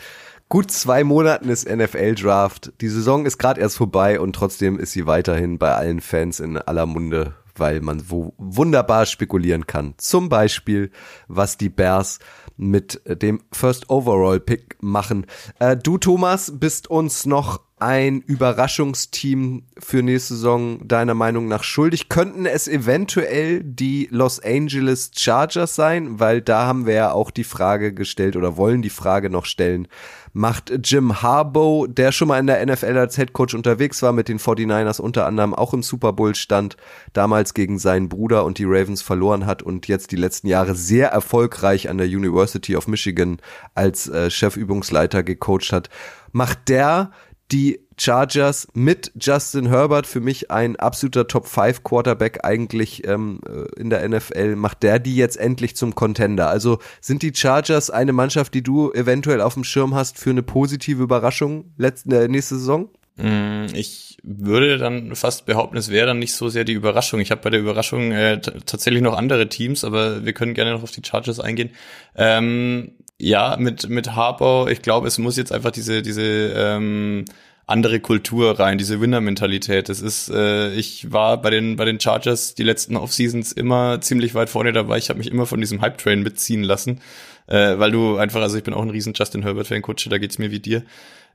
gut 0.50 0.72
zwei 0.72 1.04
Monaten 1.04 1.48
ist 1.48 1.70
NFL-Draft. 1.70 2.74
Die 2.82 2.90
Saison 2.90 3.26
ist 3.26 3.38
gerade 3.38 3.62
erst 3.62 3.78
vorbei 3.78 4.20
und 4.20 4.34
trotzdem 4.34 4.80
ist 4.80 4.92
sie 4.92 5.06
weiterhin 5.06 5.60
bei 5.60 5.74
allen 5.74 6.02
Fans 6.02 6.40
in 6.40 6.58
aller 6.58 6.88
Munde, 6.88 7.36
weil 7.56 7.82
man 7.82 8.10
wo 8.10 8.34
wunderbar 8.38 9.06
spekulieren 9.06 9.68
kann. 9.68 9.94
Zum 9.98 10.28
Beispiel, 10.28 10.92
was 11.28 11.58
die 11.58 11.70
Bears 11.70 12.20
mit 12.58 13.02
dem 13.06 13.42
First 13.54 13.90
Overall 13.90 14.40
Pick 14.40 14.76
machen. 14.82 15.28
Äh, 15.60 15.78
du, 15.78 15.98
Thomas, 15.98 16.52
bist 16.60 16.90
uns 16.90 17.26
noch 17.26 17.62
ein 17.80 18.22
Überraschungsteam 18.22 19.64
für 19.78 20.04
nächste 20.04 20.36
Saison 20.36 20.88
deiner 20.88 21.14
Meinung 21.14 21.48
nach 21.48 21.64
schuldig? 21.64 22.10
Könnten 22.10 22.46
es 22.46 22.68
eventuell 22.68 23.64
die 23.64 24.08
Los 24.12 24.40
Angeles 24.40 25.12
Chargers 25.16 25.76
sein? 25.76 26.20
Weil 26.20 26.42
da 26.42 26.66
haben 26.66 26.86
wir 26.86 26.94
ja 26.94 27.12
auch 27.12 27.32
die 27.32 27.44
Frage 27.44 27.94
gestellt 27.94 28.36
oder 28.36 28.58
wollen 28.58 28.82
die 28.82 28.90
Frage 28.90 29.30
noch 29.30 29.46
stellen. 29.46 29.88
Macht 30.32 30.72
Jim 30.84 31.22
Harbaugh, 31.22 31.88
der 31.88 32.12
schon 32.12 32.28
mal 32.28 32.40
in 32.40 32.48
der 32.48 32.64
NFL 32.64 32.98
als 32.98 33.18
Headcoach 33.18 33.56
unterwegs 33.56 34.02
war, 34.04 34.14
mit 34.14 34.28
den 34.28 34.40
49ers 34.40 35.02
unter 35.02 35.26
anderem 35.26 35.56
auch 35.56 35.74
im 35.74 35.82
Super 35.82 36.14
Bowl 36.14 36.36
stand, 36.36 36.78
damals 37.14 37.54
gegen 37.54 37.80
seinen 37.80 38.10
Bruder 38.10 38.46
und 38.46 38.60
die 38.60 38.66
Ravens 38.66 39.02
verloren 39.02 39.48
hat 39.48 39.64
und 39.64 39.88
jetzt 39.88 40.12
die 40.12 40.18
letzten 40.18 40.48
Jahre 40.48 40.76
sehr 40.76 41.10
erfolgreich 41.10 41.90
an 41.90 41.98
der 41.98 42.08
University 42.08 42.76
of 42.76 42.88
Michigan 42.88 43.38
als 43.74 44.08
äh, 44.08 44.30
Chefübungsleiter 44.30 45.24
gecoacht 45.24 45.72
hat. 45.72 45.90
Macht 46.32 46.70
der 46.70 47.12
die 47.52 47.80
Chargers 47.98 48.68
mit 48.74 49.12
Justin 49.20 49.68
Herbert, 49.68 50.08
für 50.08 50.22
mich 50.22 50.52
ein 50.52 50.78
absoluter 50.78 51.28
Top 51.28 51.48
5 51.48 51.84
Quarterback 51.84 52.46
eigentlich 52.46 53.06
ähm, 53.08 53.42
äh, 53.48 53.80
in 53.80 53.90
der 53.90 54.08
NFL, 54.08 54.56
macht 54.56 54.84
der 54.84 55.00
die 55.00 55.16
jetzt 55.16 55.38
endlich 55.38 55.76
zum 55.76 55.96
Contender? 55.96 56.50
Also 56.50 56.80
sind 57.02 57.22
die 57.22 57.34
Chargers 57.34 57.90
eine 57.90 58.14
Mannschaft, 58.14 58.54
die 58.54 58.64
du 58.64 58.92
eventuell 58.94 59.42
auf 59.42 59.56
dem 59.56 59.64
Schirm 59.64 59.96
hast 59.96 60.18
für 60.18 60.30
eine 60.30 60.44
positive 60.44 61.04
Überraschung 61.04 61.74
letzte, 61.78 62.24
äh, 62.24 62.28
nächste 62.28 62.56
Saison? 62.56 62.90
Mm, 63.18 63.66
ich 63.74 64.18
würde 64.24 64.78
dann 64.78 65.14
fast 65.16 65.46
behaupten, 65.46 65.76
es 65.76 65.90
wäre 65.90 66.08
dann 66.08 66.20
nicht 66.20 66.34
so 66.34 66.48
sehr 66.48 66.64
die 66.64 66.74
Überraschung. 66.74 67.20
Ich 67.20 67.32
habe 67.32 67.42
bei 67.42 67.50
der 67.50 67.60
Überraschung 67.60 68.12
äh, 68.12 68.40
tatsächlich 68.40 69.02
noch 69.02 69.18
andere 69.18 69.50
Teams, 69.50 69.84
aber 69.84 70.24
wir 70.26 70.34
können 70.34 70.54
gerne 70.54 70.72
noch 70.72 70.84
auf 70.84 70.92
die 70.92 71.02
Chargers 71.04 71.40
eingehen. 71.40 71.72
Ähm, 72.16 72.94
ja, 73.20 73.58
mit, 73.60 73.90
mit 73.90 74.16
Harbour, 74.16 74.72
ich 74.72 74.82
glaube, 74.82 75.08
es 75.08 75.18
muss 75.18 75.38
jetzt 75.38 75.52
einfach 75.52 75.72
diese, 75.72 76.02
diese 76.02 76.24
ähm, 76.24 77.26
andere 77.68 78.00
Kultur 78.00 78.60
rein, 78.60 78.78
diese 78.78 79.00
Winner-Mentalität. 79.00 79.90
Das 79.90 80.02
ist, 80.02 80.30
äh, 80.30 80.74
ich 80.74 81.12
war 81.12 81.42
bei 81.42 81.50
den, 81.52 81.76
bei 81.76 81.86
den 81.86 82.00
Chargers 82.00 82.56
die 82.56 82.64
letzten 82.64 82.96
Off-Seasons 82.96 83.52
immer 83.52 84.02
ziemlich 84.02 84.34
weit 84.34 84.50
vorne 84.50 84.72
dabei. 84.72 84.98
Ich 84.98 85.10
habe 85.10 85.20
mich 85.20 85.30
immer 85.30 85.46
von 85.46 85.60
diesem 85.60 85.82
Hype-Train 85.82 86.24
mitziehen 86.24 86.64
lassen, 86.64 87.02
äh, 87.48 87.78
weil 87.78 87.92
du 87.92 88.18
einfach, 88.18 88.42
also 88.42 88.58
ich 88.58 88.64
bin 88.64 88.74
auch 88.74 88.82
ein 88.82 88.90
riesen 88.90 89.14
Justin 89.14 89.44
Herbert-Fan, 89.44 89.82
Kutsche, 89.82 90.10
da 90.10 90.18
geht's 90.18 90.40
mir 90.40 90.50
wie 90.50 90.60
dir. 90.60 90.84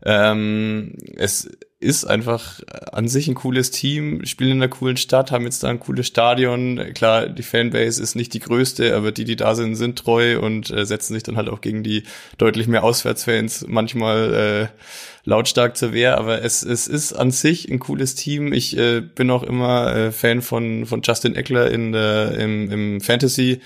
Ähm, 0.05 0.95
es 1.17 1.49
ist 1.85 2.05
einfach 2.05 2.61
an 2.93 3.09
sich 3.09 3.29
ein 3.29 3.35
cooles 3.35 3.71
Team, 3.71 4.25
spielen 4.25 4.53
in 4.53 4.63
einer 4.63 4.69
coolen 4.69 4.97
Stadt, 4.97 5.31
haben 5.31 5.45
jetzt 5.45 5.63
da 5.63 5.69
ein 5.69 5.81
cooles 5.81 6.07
Stadion. 6.07 6.81
Klar, 6.95 7.29
die 7.29 7.43
Fanbase 7.43 8.03
ist 8.03 8.15
nicht 8.15 8.33
die 8.33 8.41
größte, 8.41 8.97
aber 8.97 9.13
die, 9.13 9.25
die 9.25 9.37
da 9.37 9.55
sind, 9.55 9.77
sind 9.77 9.99
treu 9.99 10.41
und 10.41 10.71
äh, 10.71 10.87
setzen 10.87 11.13
sich 11.15 11.23
dann 11.23 11.37
halt 11.37 11.49
auch 11.49 11.61
gegen 11.61 11.83
die 11.83 12.05
deutlich 12.39 12.69
mehr 12.69 12.85
Auswärtsfans 12.85 13.67
manchmal 13.69 14.35
äh, 14.35 15.29
lautstark 15.29 15.77
zur 15.77 15.93
Wehr. 15.93 16.17
Aber 16.17 16.43
es, 16.43 16.63
es 16.63 16.87
ist 16.87 17.13
an 17.13 17.31
sich 17.31 17.71
ein 17.71 17.81
cooles 17.81 18.15
Team. 18.15 18.53
Ich 18.53 18.77
äh, 18.79 19.01
bin 19.01 19.31
auch 19.31 19.43
immer 19.43 19.95
äh, 19.95 20.13
Fan 20.13 20.41
von, 20.41 20.87
von 20.87 21.03
Justin 21.03 21.35
Eckler 21.35 21.71
in 21.71 21.93
der, 21.93 22.33
im, 22.33 22.71
im 22.71 23.01
Fantasy. 23.03 23.61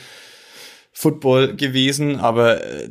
Football 1.01 1.55
gewesen, 1.55 2.17
aber 2.17 2.61
äh, 2.65 2.91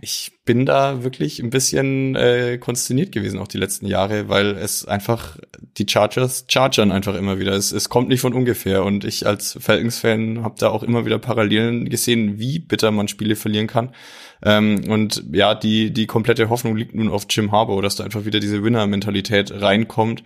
ich 0.00 0.32
bin 0.46 0.64
da 0.64 1.04
wirklich 1.04 1.40
ein 1.40 1.50
bisschen 1.50 2.16
äh, 2.16 2.56
konsterniert 2.56 3.12
gewesen 3.12 3.38
auch 3.38 3.48
die 3.48 3.58
letzten 3.58 3.84
Jahre, 3.84 4.30
weil 4.30 4.52
es 4.52 4.86
einfach 4.86 5.36
die 5.76 5.84
Chargers 5.86 6.46
chargern 6.48 6.90
einfach 6.90 7.14
immer 7.14 7.38
wieder. 7.38 7.52
Es, 7.52 7.70
es 7.70 7.90
kommt 7.90 8.08
nicht 8.08 8.22
von 8.22 8.32
ungefähr 8.32 8.82
und 8.82 9.04
ich 9.04 9.26
als 9.26 9.58
Falcons-Fan 9.60 10.42
habe 10.42 10.54
da 10.58 10.70
auch 10.70 10.82
immer 10.82 11.04
wieder 11.04 11.18
Parallelen 11.18 11.90
gesehen, 11.90 12.38
wie 12.38 12.60
bitter 12.60 12.90
man 12.92 13.08
Spiele 13.08 13.36
verlieren 13.36 13.66
kann. 13.66 13.94
Ähm, 14.42 14.88
und 14.88 15.22
ja, 15.30 15.54
die 15.54 15.92
die 15.92 16.06
komplette 16.06 16.48
Hoffnung 16.48 16.76
liegt 16.76 16.94
nun 16.94 17.10
auf 17.10 17.26
Jim 17.28 17.52
Harbour, 17.52 17.82
dass 17.82 17.96
da 17.96 18.04
einfach 18.04 18.24
wieder 18.24 18.40
diese 18.40 18.64
Winner-Mentalität 18.64 19.52
reinkommt. 19.52 20.24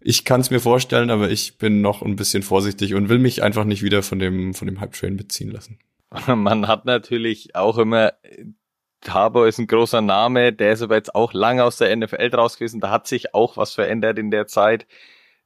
Ich 0.00 0.24
kann 0.24 0.40
es 0.40 0.50
mir 0.50 0.58
vorstellen, 0.58 1.10
aber 1.10 1.30
ich 1.30 1.56
bin 1.58 1.82
noch 1.82 2.02
ein 2.02 2.16
bisschen 2.16 2.42
vorsichtig 2.42 2.94
und 2.94 3.08
will 3.08 3.20
mich 3.20 3.44
einfach 3.44 3.64
nicht 3.64 3.84
wieder 3.84 4.02
von 4.02 4.18
dem 4.18 4.54
von 4.54 4.66
dem 4.66 4.80
Hype-Train 4.80 5.16
beziehen 5.16 5.52
lassen. 5.52 5.78
Man 6.26 6.68
hat 6.68 6.84
natürlich 6.84 7.54
auch 7.54 7.78
immer, 7.78 8.14
Harbour 9.06 9.46
ist 9.46 9.58
ein 9.58 9.66
großer 9.66 10.00
Name, 10.00 10.52
der 10.52 10.72
ist 10.72 10.82
aber 10.82 10.96
jetzt 10.96 11.14
auch 11.14 11.32
lang 11.32 11.60
aus 11.60 11.76
der 11.76 11.94
NFL 11.94 12.30
draus 12.30 12.58
gewesen, 12.58 12.80
da 12.80 12.90
hat 12.90 13.06
sich 13.06 13.34
auch 13.34 13.56
was 13.56 13.74
verändert 13.74 14.18
in 14.18 14.30
der 14.30 14.46
Zeit. 14.46 14.86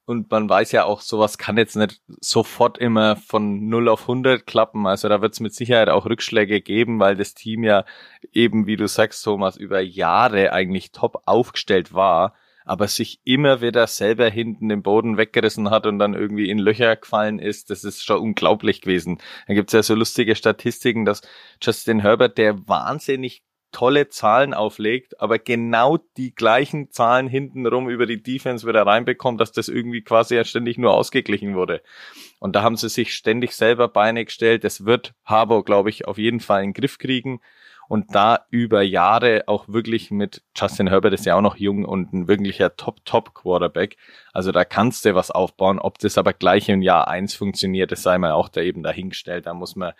Und 0.05 0.31
man 0.31 0.49
weiß 0.49 0.73
ja 0.73 0.85
auch, 0.85 1.01
sowas 1.01 1.39
kann 1.39 1.57
jetzt 1.57 1.77
nicht 1.77 2.01
sofort 2.21 2.77
immer 2.79 3.15
von 3.17 3.69
0 3.69 3.89
auf 3.89 4.03
100 4.03 4.45
klappen. 4.47 4.87
Also 4.87 5.09
da 5.09 5.23
wird 5.23 5.35
es 5.35 5.41
mit 5.41 5.55
Sicherheit 5.55 5.89
auch 5.89 6.07
Rückschläge 6.07 6.61
geben, 6.61 6.99
weil 6.99 7.17
das 7.17 7.35
Team 7.35 7.63
ja 7.63 7.85
eben, 8.33 8.67
wie 8.67 8.77
du 8.77 8.89
sagst, 8.89 9.25
Thomas, 9.25 9.57
über 9.57 9.81
Jahre 9.81 10.53
eigentlich 10.53 10.91
top 10.91 11.23
aufgestellt 11.27 11.95
war 11.95 12.35
aber 12.65 12.89
sich 12.89 13.21
immer 13.25 13.61
wieder 13.61 13.87
selber 13.87 14.29
hinten 14.29 14.69
den 14.69 14.83
Boden 14.83 15.17
weggerissen 15.17 15.71
hat 15.71 15.87
und 15.87 15.99
dann 15.99 16.15
irgendwie 16.15 16.51
in 16.51 16.59
Löcher 16.59 16.97
gefallen 16.97 17.39
ist, 17.39 17.71
das 17.71 17.85
ist 17.85 18.05
schon 18.05 18.21
unglaublich 18.21 18.81
gewesen. 18.81 19.19
Da 19.47 19.55
gibt's 19.55 19.73
ja 19.73 19.83
so 19.83 19.95
lustige 19.95 20.37
Statistiken, 20.37 21.05
dass 21.05 21.23
Justin 21.61 22.01
Herbert, 22.01 22.39
der 22.39 22.69
wahnsinnig 22.69 23.43
tolle 23.73 24.09
Zahlen 24.09 24.55
auflegt, 24.55 25.21
aber 25.21 25.39
genau 25.39 25.99
die 26.17 26.35
gleichen 26.35 26.91
Zahlen 26.91 27.27
hintenrum 27.27 27.89
über 27.89 28.07
die 28.07 28.23
Defense 28.23 28.67
wieder 28.67 28.87
reinbekommt, 28.87 29.41
dass 29.41 29.51
das 29.51 29.69
irgendwie 29.69 30.03
quasi 30.03 30.37
ja 30.37 30.45
ständig 30.45 30.79
nur 30.79 30.93
ausgeglichen 30.93 31.55
wurde. 31.55 31.83
Und 32.39 32.55
da 32.55 32.63
haben 32.63 32.77
sie 32.77 32.91
sich 32.91 33.15
ständig 33.15 33.53
selber 33.53 33.89
Beine 33.89 34.25
gestellt. 34.25 34.63
Das 34.65 34.85
wird 34.85 35.15
Harbour, 35.25 35.65
glaube 35.65 35.89
ich, 35.91 36.07
auf 36.07 36.19
jeden 36.19 36.41
Fall 36.41 36.63
in 36.63 36.69
den 36.69 36.75
Griff 36.75 36.99
kriegen 36.99 37.41
und 37.89 38.15
da 38.15 38.47
über 38.51 38.83
Jahre 38.83 39.45
auch 39.47 39.69
wirklich 39.69 40.11
mit 40.11 40.43
Justin 40.57 40.89
Herbert 40.89 41.13
ist 41.13 41.27
ja 41.27 41.37
auch 41.37 41.43
noch 41.43 41.57
jung 41.57 41.85
und 41.85 42.13
ein 42.13 42.29
wirklicher 42.29 42.77
Top-Top-Quarterback. 42.77 43.97
Also 44.33 44.53
da 44.53 44.65
kannst 44.65 45.05
du 45.05 45.15
was 45.15 45.31
aufbauen. 45.31 45.79
Ob 45.79 45.99
das 45.99 46.19
aber 46.19 46.33
gleich 46.33 46.69
im 46.69 46.83
Jahr 46.83 47.09
eins 47.09 47.35
funktioniert, 47.35 47.93
das 47.93 48.03
sei 48.03 48.19
mal 48.19 48.33
auch 48.33 48.49
da 48.49 48.61
eben 48.61 48.83
dahingestellt. 48.83 49.47
Da 49.47 49.55
muss 49.55 49.77
man 49.77 49.93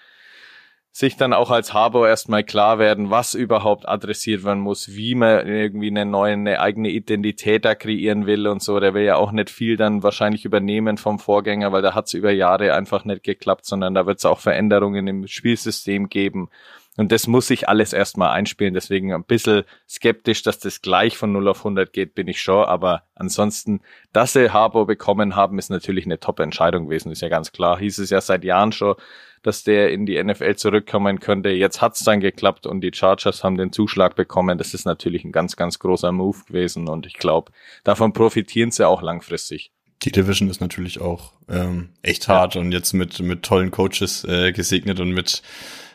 sich 0.95 1.17
dann 1.17 1.33
auch 1.33 1.51
als 1.51 1.73
Harbour 1.73 2.07
erstmal 2.07 2.45
klar 2.45 2.79
werden, 2.79 3.09
was 3.09 3.33
überhaupt 3.33 3.89
adressiert 3.89 4.45
werden 4.45 4.61
muss, 4.61 4.95
wie 4.95 5.15
man 5.15 5.47
irgendwie 5.47 5.89
eine 5.89 6.05
neue, 6.05 6.35
eine 6.35 6.61
eigene 6.61 6.91
Identität 6.91 7.65
da 7.65 7.75
kreieren 7.75 8.27
will 8.27 8.47
und 8.47 8.63
so. 8.63 8.79
Der 8.79 8.93
will 8.93 9.05
ja 9.05 9.17
auch 9.17 9.33
nicht 9.33 9.49
viel 9.49 9.79
dann 9.79 10.03
wahrscheinlich 10.03 10.45
übernehmen 10.45 10.99
vom 10.99 11.19
Vorgänger, 11.19 11.73
weil 11.73 11.81
da 11.81 11.95
hat 11.95 12.09
es 12.09 12.15
über 12.15 12.31
Jahre 12.31 12.75
einfach 12.75 13.07
nicht 13.07 13.25
geklappt, 13.25 13.65
sondern 13.65 13.95
da 13.95 14.05
wird 14.05 14.19
es 14.19 14.27
auch 14.27 14.39
Veränderungen 14.39 15.07
im 15.07 15.27
Spielsystem 15.27 16.11
geben. 16.11 16.51
Und 16.99 17.11
das 17.11 17.27
muss 17.27 17.49
ich 17.49 17.69
alles 17.69 17.95
erstmal 17.95 18.33
einspielen. 18.33 18.75
Deswegen 18.75 19.15
ein 19.15 19.25
bisschen 19.25 19.65
skeptisch, 19.89 20.43
dass 20.43 20.59
das 20.59 20.83
gleich 20.83 21.17
von 21.17 21.33
0 21.33 21.49
auf 21.49 21.59
100 21.59 21.93
geht, 21.93 22.15
bin 22.15 22.29
ich 22.29 22.43
schon. 22.43 22.65
Aber 22.67 23.05
ansonsten, 23.15 23.81
dass 24.13 24.35
sie 24.35 24.53
Harbour 24.53 24.87
bekommen 24.87 25.35
haben, 25.35 25.59
ist 25.59 25.71
natürlich 25.71 26.05
eine 26.05 26.21
Top-Entscheidung 26.21 26.85
gewesen. 26.85 27.11
Ist 27.11 27.23
ja 27.23 27.31
ganz 27.31 27.53
klar. 27.53 27.79
Hieß 27.79 27.99
es 27.99 28.11
ja 28.11 28.21
seit 28.21 28.45
Jahren 28.45 28.73
schon, 28.73 28.97
dass 29.43 29.65
der 29.65 29.91
in 29.91 30.05
die 30.05 30.23
NFL 30.23 30.55
zurückkommen 30.57 31.19
könnte. 31.19 31.49
Jetzt 31.49 31.81
hat's 31.81 32.05
dann 32.05 32.21
geklappt 32.21 32.67
und 32.67 32.83
die 32.83 32.93
Chargers 32.93 33.43
haben 33.43 33.57
den 33.57 33.73
Zuschlag 33.73 34.15
bekommen. 34.15 34.59
Das 34.59 34.75
ist 34.75 34.85
natürlich 34.85 35.25
ein 35.25 35.33
ganz, 35.33 35.57
ganz 35.57 35.79
großer 35.79 36.13
Move 36.13 36.39
gewesen. 36.47 36.89
Und 36.89 37.07
ich 37.07 37.15
glaube, 37.15 37.53
davon 37.85 38.13
profitieren 38.13 38.71
sie 38.71 38.87
auch 38.87 39.01
langfristig. 39.01 39.73
Die 40.03 40.13
Division 40.13 40.51
ist 40.51 40.61
natürlich 40.61 41.01
auch 41.01 41.33
ähm, 41.49 41.91
echt 42.03 42.29
hart 42.29 42.57
ja. 42.57 42.61
und 42.61 42.73
jetzt 42.73 42.93
mit, 42.93 43.21
mit 43.21 43.45
tollen 43.45 43.71
Coaches 43.71 44.25
äh, 44.25 44.53
gesegnet 44.53 45.01
und 45.01 45.13
mit 45.13 45.43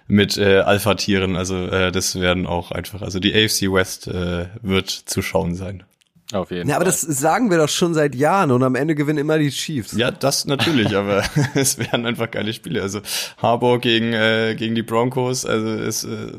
mit 0.08 0.38
äh, 0.38 0.60
Alpha-Tieren. 0.60 1.36
Also 1.36 1.68
äh, 1.68 1.92
das 1.92 2.20
werden 2.20 2.46
auch 2.48 2.72
einfach, 2.72 3.02
also 3.02 3.20
die 3.20 3.34
AFC 3.34 3.72
West 3.72 4.08
äh, 4.08 4.48
wird 4.62 4.90
zu 4.90 5.22
schauen 5.22 5.56
sein. 5.56 5.84
Auf 6.34 6.52
jeden 6.52 6.68
ja, 6.68 6.76
Fall. 6.76 6.82
aber 6.82 6.86
das 6.86 7.02
sagen 7.02 7.50
wir 7.50 7.58
doch 7.58 7.70
schon 7.70 7.94
seit 7.94 8.14
Jahren 8.14 8.52
und 8.52 8.62
am 8.62 8.76
Ende 8.76 8.96
gewinnen 8.96 9.20
immer 9.20 9.38
die 9.38 9.50
Chiefs. 9.50 9.94
Ja, 9.94 10.12
das 10.12 10.46
natürlich, 10.46 10.96
aber 10.96 11.24
es 11.56 11.78
werden 11.78 12.06
einfach 12.06 12.30
geile 12.30 12.52
Spiele. 12.52 12.82
Also 12.82 13.00
Harbour 13.38 13.80
gegen 13.80 14.12
äh, 14.12 14.56
gegen 14.58 14.76
die 14.76 14.84
Broncos, 14.84 15.46
also 15.46 15.68
es 15.68 16.04
äh, 16.04 16.32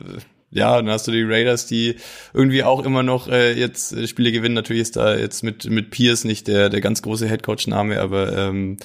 ja, 0.50 0.76
dann 0.76 0.90
hast 0.90 1.06
du 1.06 1.12
die 1.12 1.22
Raiders, 1.22 1.66
die 1.66 1.96
irgendwie 2.34 2.64
auch 2.64 2.84
immer 2.84 3.02
noch 3.02 3.28
äh, 3.28 3.52
jetzt 3.52 3.92
äh, 3.92 4.06
Spiele 4.06 4.30
gewinnen. 4.30 4.54
Natürlich 4.54 4.82
ist 4.82 4.96
da 4.96 5.14
jetzt 5.16 5.42
mit 5.42 5.70
mit 5.70 5.90
Pierce 5.90 6.24
nicht 6.24 6.48
der 6.48 6.68
der 6.68 6.82
ganz 6.82 7.00
große 7.00 7.26
Headcoach-Name, 7.26 7.98
aber 7.98 8.36
ähm, 8.36 8.76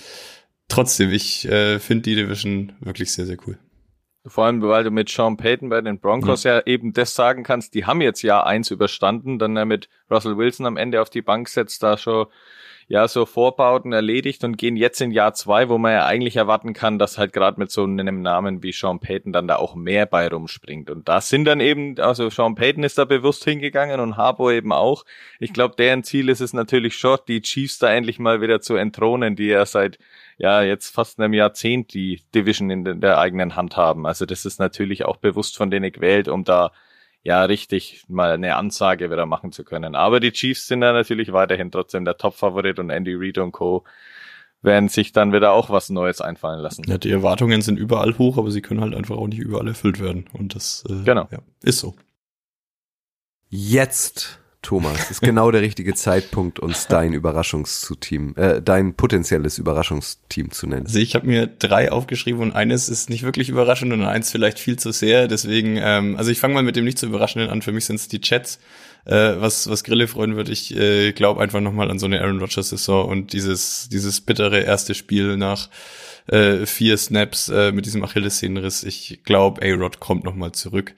trotzdem, 0.70 1.12
ich 1.12 1.46
äh, 1.50 1.80
finde 1.80 2.04
die 2.04 2.16
Division 2.16 2.74
wirklich 2.80 3.12
sehr 3.12 3.26
sehr 3.26 3.38
cool. 3.46 3.58
Vor 4.26 4.46
allem, 4.46 4.62
weil 4.62 4.86
du 4.86 4.92
mit 4.92 5.10
Sean 5.10 5.36
Payton 5.36 5.70
bei 5.70 5.82
den 5.82 6.00
Broncos 6.00 6.46
mhm. 6.46 6.50
ja 6.50 6.62
eben 6.66 6.94
das 6.94 7.14
sagen 7.14 7.44
kannst, 7.44 7.74
die 7.74 7.86
haben 7.86 8.00
jetzt 8.00 8.22
Jahr 8.22 8.46
eins 8.46 8.72
überstanden, 8.72 9.38
dann 9.38 9.58
er 9.58 9.66
mit 9.66 9.90
Russell 10.10 10.38
Wilson 10.38 10.66
am 10.66 10.78
Ende 10.78 11.02
auf 11.02 11.10
die 11.10 11.22
Bank 11.22 11.50
setzt, 11.50 11.84
da 11.84 11.98
schon 11.98 12.28
ja 12.88 13.08
so 13.08 13.26
Vorbauten 13.26 13.94
erledigt 13.94 14.44
und 14.44 14.58
gehen 14.58 14.76
jetzt 14.76 15.02
in 15.02 15.12
Jahr 15.12 15.34
zwei, 15.34 15.70
wo 15.70 15.78
man 15.78 15.94
ja 15.94 16.06
eigentlich 16.06 16.36
erwarten 16.36 16.74
kann, 16.74 17.00
dass 17.00 17.18
halt 17.18 17.34
gerade 17.34 17.60
mit 17.60 17.72
so 17.72 17.84
einem 17.84 18.22
Namen 18.22 18.64
wie 18.64 18.72
Sean 18.72 19.00
Payton 19.00 19.34
dann 19.34 19.48
da 19.48 19.58
auch 19.58 19.76
mehr 19.76 20.06
bei 20.06 20.28
rumspringt. 20.28 20.90
Und 20.90 21.08
da 21.08 21.22
sind 21.22 21.46
dann 21.46 21.60
eben, 21.60 22.00
also 22.00 22.30
Sean 22.30 22.56
Payton 22.56 22.84
ist 22.84 22.98
da 22.98 23.06
bewusst 23.06 23.44
hingegangen 23.44 24.00
und 24.00 24.18
Harbour 24.18 24.52
eben 24.52 24.72
auch. 24.72 25.06
Ich 25.40 25.54
glaube, 25.54 25.76
deren 25.78 26.04
Ziel 26.04 26.30
ist 26.30 26.42
es 26.42 26.54
natürlich 26.54 26.96
schon, 26.96 27.20
die 27.28 27.42
Chiefs 27.42 27.80
da 27.80 27.92
endlich 27.92 28.20
mal 28.20 28.42
wieder 28.42 28.62
zu 28.62 28.76
entthronen, 28.76 29.36
die 29.36 29.48
ja 29.48 29.66
seit 29.66 29.98
ja 30.38 30.62
jetzt 30.62 30.90
fast 30.90 31.20
einem 31.20 31.34
Jahrzehnt 31.34 31.94
die 31.94 32.22
Division 32.34 32.70
in 32.70 33.02
der 33.02 33.18
eigenen 33.18 33.56
Hand 33.56 33.78
haben. 33.78 34.06
Also 34.06 34.26
das 34.26 34.46
ist 34.46 34.60
natürlich 34.60 35.06
auch 35.06 35.18
bewusst 35.18 35.58
von 35.58 35.72
denen 35.72 35.92
gewählt, 35.92 36.28
um 36.28 36.44
da 36.44 36.72
ja 37.24 37.44
richtig 37.46 38.04
mal 38.08 38.32
eine 38.32 38.56
Ansage 38.56 39.10
wieder 39.10 39.26
machen 39.26 39.52
zu 39.52 39.64
können. 39.64 39.96
Aber 39.96 40.20
die 40.20 40.32
Chiefs 40.32 40.68
sind 40.68 40.82
da 40.82 40.92
natürlich 40.92 41.32
weiterhin 41.32 41.72
trotzdem 41.72 42.06
der 42.06 42.18
Top-Favorit 42.18 42.80
und 42.80 42.90
Andy 42.90 43.16
Reid 43.16 43.38
und 43.38 43.54
Co. 43.54 43.86
werden 44.62 44.90
sich 44.90 45.14
dann 45.14 45.32
wieder 45.32 45.54
auch 45.54 45.70
was 45.70 45.90
Neues 45.90 46.20
einfallen 46.20 46.60
lassen. 46.60 46.84
Ja, 46.88 46.98
die 46.98 47.12
Erwartungen 47.12 47.62
sind 47.62 47.78
überall 47.78 48.18
hoch, 48.18 48.38
aber 48.38 48.52
sie 48.52 48.62
können 48.62 48.82
halt 48.82 48.94
einfach 48.94 49.16
auch 49.18 49.28
nicht 49.28 49.40
überall 49.40 49.68
erfüllt 49.68 50.02
werden. 50.02 50.26
Und 50.34 50.56
das 50.56 50.84
äh, 50.90 51.04
genau. 51.04 51.28
ja, 51.32 51.40
ist 51.62 51.80
so. 51.80 51.96
Jetzt 53.50 54.40
Thomas, 54.64 55.12
ist 55.12 55.22
genau 55.22 55.52
der 55.52 55.62
richtige 55.62 55.94
Zeitpunkt, 55.94 56.60
uns 56.60 56.88
dein 56.88 57.14
Überraschungsteam, 57.14 58.34
äh, 58.36 58.62
dein 58.62 58.96
potenzielles 58.96 59.60
Überraschungsteam 59.60 60.50
zu 60.50 60.66
nennen. 60.66 60.88
Also 60.88 60.98
ich 60.98 61.14
habe 61.14 61.28
mir 61.28 61.46
drei 61.46 61.92
aufgeschrieben 61.92 62.42
und 62.42 62.52
eines 62.54 62.90
ist 62.90 63.10
nicht 63.10 63.24
wirklich 63.24 63.50
überraschend 63.50 63.94
und 63.94 64.04
eins 64.04 64.32
vielleicht 64.32 64.58
viel 64.58 64.80
zu 64.80 64.92
sehr. 64.92 65.28
Deswegen, 65.28 65.78
ähm, 65.80 66.16
also 66.18 66.32
ich 66.32 66.40
fange 66.40 66.56
mal 66.56 66.64
mit 66.64 66.76
dem 66.76 66.86
nicht 66.86 66.98
zu 66.98 67.06
überraschenden 67.06 67.52
an. 67.52 67.62
Für 67.62 67.72
mich 67.72 67.86
sind 67.86 67.98
es 67.98 68.08
die 68.08 68.22
Chats. 68.22 68.60
Äh, 69.06 69.42
was 69.42 69.70
was 69.70 69.84
Grille 69.84 70.08
freuen 70.08 70.38
wird, 70.38 70.48
ich 70.48 70.74
äh, 70.78 71.12
glaube 71.12 71.42
einfach 71.42 71.60
nochmal 71.60 71.92
an 71.92 72.00
so 72.00 72.06
eine 72.06 72.22
Aaron 72.22 72.40
Rodgers 72.40 72.70
Saison 72.70 73.10
und 73.10 73.34
dieses 73.34 73.90
dieses 73.90 74.22
bittere 74.22 74.62
erste 74.62 74.96
Spiel 74.96 75.36
nach 75.36 75.68
äh, 76.28 76.66
vier 76.66 76.98
Snaps 76.98 77.50
äh, 77.50 77.72
mit 77.72 77.86
diesem 77.86 78.04
Achillessehnenriss. 78.04 78.84
Ich 78.84 79.22
glaube, 79.24 79.62
A-Rod 79.62 80.00
kommt 80.00 80.24
nochmal 80.24 80.52
zurück 80.52 80.94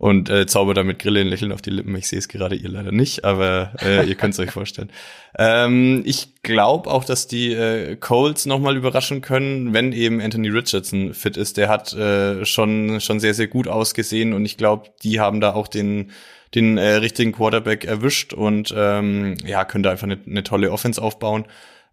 und 0.00 0.30
äh, 0.30 0.46
zauber 0.46 0.72
damit 0.72 0.98
Grille 0.98 1.22
Lächeln 1.24 1.52
auf 1.52 1.60
die 1.60 1.68
Lippen. 1.68 1.94
Ich 1.94 2.08
sehe 2.08 2.18
es 2.18 2.28
gerade 2.28 2.56
ihr 2.56 2.70
leider 2.70 2.90
nicht, 2.90 3.24
aber 3.26 3.74
äh, 3.82 4.08
ihr 4.08 4.14
könnt 4.14 4.32
es 4.32 4.40
euch 4.40 4.50
vorstellen. 4.50 4.90
Ähm, 5.38 6.02
ich 6.06 6.42
glaube 6.42 6.90
auch, 6.90 7.04
dass 7.04 7.28
die 7.28 7.52
äh, 7.52 7.94
Colts 7.94 8.46
nochmal 8.46 8.76
überraschen 8.76 9.20
können, 9.20 9.72
wenn 9.72 9.92
eben 9.92 10.20
Anthony 10.20 10.48
Richardson 10.48 11.14
fit 11.14 11.36
ist. 11.36 11.56
Der 11.56 11.68
hat 11.68 11.92
äh, 11.92 12.44
schon 12.44 13.00
schon 13.00 13.20
sehr 13.20 13.32
sehr 13.32 13.46
gut 13.46 13.68
ausgesehen 13.68 14.32
und 14.32 14.44
ich 14.44 14.56
glaube, 14.56 14.88
die 15.04 15.20
haben 15.20 15.40
da 15.40 15.54
auch 15.54 15.68
den 15.68 16.10
den 16.54 16.78
äh, 16.78 16.94
richtigen 16.94 17.30
Quarterback 17.30 17.84
erwischt 17.84 18.32
und 18.32 18.74
ähm, 18.76 19.36
ja, 19.46 19.64
können 19.64 19.84
da 19.84 19.92
einfach 19.92 20.08
eine, 20.08 20.18
eine 20.26 20.42
tolle 20.42 20.72
Offense 20.72 21.00
aufbauen. 21.00 21.44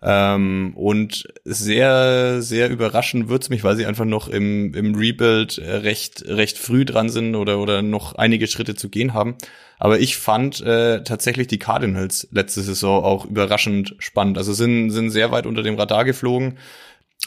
Ähm, 0.01 0.73
und 0.75 1.27
sehr, 1.43 2.41
sehr 2.41 2.69
überraschend 2.69 3.29
wird's 3.29 3.49
mich, 3.49 3.63
weil 3.63 3.75
sie 3.75 3.87
einfach 3.87 4.05
noch 4.05 4.27
im, 4.27 4.73
im 4.75 4.93
Rebuild 4.93 5.57
äh, 5.57 5.77
recht, 5.77 6.23
recht 6.27 6.57
früh 6.57 6.85
dran 6.85 7.09
sind 7.09 7.35
oder, 7.35 7.59
oder 7.59 7.81
noch 7.81 8.13
einige 8.13 8.47
Schritte 8.47 8.75
zu 8.75 8.89
gehen 8.89 9.13
haben. 9.13 9.35
Aber 9.79 9.99
ich 9.99 10.17
fand 10.17 10.61
äh, 10.61 11.03
tatsächlich 11.03 11.47
die 11.47 11.59
Cardinals 11.59 12.27
letzte 12.31 12.61
Saison 12.61 13.03
auch 13.03 13.25
überraschend 13.25 13.95
spannend. 13.99 14.37
Also 14.37 14.53
sind, 14.53 14.91
sind 14.91 15.09
sehr 15.09 15.31
weit 15.31 15.45
unter 15.45 15.63
dem 15.63 15.75
Radar 15.75 16.05
geflogen 16.05 16.57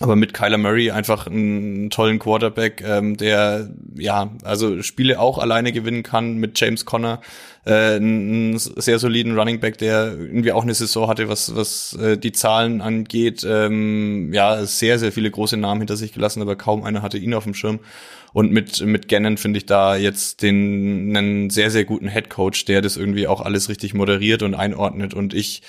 aber 0.00 0.16
mit 0.16 0.32
Kyler 0.32 0.58
Murray 0.58 0.90
einfach 0.90 1.26
einen 1.26 1.90
tollen 1.90 2.18
Quarterback, 2.18 2.82
ähm, 2.84 3.18
der 3.18 3.68
ja 3.94 4.30
also 4.42 4.82
Spiele 4.82 5.20
auch 5.20 5.38
alleine 5.38 5.72
gewinnen 5.72 6.02
kann 6.02 6.38
mit 6.38 6.58
James 6.58 6.86
Conner, 6.86 7.20
äh, 7.66 7.96
einen 7.96 8.58
sehr 8.58 8.98
soliden 8.98 9.38
Running 9.38 9.60
Back, 9.60 9.76
der 9.76 10.16
irgendwie 10.18 10.52
auch 10.52 10.62
eine 10.62 10.74
Saison 10.74 11.06
hatte, 11.06 11.28
was 11.28 11.54
was 11.54 11.92
äh, 12.00 12.16
die 12.16 12.32
Zahlen 12.32 12.80
angeht, 12.80 13.46
ähm, 13.46 14.32
ja 14.32 14.64
sehr 14.64 14.98
sehr 14.98 15.12
viele 15.12 15.30
große 15.30 15.58
Namen 15.58 15.82
hinter 15.82 15.96
sich 15.96 16.12
gelassen, 16.14 16.40
aber 16.40 16.56
kaum 16.56 16.82
einer 16.82 17.02
hatte 17.02 17.18
ihn 17.18 17.34
auf 17.34 17.44
dem 17.44 17.54
Schirm. 17.54 17.80
Und 18.32 18.52
mit, 18.52 18.80
mit 18.84 19.08
Gannon 19.08 19.36
finde 19.36 19.58
ich 19.58 19.66
da 19.66 19.96
jetzt 19.96 20.42
den, 20.42 21.16
einen 21.16 21.50
sehr, 21.50 21.70
sehr 21.70 21.84
guten 21.84 22.08
Head 22.08 22.30
Coach, 22.30 22.64
der 22.64 22.80
das 22.80 22.96
irgendwie 22.96 23.26
auch 23.26 23.40
alles 23.40 23.68
richtig 23.68 23.94
moderiert 23.94 24.42
und 24.42 24.54
einordnet. 24.54 25.14
Und 25.14 25.34
ich, 25.34 25.62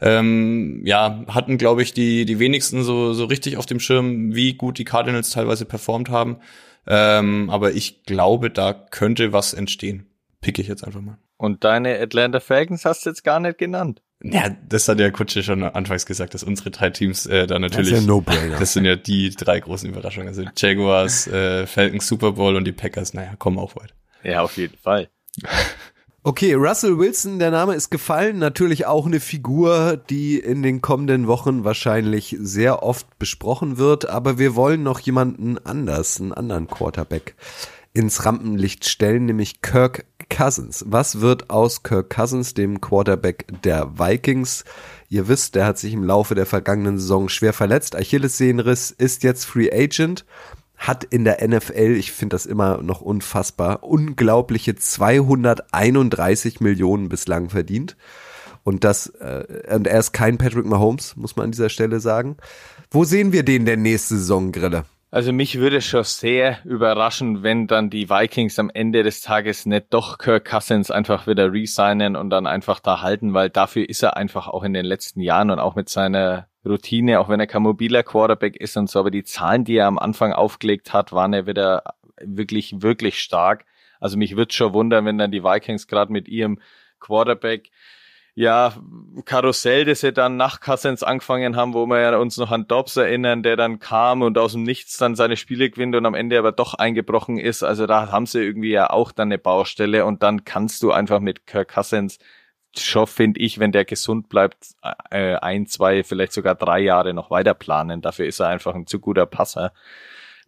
ähm, 0.00 0.82
ja, 0.84 1.24
hatten, 1.28 1.58
glaube 1.58 1.82
ich, 1.82 1.92
die, 1.92 2.24
die 2.24 2.38
wenigsten 2.38 2.82
so, 2.82 3.12
so 3.12 3.26
richtig 3.26 3.56
auf 3.56 3.66
dem 3.66 3.80
Schirm, 3.80 4.34
wie 4.34 4.54
gut 4.54 4.78
die 4.78 4.84
Cardinals 4.84 5.30
teilweise 5.30 5.64
performt 5.64 6.10
haben. 6.10 6.38
Ähm, 6.86 7.50
aber 7.50 7.72
ich 7.72 8.02
glaube, 8.04 8.50
da 8.50 8.72
könnte 8.72 9.32
was 9.32 9.54
entstehen. 9.54 10.06
Pick 10.40 10.58
ich 10.58 10.68
jetzt 10.68 10.84
einfach 10.84 11.00
mal. 11.00 11.18
Und 11.36 11.62
deine 11.62 12.00
Atlanta 12.00 12.40
Falcons 12.40 12.84
hast 12.84 13.06
du 13.06 13.10
jetzt 13.10 13.22
gar 13.22 13.38
nicht 13.38 13.58
genannt. 13.58 14.02
Ja, 14.22 14.50
das 14.68 14.88
hat 14.88 14.98
der 14.98 15.12
Kutsche 15.12 15.42
schon 15.44 15.62
anfangs 15.62 16.04
gesagt, 16.04 16.34
dass 16.34 16.42
unsere 16.42 16.70
drei 16.70 16.90
Teams 16.90 17.26
äh, 17.26 17.46
da 17.46 17.58
natürlich. 17.58 17.90
Das 17.90 18.00
ist 18.00 18.04
ja 18.04 18.12
No-Brainer. 18.12 18.58
Das 18.58 18.72
sind 18.72 18.84
ja 18.84 18.96
die 18.96 19.30
drei 19.30 19.60
großen 19.60 19.88
Überraschungen. 19.88 20.28
Also 20.28 20.42
Jaguars, 20.56 21.28
äh, 21.28 21.66
Falcons 21.66 22.08
Super 22.08 22.32
Bowl 22.32 22.56
und 22.56 22.64
die 22.64 22.72
Packers, 22.72 23.14
naja, 23.14 23.36
kommen 23.38 23.58
auch 23.58 23.76
weit. 23.76 23.94
Ja, 24.24 24.42
auf 24.42 24.56
jeden 24.56 24.76
Fall. 24.76 25.08
Okay, 26.24 26.54
Russell 26.54 26.98
Wilson, 26.98 27.38
der 27.38 27.52
Name 27.52 27.74
ist 27.74 27.90
gefallen. 27.90 28.38
Natürlich 28.38 28.86
auch 28.86 29.06
eine 29.06 29.20
Figur, 29.20 29.96
die 30.10 30.38
in 30.38 30.62
den 30.62 30.82
kommenden 30.82 31.28
Wochen 31.28 31.62
wahrscheinlich 31.62 32.36
sehr 32.40 32.82
oft 32.82 33.18
besprochen 33.20 33.78
wird. 33.78 34.10
Aber 34.10 34.36
wir 34.36 34.56
wollen 34.56 34.82
noch 34.82 34.98
jemanden 34.98 35.58
anders, 35.58 36.20
einen 36.20 36.32
anderen 36.32 36.66
Quarterback 36.66 37.36
ins 37.98 38.24
Rampenlicht 38.24 38.88
stellen, 38.88 39.26
nämlich 39.26 39.60
Kirk 39.60 40.04
Cousins. 40.30 40.84
Was 40.86 41.20
wird 41.20 41.50
aus 41.50 41.82
Kirk 41.82 42.10
Cousins, 42.10 42.54
dem 42.54 42.80
Quarterback 42.80 43.46
der 43.64 43.98
Vikings? 43.98 44.64
Ihr 45.08 45.26
wisst, 45.26 45.56
der 45.56 45.66
hat 45.66 45.78
sich 45.78 45.94
im 45.94 46.04
Laufe 46.04 46.36
der 46.36 46.46
vergangenen 46.46 47.00
Saison 47.00 47.28
schwer 47.28 47.52
verletzt. 47.52 47.96
Achillessehnenriss 47.96 48.92
ist 48.92 49.24
jetzt 49.24 49.46
Free 49.46 49.72
Agent, 49.72 50.24
hat 50.76 51.02
in 51.02 51.24
der 51.24 51.44
NFL, 51.46 51.96
ich 51.98 52.12
finde 52.12 52.34
das 52.34 52.46
immer 52.46 52.80
noch 52.82 53.00
unfassbar, 53.00 53.82
unglaubliche 53.82 54.76
231 54.76 56.60
Millionen 56.60 57.08
bislang 57.08 57.50
verdient. 57.50 57.96
Und 58.62 58.84
das, 58.84 59.08
äh, 59.08 59.74
und 59.74 59.88
er 59.88 59.98
ist 59.98 60.12
kein 60.12 60.38
Patrick 60.38 60.66
Mahomes, 60.66 61.16
muss 61.16 61.34
man 61.34 61.46
an 61.46 61.50
dieser 61.50 61.68
Stelle 61.68 61.98
sagen. 61.98 62.36
Wo 62.92 63.02
sehen 63.02 63.32
wir 63.32 63.42
den 63.42 63.64
denn 63.64 63.82
nächste 63.82 64.18
Saison, 64.18 64.52
Grille? 64.52 64.84
Also 65.10 65.32
mich 65.32 65.58
würde 65.58 65.80
schon 65.80 66.04
sehr 66.04 66.58
überraschen, 66.64 67.42
wenn 67.42 67.66
dann 67.66 67.88
die 67.88 68.10
Vikings 68.10 68.58
am 68.58 68.68
Ende 68.68 69.02
des 69.02 69.22
Tages 69.22 69.64
nicht 69.64 69.86
doch 69.88 70.18
Kirk 70.18 70.44
Cousins 70.44 70.90
einfach 70.90 71.26
wieder 71.26 71.50
resignen 71.50 72.14
und 72.14 72.28
dann 72.28 72.46
einfach 72.46 72.78
da 72.78 73.00
halten, 73.00 73.32
weil 73.32 73.48
dafür 73.48 73.88
ist 73.88 74.02
er 74.02 74.18
einfach 74.18 74.48
auch 74.48 74.64
in 74.64 74.74
den 74.74 74.84
letzten 74.84 75.22
Jahren 75.22 75.50
und 75.50 75.60
auch 75.60 75.76
mit 75.76 75.88
seiner 75.88 76.48
Routine, 76.62 77.20
auch 77.20 77.30
wenn 77.30 77.40
er 77.40 77.46
kein 77.46 77.62
mobiler 77.62 78.02
Quarterback 78.02 78.56
ist 78.56 78.76
und 78.76 78.90
so, 78.90 79.00
aber 79.00 79.10
die 79.10 79.24
Zahlen, 79.24 79.64
die 79.64 79.76
er 79.76 79.86
am 79.86 79.98
Anfang 79.98 80.34
aufgelegt 80.34 80.92
hat, 80.92 81.10
waren 81.12 81.32
ja 81.32 81.46
wieder 81.46 81.84
wirklich, 82.20 82.82
wirklich 82.82 83.18
stark. 83.20 83.64
Also 84.00 84.18
mich 84.18 84.36
würde 84.36 84.52
schon 84.52 84.74
wundern, 84.74 85.06
wenn 85.06 85.16
dann 85.16 85.30
die 85.30 85.42
Vikings 85.42 85.86
gerade 85.86 86.12
mit 86.12 86.28
ihrem 86.28 86.58
Quarterback 87.00 87.70
ja, 88.38 88.72
Karussell, 89.24 89.84
das 89.84 89.98
sie 89.98 90.12
dann 90.12 90.36
nach 90.36 90.60
Cousins 90.60 91.02
angefangen 91.02 91.56
haben, 91.56 91.74
wo 91.74 91.86
wir 91.86 92.00
ja 92.00 92.16
uns 92.18 92.36
noch 92.36 92.52
an 92.52 92.68
Dobbs 92.68 92.96
erinnern, 92.96 93.42
der 93.42 93.56
dann 93.56 93.80
kam 93.80 94.22
und 94.22 94.38
aus 94.38 94.52
dem 94.52 94.62
Nichts 94.62 94.96
dann 94.96 95.16
seine 95.16 95.36
Spiele 95.36 95.70
gewinnt 95.70 95.96
und 95.96 96.06
am 96.06 96.14
Ende 96.14 96.38
aber 96.38 96.52
doch 96.52 96.74
eingebrochen 96.74 97.36
ist. 97.36 97.64
Also 97.64 97.88
da 97.88 98.12
haben 98.12 98.26
sie 98.26 98.40
irgendwie 98.40 98.70
ja 98.70 98.90
auch 98.90 99.10
dann 99.10 99.26
eine 99.26 99.38
Baustelle 99.38 100.04
und 100.04 100.22
dann 100.22 100.44
kannst 100.44 100.84
du 100.84 100.92
einfach 100.92 101.18
mit 101.18 101.48
Kirk 101.48 101.74
Cousins 101.74 102.20
schon, 102.76 103.08
finde 103.08 103.40
ich, 103.40 103.58
wenn 103.58 103.72
der 103.72 103.84
gesund 103.84 104.28
bleibt, 104.28 104.68
äh, 105.10 105.34
ein, 105.34 105.66
zwei, 105.66 106.04
vielleicht 106.04 106.32
sogar 106.32 106.54
drei 106.54 106.78
Jahre 106.78 107.14
noch 107.14 107.32
weiter 107.32 107.54
planen. 107.54 108.02
Dafür 108.02 108.26
ist 108.26 108.38
er 108.38 108.46
einfach 108.46 108.76
ein 108.76 108.86
zu 108.86 109.00
guter 109.00 109.26
Passer. 109.26 109.72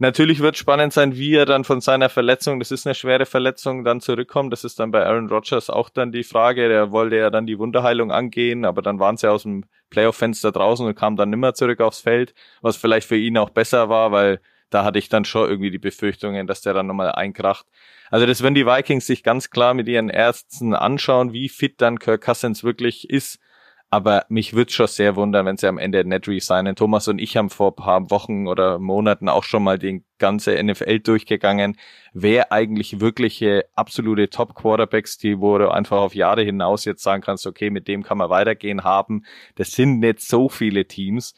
Natürlich 0.02 0.40
wird 0.40 0.56
spannend 0.56 0.94
sein, 0.94 1.14
wie 1.14 1.34
er 1.34 1.44
dann 1.44 1.62
von 1.62 1.82
seiner 1.82 2.08
Verletzung, 2.08 2.58
das 2.58 2.70
ist 2.70 2.86
eine 2.86 2.94
schwere 2.94 3.26
Verletzung, 3.26 3.84
dann 3.84 4.00
zurückkommt. 4.00 4.50
Das 4.50 4.64
ist 4.64 4.80
dann 4.80 4.90
bei 4.90 5.04
Aaron 5.04 5.28
Rodgers 5.28 5.68
auch 5.68 5.90
dann 5.90 6.10
die 6.10 6.24
Frage. 6.24 6.70
Der 6.70 6.90
wollte 6.90 7.16
ja 7.16 7.28
dann 7.28 7.44
die 7.44 7.58
Wunderheilung 7.58 8.10
angehen, 8.10 8.64
aber 8.64 8.80
dann 8.80 8.98
waren 8.98 9.18
sie 9.18 9.30
aus 9.30 9.42
dem 9.42 9.66
Playoff-Fenster 9.90 10.52
draußen 10.52 10.86
und 10.86 10.94
kamen 10.94 11.18
dann 11.18 11.28
nimmer 11.28 11.52
zurück 11.52 11.82
aufs 11.82 12.00
Feld, 12.00 12.32
was 12.62 12.78
vielleicht 12.78 13.06
für 13.08 13.18
ihn 13.18 13.36
auch 13.36 13.50
besser 13.50 13.90
war, 13.90 14.10
weil 14.10 14.40
da 14.70 14.84
hatte 14.84 14.98
ich 14.98 15.10
dann 15.10 15.26
schon 15.26 15.50
irgendwie 15.50 15.70
die 15.70 15.78
Befürchtungen, 15.78 16.46
dass 16.46 16.62
der 16.62 16.72
dann 16.72 16.86
nochmal 16.86 17.12
einkracht. 17.12 17.66
Also 18.10 18.24
das 18.24 18.42
werden 18.42 18.54
die 18.54 18.64
Vikings 18.64 19.06
sich 19.06 19.22
ganz 19.22 19.50
klar 19.50 19.74
mit 19.74 19.86
ihren 19.86 20.08
Ärzten 20.08 20.72
anschauen, 20.72 21.34
wie 21.34 21.50
fit 21.50 21.78
dann 21.82 21.98
Kirk 21.98 22.22
Cousins 22.22 22.64
wirklich 22.64 23.10
ist 23.10 23.38
aber 23.90 24.24
mich 24.28 24.54
würde 24.54 24.70
schon 24.70 24.86
sehr 24.86 25.16
wundern, 25.16 25.46
wenn 25.46 25.56
sie 25.56 25.66
am 25.66 25.76
Ende 25.76 26.04
nicht 26.04 26.28
resignen. 26.28 26.76
Thomas 26.76 27.08
und 27.08 27.18
ich 27.18 27.36
haben 27.36 27.50
vor 27.50 27.74
paar 27.74 28.08
Wochen 28.10 28.46
oder 28.46 28.78
Monaten 28.78 29.28
auch 29.28 29.42
schon 29.42 29.64
mal 29.64 29.80
den 29.80 30.04
ganze 30.18 30.62
NFL 30.62 31.00
durchgegangen. 31.00 31.76
Wer 32.12 32.52
eigentlich 32.52 33.00
wirkliche 33.00 33.64
absolute 33.74 34.30
Top-Quarterbacks, 34.30 35.18
die 35.18 35.40
wo 35.40 35.58
du 35.58 35.70
einfach 35.72 35.98
auf 35.98 36.14
Jahre 36.14 36.42
hinaus 36.42 36.84
jetzt 36.84 37.02
sagen 37.02 37.20
kannst, 37.20 37.48
okay, 37.48 37.70
mit 37.70 37.88
dem 37.88 38.04
kann 38.04 38.18
man 38.18 38.30
weitergehen 38.30 38.84
haben. 38.84 39.24
Das 39.56 39.72
sind 39.72 39.98
nicht 39.98 40.20
so 40.20 40.48
viele 40.48 40.86
Teams. 40.86 41.34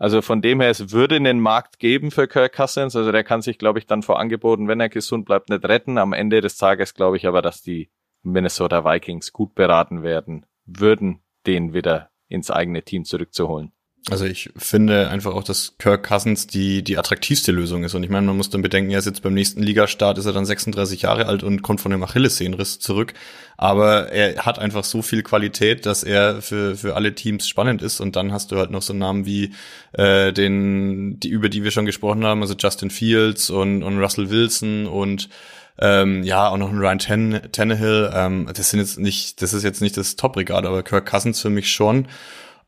Also 0.00 0.22
von 0.22 0.42
dem 0.42 0.60
her, 0.60 0.70
es 0.70 0.90
würde 0.90 1.14
einen 1.14 1.38
Markt 1.38 1.78
geben 1.78 2.10
für 2.10 2.26
Kirk 2.26 2.54
Cousins. 2.54 2.96
Also 2.96 3.12
der 3.12 3.22
kann 3.22 3.42
sich, 3.42 3.58
glaube 3.58 3.78
ich, 3.78 3.86
dann 3.86 4.02
vor 4.02 4.18
Angeboten, 4.18 4.66
wenn 4.66 4.80
er 4.80 4.88
gesund 4.88 5.24
bleibt, 5.24 5.50
nicht 5.50 5.64
retten. 5.64 5.98
Am 5.98 6.12
Ende 6.12 6.40
des 6.40 6.56
Tages 6.56 6.94
glaube 6.94 7.16
ich 7.16 7.28
aber, 7.28 7.42
dass 7.42 7.62
die 7.62 7.90
Minnesota 8.24 8.84
Vikings 8.84 9.32
gut 9.32 9.54
beraten 9.54 10.02
werden 10.02 10.46
würden, 10.64 11.22
den 11.46 11.74
wieder 11.74 12.10
ins 12.28 12.50
eigene 12.50 12.82
Team 12.82 13.04
zurückzuholen. 13.04 13.72
Also 14.10 14.24
ich 14.24 14.50
finde 14.56 15.10
einfach 15.10 15.32
auch, 15.32 15.44
dass 15.44 15.76
Kirk 15.78 16.02
Cousins 16.02 16.48
die, 16.48 16.82
die 16.82 16.98
attraktivste 16.98 17.52
Lösung 17.52 17.84
ist. 17.84 17.94
Und 17.94 18.02
ich 18.02 18.10
meine, 18.10 18.26
man 18.26 18.36
muss 18.36 18.50
dann 18.50 18.60
bedenken, 18.60 18.90
er 18.90 18.98
ist 18.98 19.04
jetzt 19.04 19.22
beim 19.22 19.34
nächsten 19.34 19.62
Ligastart, 19.62 20.18
ist 20.18 20.26
er 20.26 20.32
dann 20.32 20.44
36 20.44 21.02
Jahre 21.02 21.26
alt 21.26 21.44
und 21.44 21.62
kommt 21.62 21.80
von 21.80 21.92
dem 21.92 22.02
Achillessehnenriss 22.02 22.80
zurück. 22.80 23.14
Aber 23.56 24.08
er 24.08 24.44
hat 24.44 24.58
einfach 24.58 24.82
so 24.82 25.02
viel 25.02 25.22
Qualität, 25.22 25.86
dass 25.86 26.02
er 26.02 26.42
für, 26.42 26.74
für 26.74 26.96
alle 26.96 27.14
Teams 27.14 27.46
spannend 27.46 27.80
ist. 27.80 28.00
Und 28.00 28.16
dann 28.16 28.32
hast 28.32 28.50
du 28.50 28.56
halt 28.56 28.72
noch 28.72 28.82
so 28.82 28.92
Namen 28.92 29.24
wie 29.24 29.52
äh, 29.92 30.32
den, 30.32 31.20
die, 31.20 31.28
über 31.28 31.48
die 31.48 31.62
wir 31.62 31.70
schon 31.70 31.86
gesprochen 31.86 32.24
haben, 32.24 32.42
also 32.42 32.54
Justin 32.58 32.90
Fields 32.90 33.50
und, 33.50 33.84
und 33.84 33.98
Russell 34.00 34.30
Wilson 34.30 34.88
und 34.88 35.28
ähm, 35.78 36.22
ja, 36.22 36.48
auch 36.48 36.56
noch 36.56 36.70
ein 36.70 36.78
Ryan 36.78 36.98
Ten 36.98 37.40
Tannehill. 37.52 38.10
Ähm, 38.14 38.48
das 38.54 38.70
sind 38.70 38.80
jetzt 38.80 38.98
nicht, 38.98 39.42
das 39.42 39.52
ist 39.52 39.62
jetzt 39.62 39.80
nicht 39.80 39.96
das 39.96 40.16
Top-Regal, 40.16 40.66
aber 40.66 40.82
Kirk 40.82 41.06
Cousins 41.06 41.40
für 41.40 41.50
mich 41.50 41.70
schon. 41.70 42.08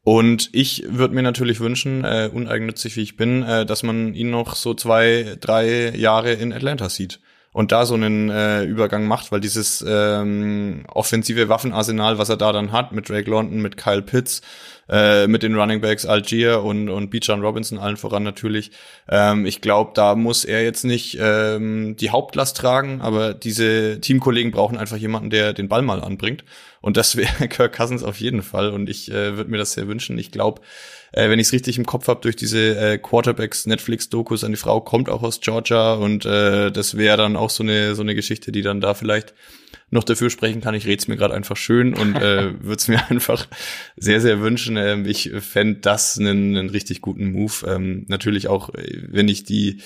Und 0.02 0.50
ich 0.52 0.84
würde 0.88 1.14
mir 1.14 1.22
natürlich 1.22 1.60
wünschen, 1.60 2.04
äh, 2.04 2.28
uneigennützig 2.32 2.96
wie 2.96 3.02
ich 3.02 3.16
bin, 3.16 3.42
äh, 3.42 3.64
dass 3.64 3.82
man 3.82 4.14
ihn 4.14 4.30
noch 4.30 4.54
so 4.54 4.74
zwei, 4.74 5.36
drei 5.40 5.90
Jahre 5.96 6.32
in 6.32 6.52
Atlanta 6.52 6.90
sieht 6.90 7.20
und 7.54 7.72
da 7.72 7.86
so 7.86 7.94
einen 7.94 8.28
äh, 8.30 8.64
Übergang 8.64 9.06
macht, 9.06 9.32
weil 9.32 9.40
dieses 9.40 9.82
ähm, 9.86 10.84
offensive 10.88 11.48
Waffenarsenal, 11.48 12.18
was 12.18 12.28
er 12.28 12.36
da 12.36 12.52
dann 12.52 12.72
hat, 12.72 12.92
mit 12.92 13.08
Drake 13.08 13.30
London, 13.30 13.62
mit 13.62 13.76
Kyle 13.76 14.02
Pitts, 14.02 14.42
äh, 14.88 15.26
mit 15.26 15.42
den 15.42 15.54
Running 15.54 15.80
Backs 15.80 16.06
Algier 16.06 16.62
und, 16.62 16.88
und 16.88 17.10
Bijan 17.10 17.40
Robinson 17.40 17.78
allen 17.78 17.96
voran 17.96 18.22
natürlich. 18.22 18.70
Ähm, 19.08 19.46
ich 19.46 19.60
glaube, 19.60 19.92
da 19.94 20.14
muss 20.14 20.44
er 20.44 20.62
jetzt 20.62 20.84
nicht 20.84 21.18
ähm, 21.20 21.96
die 21.96 22.10
Hauptlast 22.10 22.56
tragen, 22.56 23.00
aber 23.00 23.34
diese 23.34 24.00
Teamkollegen 24.00 24.52
brauchen 24.52 24.76
einfach 24.76 24.96
jemanden, 24.96 25.30
der 25.30 25.52
den 25.52 25.68
Ball 25.68 25.82
mal 25.82 26.02
anbringt. 26.02 26.44
Und 26.80 26.96
das 26.96 27.16
wäre 27.16 27.48
Kirk 27.48 27.74
Cousins 27.76 28.02
auf 28.02 28.20
jeden 28.20 28.42
Fall. 28.42 28.70
Und 28.70 28.90
ich 28.90 29.10
äh, 29.10 29.36
würde 29.36 29.50
mir 29.50 29.58
das 29.58 29.72
sehr 29.72 29.88
wünschen. 29.88 30.18
Ich 30.18 30.30
glaube, 30.30 30.60
äh, 31.14 31.30
wenn 31.30 31.38
ich 31.38 31.46
es 31.46 31.52
richtig 31.52 31.78
im 31.78 31.86
Kopf 31.86 32.08
habe, 32.08 32.20
durch 32.20 32.36
diese 32.36 32.76
äh, 32.76 32.98
Quarterbacks 32.98 33.66
Netflix-Dokus, 33.66 34.40
seine 34.40 34.56
Frau 34.56 34.80
kommt 34.80 35.08
auch 35.08 35.22
aus 35.22 35.40
Georgia 35.40 35.94
und 35.94 36.26
äh, 36.26 36.72
das 36.72 36.96
wäre 36.96 37.16
dann 37.16 37.36
auch 37.36 37.50
so 37.50 37.62
eine 37.62 37.94
so 37.94 38.02
eine 38.02 38.14
Geschichte, 38.14 38.50
die 38.50 38.62
dann 38.62 38.80
da 38.80 38.94
vielleicht 38.94 39.34
noch 39.90 40.04
dafür 40.04 40.28
sprechen 40.28 40.60
kann. 40.60 40.74
Ich 40.74 40.86
rede 40.86 41.00
es 41.00 41.08
mir 41.08 41.16
gerade 41.16 41.34
einfach 41.34 41.56
schön 41.56 41.94
und 41.94 42.16
äh, 42.16 42.52
würde 42.60 42.76
es 42.76 42.88
mir 42.88 43.10
einfach 43.10 43.46
sehr, 43.96 44.20
sehr 44.20 44.40
wünschen. 44.40 44.76
Ähm, 44.76 45.06
ich 45.06 45.30
fände 45.38 45.80
das 45.80 46.18
einen, 46.18 46.56
einen 46.56 46.70
richtig 46.70 47.00
guten 47.00 47.30
Move. 47.32 47.52
Ähm, 47.66 48.04
natürlich 48.08 48.48
auch, 48.48 48.70
wenn 48.74 49.28
ich 49.28 49.44
die 49.44 49.82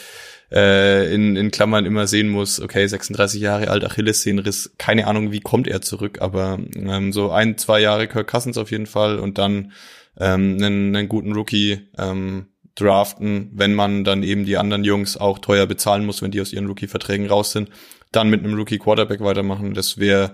äh, 0.50 1.12
in, 1.14 1.36
in 1.36 1.50
Klammern 1.50 1.84
immer 1.84 2.06
sehen 2.06 2.28
muss, 2.30 2.58
okay, 2.58 2.86
36 2.86 3.40
Jahre 3.40 3.68
alt, 3.68 3.84
Achillessehnenriss, 3.84 4.72
keine 4.78 5.06
Ahnung, 5.06 5.30
wie 5.30 5.40
kommt 5.40 5.68
er 5.68 5.82
zurück, 5.82 6.22
aber 6.22 6.58
ähm, 6.74 7.12
so 7.12 7.30
ein, 7.30 7.58
zwei 7.58 7.80
Jahre 7.80 8.08
Kirk 8.08 8.28
Cousins 8.28 8.56
auf 8.56 8.70
jeden 8.70 8.86
Fall 8.86 9.18
und 9.18 9.36
dann 9.36 9.72
ähm, 10.18 10.56
einen, 10.58 10.94
einen 10.94 11.08
guten 11.08 11.32
Rookie 11.32 11.88
ähm, 11.96 12.46
draften, 12.74 13.50
wenn 13.52 13.74
man 13.74 14.04
dann 14.04 14.22
eben 14.22 14.44
die 14.44 14.56
anderen 14.56 14.84
Jungs 14.84 15.16
auch 15.16 15.38
teuer 15.38 15.66
bezahlen 15.66 16.06
muss, 16.06 16.22
wenn 16.22 16.30
die 16.30 16.40
aus 16.40 16.52
ihren 16.52 16.66
Rookie-Verträgen 16.66 17.26
raus 17.26 17.52
sind, 17.52 17.70
dann 18.12 18.30
mit 18.30 18.44
einem 18.44 18.54
Rookie-Quarterback 18.54 19.20
weitermachen. 19.20 19.74
Das 19.74 19.98
wäre 19.98 20.32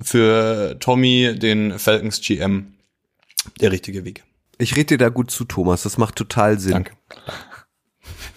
für 0.00 0.76
Tommy, 0.78 1.34
den 1.36 1.78
Falcons 1.78 2.20
GM, 2.20 2.74
der 3.60 3.72
richtige 3.72 4.04
Weg. 4.04 4.24
Ich 4.58 4.76
rede 4.76 4.86
dir 4.86 4.98
da 4.98 5.08
gut 5.08 5.30
zu, 5.30 5.44
Thomas. 5.44 5.82
Das 5.84 5.96
macht 5.96 6.16
total 6.16 6.58
Sinn. 6.58 6.72
Danke. 6.72 6.92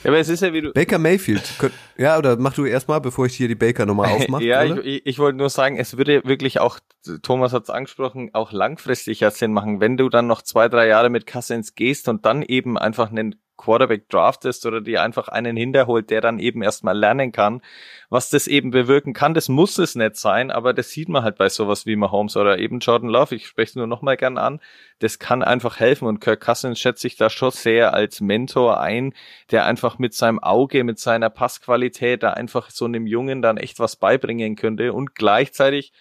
Ja, 0.04 0.10
aber 0.10 0.20
es 0.20 0.30
ist 0.30 0.41
ja 0.41 0.54
wie 0.54 0.62
du. 0.62 0.74
Baker 0.74 0.99
Mayfield. 0.99 1.54
Ja, 1.97 2.18
oder 2.18 2.38
mach 2.38 2.54
du 2.54 2.66
erstmal, 2.66 3.01
bevor 3.01 3.26
ich 3.26 3.36
hier 3.36 3.47
die 3.47 3.56
Baker 3.56 3.86
nochmal 3.86 4.10
aufmache. 4.12 4.43
ja, 4.43 4.64
ich, 4.64 4.78
ich, 4.78 5.06
ich 5.06 5.20
wollte 5.20 5.38
nur 5.38 5.49
sagen, 5.49 5.78
es 5.78 5.97
würde 5.97 6.24
wirklich 6.26 6.60
auch, 6.60 6.80
Thomas 7.22 7.54
hat 7.54 7.64
es 7.64 7.70
angesprochen, 7.70 8.30
auch 8.34 8.51
langfristig 8.51 9.22
ja 9.22 9.32
Sinn 9.32 9.54
machen, 9.54 9.80
wenn 9.80 9.97
du 9.97 10.10
dann 10.10 10.28
noch 10.28 10.41
zwei, 10.41 10.70
drei 10.70 10.88
Jahre 10.88 11.10
mit 11.10 11.26
Cousins 11.26 11.76
gehst 11.76 12.08
und 12.10 12.26
dann 12.26 12.41
eben 12.41 12.78
einfach 12.78 13.12
einen 13.12 13.36
Quarterback 13.64 14.09
draftest 14.09 14.66
oder 14.66 14.82
dir 14.82 15.01
einfach 15.01 15.30
einen 15.30 15.55
hinterholt, 15.55 16.09
der 16.09 16.20
dann 16.22 16.39
eben 16.39 16.61
erstmal 16.61 16.97
lernen 16.97 17.32
kann, 17.32 17.61
was 18.09 18.30
das 18.30 18.47
eben 18.47 18.72
bewirken 18.72 19.14
kann. 19.14 19.34
Das 19.34 19.47
muss 19.47 19.78
es 19.78 19.95
nicht 19.95 20.18
sein, 20.18 20.51
aber 20.51 20.74
das 20.74 20.89
sieht 20.89 21.07
man 21.07 21.24
halt 21.24 21.38
bei 21.38 21.47
sowas 21.47 21.86
wie 21.86 21.95
Mahomes 21.95 22.36
oder 22.36 22.59
eben 22.59 22.80
Jordan 22.80 23.09
Love. 23.09 23.36
Ich 23.36 23.47
spreche 23.47 23.70
es 23.70 23.76
nur 23.76 23.88
nochmal 23.88 24.18
gern 24.18 24.38
an. 24.38 24.59
Das 24.99 25.18
kann 25.18 25.43
einfach 25.43 25.80
helfen 25.80 26.07
und 26.07 26.20
Kirk 26.20 26.41
Cousins 26.41 26.80
schätze 26.80 27.07
ich 27.07 27.16
da 27.16 27.30
schon 27.30 27.51
sehr 27.51 27.93
als 27.93 28.20
Mentor 28.20 28.82
ein, 28.82 29.14
der 29.51 29.66
einfach 29.66 29.97
mit 29.97 30.14
seinem 30.14 30.39
Auge, 30.39 30.84
mit 30.84 30.99
seiner 30.99 31.30
Passqualität 31.30 32.24
da 32.24 32.32
einfach 32.32 32.70
so 32.70 32.86
einem 32.86 33.07
Jungen 33.07 33.41
dann 33.41 33.57
echt 33.57 33.80
was 33.80 33.95
beibringen 33.95 34.55
könnte 34.55 34.91
und 34.93 35.16
gleichzeitig 35.16 35.93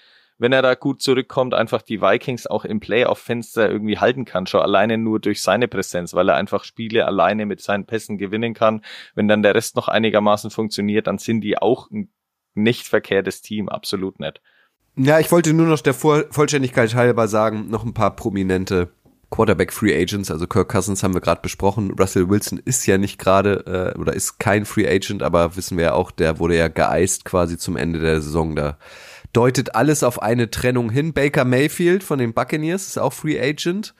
wenn 0.42 0.52
er 0.52 0.60
da 0.60 0.74
gut 0.74 1.00
zurückkommt, 1.00 1.54
einfach 1.54 1.82
die 1.82 2.02
Vikings 2.02 2.48
auch 2.48 2.64
im 2.64 2.80
Playoff-Fenster 2.80 3.70
irgendwie 3.70 3.98
halten 3.98 4.24
kann, 4.24 4.48
schon 4.48 4.60
alleine 4.60 4.98
nur 4.98 5.20
durch 5.20 5.40
seine 5.40 5.68
Präsenz, 5.68 6.14
weil 6.14 6.28
er 6.28 6.34
einfach 6.34 6.64
Spiele 6.64 7.06
alleine 7.06 7.46
mit 7.46 7.60
seinen 7.60 7.86
Pässen 7.86 8.18
gewinnen 8.18 8.52
kann. 8.52 8.84
Wenn 9.14 9.28
dann 9.28 9.44
der 9.44 9.54
Rest 9.54 9.76
noch 9.76 9.86
einigermaßen 9.86 10.50
funktioniert, 10.50 11.06
dann 11.06 11.18
sind 11.18 11.42
die 11.42 11.58
auch 11.58 11.88
ein 11.92 12.10
nicht 12.54 12.88
verkehrtes 12.88 13.40
Team, 13.40 13.68
absolut 13.68 14.18
nicht. 14.18 14.42
Ja, 14.96 15.20
ich 15.20 15.30
wollte 15.30 15.54
nur 15.54 15.68
noch 15.68 15.78
der 15.78 15.94
Vollständigkeit 15.94 16.96
halber 16.96 17.28
sagen, 17.28 17.70
noch 17.70 17.84
ein 17.84 17.94
paar 17.94 18.16
prominente 18.16 18.90
Quarterback 19.30 19.72
Free 19.72 19.96
Agents, 19.96 20.32
also 20.32 20.48
Kirk 20.48 20.68
Cousins 20.68 21.04
haben 21.04 21.14
wir 21.14 21.20
gerade 21.20 21.40
besprochen. 21.40 21.92
Russell 21.92 22.28
Wilson 22.28 22.60
ist 22.64 22.84
ja 22.86 22.98
nicht 22.98 23.18
gerade 23.18 23.94
äh, 23.96 23.98
oder 23.98 24.12
ist 24.12 24.40
kein 24.40 24.64
Free 24.64 24.88
Agent, 24.88 25.22
aber 25.22 25.54
wissen 25.56 25.78
wir 25.78 25.84
ja 25.84 25.92
auch, 25.94 26.10
der 26.10 26.40
wurde 26.40 26.58
ja 26.58 26.66
geeist 26.66 27.24
quasi 27.24 27.56
zum 27.56 27.76
Ende 27.76 28.00
der 28.00 28.20
Saison. 28.20 28.56
Da 28.56 28.76
deutet 29.32 29.74
alles 29.74 30.02
auf 30.02 30.22
eine 30.22 30.50
Trennung 30.50 30.90
hin. 30.90 31.12
Baker 31.12 31.44
Mayfield 31.44 32.04
von 32.04 32.18
den 32.18 32.34
Buccaneers 32.34 32.86
ist 32.86 32.98
auch 32.98 33.12
Free 33.12 33.40
Agent. 33.40 33.94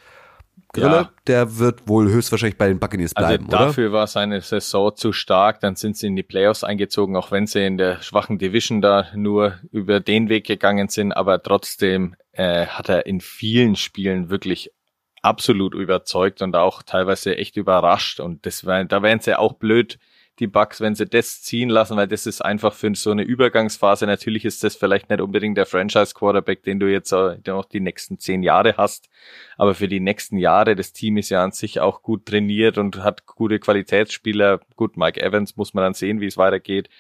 Grille, 0.73 0.87
ja. 0.87 1.13
der 1.27 1.59
wird 1.59 1.87
wohl 1.87 2.11
höchstwahrscheinlich 2.11 2.57
bei 2.57 2.69
den 2.69 2.79
Buccaneers 2.79 3.15
also 3.15 3.29
bleiben, 3.29 3.45
also 3.45 3.57
dafür 3.67 3.89
oder? 3.91 3.99
war 3.99 4.07
seine 4.07 4.41
Saison 4.41 4.97
zu 4.97 5.13
stark, 5.13 5.61
dann 5.61 5.77
sind 5.77 5.99
sie 5.99 6.07
in 6.07 6.17
die 6.17 6.23
Playoffs 6.23 6.65
eingezogen, 6.65 7.15
auch 7.15 7.31
wenn 7.31 7.47
sie 7.47 7.67
in 7.67 7.77
der 7.77 8.01
schwachen 8.01 8.39
Division 8.39 8.81
da 8.81 9.09
nur 9.15 9.59
über 9.71 10.01
den 10.01 10.31
Weg 10.31 10.47
gegangen 10.47 10.89
sind, 10.89 11.13
aber 11.13 11.43
trotzdem 11.43 12.17
äh, 12.33 12.67
hat 12.67 12.89
er 12.89 13.05
in 13.05 13.21
vielen 13.21 13.77
Spielen 13.77 14.31
wirklich 14.31 14.73
absolut 15.21 15.75
überzeugt 15.75 16.41
und 16.41 16.57
auch 16.57 16.83
teilweise 16.83 17.37
echt 17.37 17.59
überrascht 17.59 18.19
und 18.19 18.47
das 18.47 18.65
wär, 18.65 18.85
da 18.87 19.03
wären 19.03 19.21
sie 19.21 19.39
auch 19.39 19.53
blöd, 19.53 19.99
die 20.43 20.49
Bugs, 20.49 20.81
wenn 20.81 20.95
sie 20.95 21.07
das 21.07 21.41
ziehen 21.41 21.71
lassen, 21.71 21.97
weil 21.97 22.09
das 22.09 22.27
ist 22.27 22.43
einfach 22.43 22.75
für 22.75 22.95
so 22.95 23.11
eine 23.13 23.23
Übergangsphase. 23.23 24.07
Natürlich 24.07 24.45
ist 24.45 24.63
das 24.63 24.77
vielleicht 24.77 25.09
nicht 25.09 25.21
unbedingt 25.21 25.57
der 25.57 25.65
Franchise-Quarterback, 25.65 26.63
den 26.65 26.81
du 26.81 26.91
jetzt 26.91 27.13
äh, 27.13 27.39
noch 27.47 27.65
die 27.65 27.81
nächsten 27.81 28.19
zehn 28.19 28.43
Jahre 28.43 28.75
hast, 28.77 29.09
aber 29.57 29.75
für 29.75 29.89
die 29.89 30.01
nächsten 30.01 30.37
Jahre, 30.37 30.77
das 30.77 30.93
Team 30.93 31.17
ist 31.17 31.31
ja 31.31 31.43
an 31.43 31.53
sich 31.53 31.81
auch 31.81 32.03
gut 32.03 32.27
trainiert 32.27 32.77
und 32.77 33.03
hat 33.03 33.25
gute 33.25 33.59
Qualitätsspieler. 33.59 34.61
Gut, 34.77 34.97
Mike 34.97 35.23
Evans 35.23 35.57
muss 35.57 35.73
man 35.73 35.85
dann 35.85 35.95
sehen, 35.95 36.21
wie 36.21 36.27
es 36.27 36.37
weitergeht, 36.37 36.91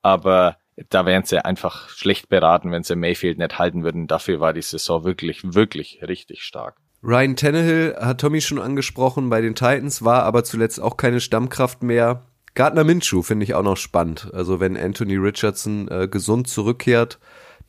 aber 0.00 0.56
da 0.88 1.04
wären 1.06 1.24
sie 1.24 1.44
einfach 1.44 1.88
schlecht 1.88 2.28
beraten, 2.28 2.72
wenn 2.72 2.82
sie 2.82 2.96
Mayfield 2.96 3.38
nicht 3.38 3.58
halten 3.58 3.84
würden. 3.84 4.06
Dafür 4.06 4.40
war 4.40 4.52
die 4.52 4.62
Saison 4.62 5.04
wirklich, 5.04 5.54
wirklich 5.54 6.00
richtig 6.02 6.42
stark. 6.42 6.76
Ryan 7.02 7.36
Tannehill 7.36 7.96
hat 8.00 8.22
Tommy 8.22 8.40
schon 8.40 8.58
angesprochen 8.58 9.28
bei 9.28 9.42
den 9.42 9.54
Titans, 9.54 10.04
war 10.04 10.22
aber 10.22 10.42
zuletzt 10.42 10.80
auch 10.80 10.96
keine 10.96 11.20
Stammkraft 11.20 11.82
mehr. 11.82 12.22
Gardner 12.54 12.84
Minshew 12.84 13.22
finde 13.22 13.44
ich 13.44 13.54
auch 13.54 13.62
noch 13.62 13.76
spannend. 13.76 14.30
Also 14.32 14.60
wenn 14.60 14.76
Anthony 14.76 15.16
Richardson 15.16 15.88
äh, 15.88 16.08
gesund 16.08 16.48
zurückkehrt, 16.48 17.18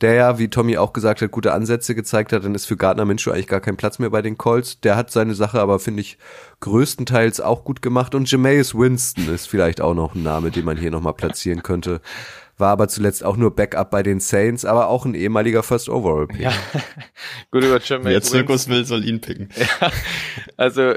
der 0.00 0.12
ja, 0.12 0.38
wie 0.38 0.48
Tommy 0.48 0.76
auch 0.76 0.92
gesagt 0.92 1.22
hat, 1.22 1.30
gute 1.30 1.52
Ansätze 1.52 1.94
gezeigt 1.94 2.32
hat, 2.32 2.44
dann 2.44 2.54
ist 2.54 2.66
für 2.66 2.76
Gardner 2.76 3.06
Minshew 3.06 3.30
eigentlich 3.30 3.46
gar 3.46 3.60
kein 3.60 3.78
Platz 3.78 3.98
mehr 3.98 4.10
bei 4.10 4.20
den 4.20 4.36
Colts. 4.36 4.78
Der 4.80 4.94
hat 4.94 5.10
seine 5.10 5.34
Sache 5.34 5.58
aber, 5.58 5.78
finde 5.78 6.02
ich, 6.02 6.18
größtenteils 6.60 7.40
auch 7.40 7.64
gut 7.64 7.80
gemacht. 7.80 8.14
Und 8.14 8.30
Jameis 8.30 8.74
Winston 8.74 9.28
ist 9.34 9.48
vielleicht 9.48 9.80
auch 9.80 9.94
noch 9.94 10.14
ein 10.14 10.22
Name, 10.22 10.50
den 10.50 10.66
man 10.66 10.76
hier 10.76 10.90
nochmal 10.90 11.14
platzieren 11.14 11.62
könnte 11.62 12.00
war 12.58 12.70
aber 12.70 12.88
zuletzt 12.88 13.24
auch 13.24 13.36
nur 13.36 13.54
Backup 13.54 13.90
bei 13.90 14.02
den 14.02 14.20
Saints, 14.20 14.64
aber 14.64 14.88
auch 14.88 15.04
ein 15.04 15.14
ehemaliger 15.14 15.62
First 15.62 15.88
Overall 15.88 16.26
Pick. 16.26 16.40
Ja. 16.40 16.52
Gut 17.50 17.64
über 17.64 17.80
Jermaine 17.80 18.10
Wer 18.10 18.22
Zirkus 18.22 18.68
will, 18.68 18.84
soll 18.84 19.04
ihn 19.04 19.20
picken. 19.20 19.48
Ja. 19.80 19.90
Also 20.56 20.94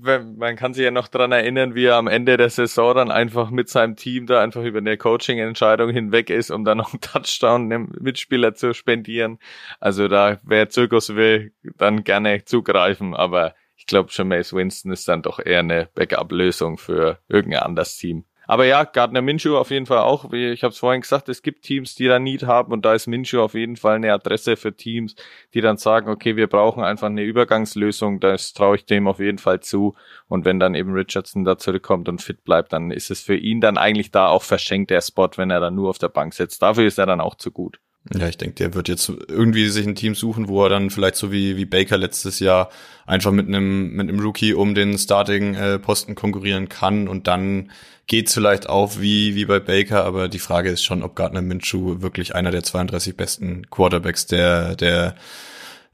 man, 0.00 0.36
man 0.36 0.56
kann 0.56 0.72
sich 0.72 0.84
ja 0.84 0.90
noch 0.90 1.08
dran 1.08 1.32
erinnern, 1.32 1.74
wie 1.74 1.84
er 1.84 1.96
am 1.96 2.06
Ende 2.06 2.36
der 2.36 2.48
Saison 2.48 2.94
dann 2.94 3.10
einfach 3.10 3.50
mit 3.50 3.68
seinem 3.68 3.96
Team 3.96 4.26
da 4.26 4.40
einfach 4.40 4.62
über 4.62 4.78
eine 4.78 4.96
Coaching-Entscheidung 4.96 5.90
hinweg 5.90 6.30
ist, 6.30 6.50
um 6.50 6.64
dann 6.64 6.78
noch 6.78 6.92
einen 6.92 7.00
Touchdown 7.00 7.68
dem 7.68 7.92
Mitspieler 8.00 8.54
zu 8.54 8.72
spendieren. 8.72 9.38
Also 9.80 10.08
da, 10.08 10.38
wer 10.42 10.70
Zirkus 10.70 11.14
will, 11.14 11.52
dann 11.76 12.04
gerne 12.04 12.44
zugreifen, 12.44 13.14
aber 13.14 13.54
ich 13.76 13.86
glaube, 13.86 14.10
Jameis 14.12 14.52
Winston 14.52 14.92
ist 14.92 15.08
dann 15.08 15.22
doch 15.22 15.38
eher 15.38 15.58
eine 15.58 15.88
Backup-Lösung 15.94 16.78
für 16.78 17.18
irgendein 17.28 17.62
anderes 17.62 17.96
Team. 17.96 18.24
Aber 18.52 18.66
ja, 18.66 18.84
Gardner 18.84 19.22
Minshew 19.22 19.56
auf 19.56 19.70
jeden 19.70 19.86
Fall 19.86 20.00
auch. 20.00 20.30
Ich 20.30 20.62
habe 20.62 20.72
es 20.72 20.78
vorhin 20.78 21.00
gesagt, 21.00 21.30
es 21.30 21.40
gibt 21.40 21.62
Teams, 21.62 21.94
die 21.94 22.06
da 22.06 22.18
Need 22.18 22.42
haben 22.42 22.70
und 22.70 22.84
da 22.84 22.92
ist 22.92 23.06
Minshew 23.06 23.40
auf 23.40 23.54
jeden 23.54 23.76
Fall 23.76 23.94
eine 23.96 24.12
Adresse 24.12 24.58
für 24.58 24.76
Teams, 24.76 25.14
die 25.54 25.62
dann 25.62 25.78
sagen, 25.78 26.10
okay, 26.10 26.36
wir 26.36 26.48
brauchen 26.48 26.84
einfach 26.84 27.06
eine 27.06 27.22
Übergangslösung. 27.22 28.20
Das 28.20 28.52
traue 28.52 28.76
ich 28.76 28.84
dem 28.84 29.08
auf 29.08 29.20
jeden 29.20 29.38
Fall 29.38 29.60
zu. 29.60 29.94
Und 30.28 30.44
wenn 30.44 30.60
dann 30.60 30.74
eben 30.74 30.92
Richardson 30.92 31.44
da 31.44 31.56
zurückkommt 31.56 32.10
und 32.10 32.20
fit 32.20 32.44
bleibt, 32.44 32.74
dann 32.74 32.90
ist 32.90 33.10
es 33.10 33.22
für 33.22 33.36
ihn 33.36 33.62
dann 33.62 33.78
eigentlich 33.78 34.10
da 34.10 34.26
auch 34.26 34.42
verschenkt 34.42 34.90
der 34.90 35.00
Spot, 35.00 35.30
wenn 35.36 35.50
er 35.50 35.60
dann 35.60 35.74
nur 35.74 35.88
auf 35.88 35.96
der 35.96 36.10
Bank 36.10 36.34
sitzt. 36.34 36.60
Dafür 36.60 36.84
ist 36.84 36.98
er 36.98 37.06
dann 37.06 37.22
auch 37.22 37.36
zu 37.36 37.52
gut. 37.52 37.80
Ja, 38.10 38.26
ich 38.28 38.36
denke, 38.36 38.56
der 38.56 38.74
wird 38.74 38.88
jetzt 38.88 39.08
irgendwie 39.28 39.68
sich 39.68 39.86
ein 39.86 39.94
Team 39.94 40.14
suchen, 40.14 40.48
wo 40.48 40.64
er 40.64 40.68
dann 40.68 40.90
vielleicht 40.90 41.14
so 41.14 41.30
wie, 41.30 41.56
wie 41.56 41.64
Baker 41.64 41.96
letztes 41.96 42.40
Jahr 42.40 42.68
einfach 43.06 43.30
mit 43.30 43.46
einem, 43.46 43.92
mit 43.92 44.08
einem 44.08 44.18
Rookie 44.18 44.54
um 44.54 44.74
den 44.74 44.98
Starting-Posten 44.98 46.16
konkurrieren 46.16 46.68
kann 46.68 47.06
und 47.06 47.28
dann 47.28 47.70
geht's 48.08 48.34
vielleicht 48.34 48.68
auch 48.68 48.98
wie, 48.98 49.36
wie 49.36 49.44
bei 49.44 49.60
Baker, 49.60 50.04
aber 50.04 50.28
die 50.28 50.40
Frage 50.40 50.70
ist 50.70 50.82
schon, 50.82 51.02
ob 51.02 51.14
Gardner 51.14 51.42
Minshew 51.42 52.02
wirklich 52.02 52.34
einer 52.34 52.50
der 52.50 52.64
32 52.64 53.16
besten 53.16 53.70
Quarterbacks 53.70 54.26
der, 54.26 54.74
der 54.74 55.14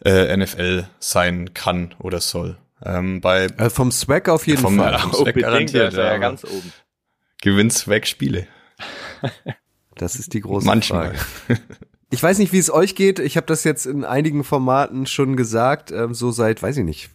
äh, 0.04 0.34
NFL 0.34 0.88
sein 0.98 1.52
kann 1.52 1.94
oder 1.98 2.20
soll. 2.20 2.56
Ähm, 2.84 3.20
bei 3.20 3.44
äh, 3.44 3.68
vom 3.70 3.92
Swag 3.92 4.28
auf 4.28 4.46
jeden 4.46 4.62
vom, 4.62 4.78
Fall. 4.78 4.98
Vom 4.98 5.12
Swag 5.12 5.34
garantiert, 5.34 5.92
ja, 5.92 6.04
ja 6.04 6.16
ganz 6.16 6.44
oben. 6.44 6.72
Gewinnt 7.42 7.72
Swag 7.72 8.06
Spiele. 8.06 8.46
Das 9.96 10.16
ist 10.16 10.32
die 10.32 10.40
große 10.40 10.66
Manchmal. 10.66 11.14
Frage. 11.14 11.60
Ich 12.10 12.22
weiß 12.22 12.38
nicht, 12.38 12.52
wie 12.52 12.58
es 12.58 12.72
euch 12.72 12.94
geht. 12.94 13.18
Ich 13.18 13.36
habe 13.36 13.46
das 13.46 13.64
jetzt 13.64 13.84
in 13.84 14.04
einigen 14.04 14.42
Formaten 14.42 15.06
schon 15.06 15.36
gesagt. 15.36 15.90
Ähm, 15.90 16.14
so 16.14 16.30
seit, 16.30 16.62
weiß 16.62 16.78
ich 16.78 16.84
nicht, 16.84 17.10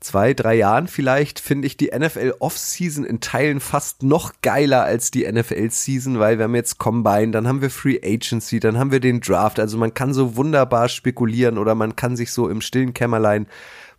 zwei, 0.00 0.32
drei 0.32 0.54
Jahren 0.54 0.86
vielleicht 0.86 1.40
finde 1.40 1.66
ich 1.66 1.76
die 1.76 1.90
NFL 1.96 2.34
Offseason 2.38 3.04
in 3.04 3.20
Teilen 3.20 3.58
fast 3.58 4.04
noch 4.04 4.34
geiler 4.42 4.84
als 4.84 5.10
die 5.10 5.30
NFL 5.30 5.70
Season, 5.70 6.20
weil 6.20 6.38
wir 6.38 6.44
haben 6.44 6.54
jetzt 6.54 6.78
Combine, 6.78 7.32
dann 7.32 7.48
haben 7.48 7.62
wir 7.62 7.70
Free 7.70 7.98
Agency, 8.00 8.60
dann 8.60 8.78
haben 8.78 8.92
wir 8.92 9.00
den 9.00 9.20
Draft. 9.20 9.58
Also 9.58 9.76
man 9.76 9.92
kann 9.92 10.14
so 10.14 10.36
wunderbar 10.36 10.88
spekulieren 10.88 11.58
oder 11.58 11.74
man 11.74 11.96
kann 11.96 12.16
sich 12.16 12.32
so 12.32 12.48
im 12.48 12.60
stillen 12.60 12.94
Kämmerlein 12.94 13.48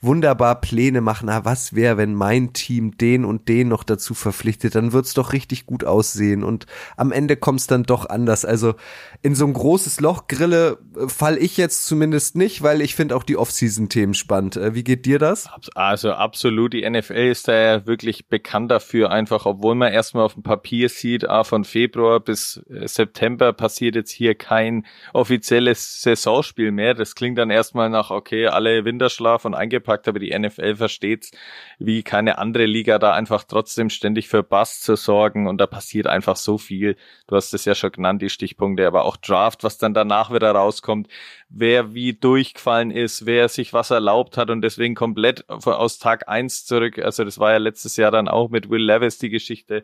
wunderbar 0.02 0.62
Pläne 0.62 1.02
machen, 1.02 1.30
ah, 1.30 1.44
was 1.44 1.76
wäre, 1.76 1.98
wenn 1.98 2.14
mein 2.16 2.54
Team 2.54 2.98
den 2.98 3.26
und 3.26 3.50
den 3.50 3.68
noch 3.68 3.84
dazu 3.84 4.14
verpflichtet, 4.14 4.76
dann 4.76 4.94
wird's 4.94 5.14
doch 5.14 5.34
richtig 5.34 5.66
gut 5.66 5.84
aussehen 5.84 6.44
und 6.44 6.66
am 6.96 7.12
Ende 7.12 7.36
kommt's 7.36 7.68
dann 7.68 7.84
doch 7.84 8.06
anders. 8.08 8.46
Also 8.46 8.76
in 9.22 9.36
so 9.36 9.46
ein 9.46 9.54
großes 9.54 10.00
Loch 10.00 10.28
Grille 10.28 10.78
äh, 10.96 11.10
fall 11.10 11.38
ich 11.38 11.58
jetzt 11.58 11.86
zumindest 11.86 12.38
nicht, 12.38 12.62
weil 12.62 12.82
ich 12.82 12.96
finde 12.96 13.18
auch 13.18 13.24
die 13.24 13.36
Off-Season-Themen 13.36 14.14
spannend. 14.14 14.56
Äh, 14.56 14.76
wie 14.76 14.84
geht 14.86 15.06
dir 15.06 15.20
das? 15.20 15.50
Also 15.76 16.14
absolut, 16.14 16.72
die 16.72 16.90
NFL 16.90 17.14
ist 17.14 17.50
da 17.50 17.54
ja 17.54 17.86
wirklich 17.86 18.28
bekannt 18.28 18.72
dafür, 18.72 19.12
einfach, 19.12 19.46
obwohl 19.46 19.76
man 19.76 19.92
erstmal 19.92 20.24
auf 20.24 20.36
dem 20.36 20.44
Papier 20.44 20.88
sieht, 20.88 21.28
ah, 21.28 21.44
von 21.44 21.66
Februar 21.66 22.22
bis 22.22 22.64
äh, 22.70 22.88
September 22.88 23.52
passiert 23.52 23.96
jetzt 23.96 24.12
hier 24.12 24.36
kein 24.36 24.86
offizielles 25.12 26.02
Saisonspiel 26.02 26.72
mehr. 26.72 26.94
Das 26.94 27.14
klingt 27.14 27.38
dann 27.38 27.50
erstmal 27.50 27.90
nach, 27.90 28.12
okay, 28.12 28.48
alle 28.48 28.86
Winterschlaf 28.86 29.44
und 29.44 29.54
eingepackt, 29.54 30.08
aber 30.08 30.20
die 30.20 30.38
NFL 30.38 30.78
versteht 30.78 31.32
wie 31.78 32.04
keine 32.04 32.38
andere 32.38 32.66
Liga 32.66 33.00
da 33.00 33.14
einfach 33.14 33.44
trotzdem 33.44 33.90
ständig 33.90 34.30
für 34.30 34.44
Bass 34.44 34.80
zu 34.80 34.96
sorgen 34.96 35.48
und 35.48 35.60
da 35.60 35.68
passiert 35.68 36.08
einfach 36.08 36.38
so 36.38 36.58
viel. 36.58 36.96
Du 37.28 37.36
hast 37.36 37.54
es 37.54 37.66
ja 37.66 37.76
schon 37.76 37.92
genannt, 37.92 38.22
die 38.22 38.30
Stichpunkte, 38.30 38.88
aber 38.88 39.06
auch 39.09 39.09
Draft, 39.18 39.64
was 39.64 39.78
dann 39.78 39.94
danach 39.94 40.34
wieder 40.34 40.52
rauskommt, 40.52 41.08
wer 41.50 41.94
wie 41.94 42.14
durchgefallen 42.14 42.92
ist, 42.92 43.26
wer 43.26 43.50
sich 43.50 43.74
was 43.74 43.92
erlaubt 43.92 44.38
hat 44.38 44.50
und 44.50 44.62
deswegen 44.62 44.96
komplett 44.96 45.50
aus 45.50 46.00
Tag 46.00 46.28
eins 46.28 46.66
zurück. 46.66 47.00
Also 47.00 47.24
das 47.24 47.40
war 47.40 47.52
ja 47.52 47.58
letztes 47.58 47.98
Jahr 47.98 48.12
dann 48.12 48.28
auch 48.28 48.50
mit 48.50 48.70
Will 48.70 48.84
Levis 48.84 49.18
die 49.18 49.30
Geschichte 49.30 49.84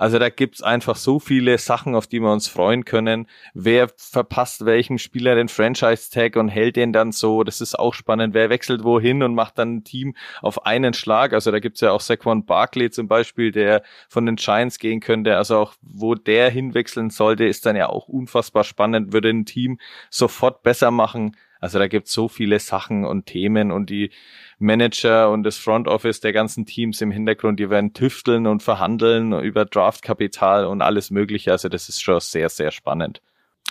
also 0.00 0.18
da 0.18 0.30
gibt's 0.30 0.62
einfach 0.62 0.96
so 0.96 1.18
viele 1.18 1.58
Sachen, 1.58 1.94
auf 1.94 2.06
die 2.06 2.20
wir 2.20 2.32
uns 2.32 2.48
freuen 2.48 2.86
können. 2.86 3.26
Wer 3.52 3.90
verpasst 3.98 4.64
welchem 4.64 4.96
Spieler 4.96 5.34
den 5.34 5.48
Franchise-Tag 5.48 6.36
und 6.36 6.48
hält 6.48 6.76
den 6.76 6.94
dann 6.94 7.12
so? 7.12 7.44
Das 7.44 7.60
ist 7.60 7.78
auch 7.78 7.92
spannend. 7.92 8.32
Wer 8.32 8.48
wechselt 8.48 8.82
wohin 8.82 9.22
und 9.22 9.34
macht 9.34 9.58
dann 9.58 9.74
ein 9.74 9.84
Team 9.84 10.16
auf 10.40 10.64
einen 10.64 10.94
Schlag? 10.94 11.34
Also 11.34 11.50
da 11.50 11.58
gibt's 11.58 11.82
ja 11.82 11.92
auch 11.92 12.00
Saquon 12.00 12.46
Barkley 12.46 12.90
zum 12.90 13.08
Beispiel, 13.08 13.52
der 13.52 13.82
von 14.08 14.24
den 14.24 14.36
Giants 14.36 14.78
gehen 14.78 15.00
könnte. 15.00 15.36
Also 15.36 15.58
auch 15.58 15.74
wo 15.82 16.14
der 16.14 16.48
hinwechseln 16.48 17.10
sollte, 17.10 17.44
ist 17.44 17.66
dann 17.66 17.76
ja 17.76 17.90
auch 17.90 18.08
unfassbar 18.08 18.64
spannend. 18.64 19.12
Würde 19.12 19.28
ein 19.28 19.44
Team 19.44 19.78
sofort 20.08 20.62
besser 20.62 20.90
machen. 20.90 21.36
Also 21.60 21.78
da 21.78 21.86
gibt's 21.86 22.12
so 22.12 22.28
viele 22.28 22.58
Sachen 22.58 23.04
und 23.04 23.26
Themen 23.26 23.70
und 23.70 23.90
die 23.90 24.10
Manager 24.58 25.30
und 25.30 25.42
das 25.42 25.58
Front 25.58 25.88
Office 25.88 26.20
der 26.20 26.32
ganzen 26.32 26.66
Teams 26.66 27.00
im 27.00 27.10
Hintergrund, 27.10 27.60
die 27.60 27.70
werden 27.70 27.92
tüfteln 27.92 28.46
und 28.46 28.62
verhandeln 28.62 29.32
über 29.40 29.64
Draftkapital 29.64 30.64
und 30.66 30.82
alles 30.82 31.10
Mögliche. 31.10 31.52
Also 31.52 31.68
das 31.68 31.88
ist 31.88 32.02
schon 32.02 32.20
sehr, 32.20 32.48
sehr 32.48 32.70
spannend. 32.70 33.20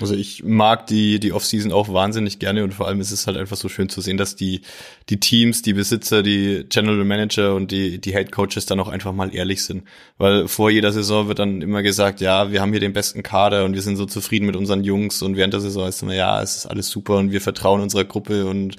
Also 0.01 0.15
ich 0.15 0.43
mag 0.45 0.87
die, 0.87 1.19
die 1.19 1.33
Offseason 1.33 1.73
auch 1.73 1.91
wahnsinnig 1.91 2.39
gerne 2.39 2.63
und 2.63 2.73
vor 2.73 2.87
allem 2.87 3.01
ist 3.01 3.11
es 3.11 3.27
halt 3.27 3.35
einfach 3.35 3.57
so 3.57 3.67
schön 3.67 3.89
zu 3.89 3.99
sehen, 3.99 4.15
dass 4.15 4.37
die, 4.37 4.61
die 5.09 5.19
Teams, 5.19 5.61
die 5.61 5.73
Besitzer, 5.73 6.23
die 6.23 6.65
General 6.69 7.03
Manager 7.03 7.53
und 7.53 7.71
die, 7.71 7.99
die 7.99 8.13
Head 8.13 8.31
Coaches 8.31 8.65
dann 8.65 8.79
auch 8.79 8.87
einfach 8.87 9.11
mal 9.11 9.35
ehrlich 9.35 9.63
sind. 9.63 9.83
Weil 10.17 10.47
vor 10.47 10.69
jeder 10.69 10.93
Saison 10.93 11.27
wird 11.27 11.39
dann 11.39 11.61
immer 11.61 11.83
gesagt, 11.83 12.21
ja, 12.21 12.49
wir 12.51 12.61
haben 12.61 12.71
hier 12.71 12.79
den 12.79 12.93
besten 12.93 13.23
Kader 13.23 13.65
und 13.65 13.73
wir 13.73 13.81
sind 13.81 13.97
so 13.97 14.05
zufrieden 14.05 14.45
mit 14.45 14.55
unseren 14.55 14.85
Jungs 14.85 15.21
und 15.21 15.35
während 15.35 15.53
der 15.53 15.61
Saison 15.61 15.87
ist 15.87 16.01
immer, 16.01 16.15
ja, 16.15 16.41
es 16.41 16.55
ist 16.55 16.65
alles 16.65 16.89
super 16.89 17.17
und 17.17 17.31
wir 17.31 17.41
vertrauen 17.41 17.81
unserer 17.81 18.05
Gruppe 18.05 18.45
und 18.45 18.77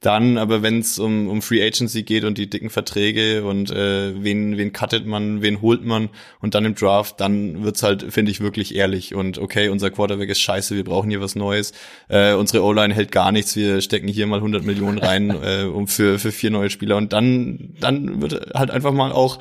dann, 0.00 0.36
aber 0.38 0.62
wenn 0.62 0.80
es 0.80 0.98
um, 0.98 1.28
um 1.28 1.42
Free 1.42 1.66
Agency 1.66 2.02
geht 2.02 2.24
und 2.24 2.38
die 2.38 2.50
dicken 2.50 2.70
Verträge 2.70 3.44
und 3.44 3.70
äh, 3.70 4.22
wen, 4.22 4.56
wen 4.56 4.72
cuttet 4.72 5.06
man, 5.06 5.42
wen 5.42 5.62
holt 5.62 5.84
man 5.84 6.10
und 6.40 6.54
dann 6.54 6.64
im 6.64 6.74
Draft, 6.74 7.20
dann 7.20 7.64
wird's 7.64 7.82
halt, 7.82 8.12
finde 8.12 8.30
ich, 8.30 8.40
wirklich 8.40 8.74
ehrlich. 8.74 9.14
Und 9.14 9.38
okay, 9.38 9.68
unser 9.68 9.90
Quarterback 9.90 10.28
ist 10.28 10.40
scheiße, 10.40 10.76
wir 10.76 10.84
brauchen 10.84 11.10
hier 11.10 11.20
was 11.20 11.34
Neues. 11.34 11.72
Äh, 12.08 12.34
unsere 12.34 12.62
O-Line 12.62 12.94
hält 12.94 13.10
gar 13.10 13.32
nichts, 13.32 13.56
wir 13.56 13.80
stecken 13.80 14.08
hier 14.08 14.26
mal 14.26 14.36
100 14.36 14.64
Millionen 14.64 14.98
rein 14.98 15.30
äh, 15.42 15.64
um 15.64 15.88
für, 15.88 16.18
für 16.18 16.32
vier 16.32 16.50
neue 16.50 16.70
Spieler. 16.70 16.96
Und 16.96 17.12
dann, 17.12 17.74
dann 17.80 18.20
wird 18.20 18.54
halt 18.54 18.70
einfach 18.70 18.92
mal 18.92 19.12
auch 19.12 19.38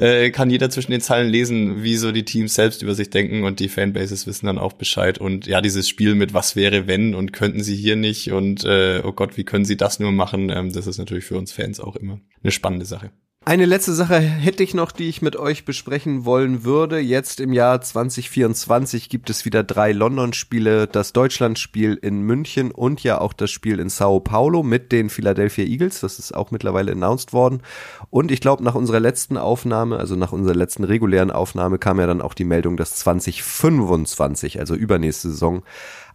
äh, 0.00 0.30
kann 0.30 0.50
jeder 0.50 0.70
zwischen 0.70 0.92
den 0.92 1.00
Zeilen 1.00 1.28
lesen, 1.28 1.82
wie 1.82 1.96
so 1.96 2.10
die 2.10 2.24
Teams 2.24 2.54
selbst 2.54 2.82
über 2.82 2.94
sich 2.94 3.10
denken 3.10 3.44
und 3.44 3.60
die 3.60 3.68
Fanbases 3.68 4.26
wissen 4.26 4.46
dann 4.46 4.58
auch 4.58 4.72
Bescheid. 4.72 5.18
Und 5.18 5.46
ja, 5.46 5.60
dieses 5.60 5.88
Spiel 5.88 6.14
mit 6.14 6.32
was 6.32 6.56
wäre, 6.56 6.86
wenn 6.86 7.14
und 7.14 7.32
könnten 7.32 7.62
sie 7.62 7.76
hier 7.76 7.96
nicht 7.96 8.32
und 8.32 8.64
äh, 8.64 9.02
oh 9.04 9.12
Gott, 9.12 9.36
wie 9.36 9.44
können 9.44 9.64
sie 9.64 9.76
das 9.76 10.00
nur 10.00 10.10
machen, 10.10 10.50
ähm, 10.50 10.72
das 10.72 10.86
ist 10.86 10.98
natürlich 10.98 11.24
für 11.24 11.36
uns 11.36 11.52
Fans 11.52 11.80
auch 11.80 11.96
immer 11.96 12.20
eine 12.42 12.50
spannende 12.50 12.86
Sache. 12.86 13.10
Eine 13.42 13.64
letzte 13.64 13.94
Sache 13.94 14.20
hätte 14.20 14.62
ich 14.62 14.74
noch, 14.74 14.92
die 14.92 15.08
ich 15.08 15.22
mit 15.22 15.34
euch 15.34 15.64
besprechen 15.64 16.26
wollen 16.26 16.62
würde. 16.62 16.98
Jetzt 16.98 17.40
im 17.40 17.54
Jahr 17.54 17.80
2024 17.80 19.08
gibt 19.08 19.30
es 19.30 19.46
wieder 19.46 19.64
drei 19.64 19.92
London-Spiele, 19.92 20.86
das 20.86 21.14
Deutschland-Spiel 21.14 21.94
in 22.02 22.20
München 22.20 22.70
und 22.70 23.02
ja 23.02 23.18
auch 23.18 23.32
das 23.32 23.50
Spiel 23.50 23.80
in 23.80 23.88
Sao 23.88 24.20
Paulo 24.20 24.62
mit 24.62 24.92
den 24.92 25.08
Philadelphia 25.08 25.64
Eagles. 25.64 26.00
Das 26.00 26.18
ist 26.18 26.34
auch 26.34 26.50
mittlerweile 26.50 26.92
announced 26.92 27.32
worden. 27.32 27.62
Und 28.10 28.30
ich 28.30 28.42
glaube, 28.42 28.62
nach 28.62 28.74
unserer 28.74 29.00
letzten 29.00 29.38
Aufnahme, 29.38 29.96
also 29.96 30.16
nach 30.16 30.32
unserer 30.32 30.54
letzten 30.54 30.84
regulären 30.84 31.30
Aufnahme, 31.30 31.78
kam 31.78 31.98
ja 31.98 32.06
dann 32.06 32.20
auch 32.20 32.34
die 32.34 32.44
Meldung, 32.44 32.76
dass 32.76 32.96
2025, 32.96 34.60
also 34.60 34.74
übernächste 34.74 35.30
Saison, 35.30 35.62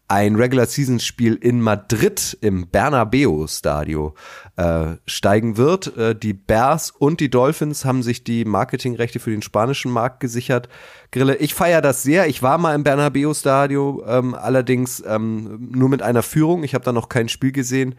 ein 0.07 0.35
Regular 0.35 0.67
Season 0.67 0.99
Spiel 0.99 1.35
in 1.35 1.61
Madrid 1.61 2.37
im 2.41 2.67
Bernabeu 2.67 3.47
Stadio 3.47 4.13
äh, 4.55 4.97
steigen 5.07 5.57
wird. 5.57 5.97
Äh, 5.97 6.15
die 6.15 6.33
Bears 6.33 6.91
und 6.91 7.19
die 7.19 7.29
Dolphins 7.29 7.85
haben 7.85 8.03
sich 8.03 8.23
die 8.23 8.45
Marketingrechte 8.45 9.19
für 9.19 9.31
den 9.31 9.41
spanischen 9.41 9.91
Markt 9.91 10.19
gesichert. 10.19 10.69
Grille, 11.11 11.37
ich 11.37 11.55
feiere 11.55 11.81
das 11.81 12.03
sehr. 12.03 12.27
Ich 12.27 12.43
war 12.43 12.57
mal 12.57 12.75
im 12.75 12.83
Bernabeu 12.83 13.33
Stadio, 13.33 14.03
ähm, 14.07 14.35
allerdings 14.35 15.03
ähm, 15.07 15.69
nur 15.71 15.89
mit 15.89 16.01
einer 16.01 16.23
Führung. 16.23 16.63
Ich 16.63 16.75
habe 16.75 16.85
da 16.85 16.91
noch 16.91 17.09
kein 17.09 17.29
Spiel 17.29 17.51
gesehen 17.51 17.95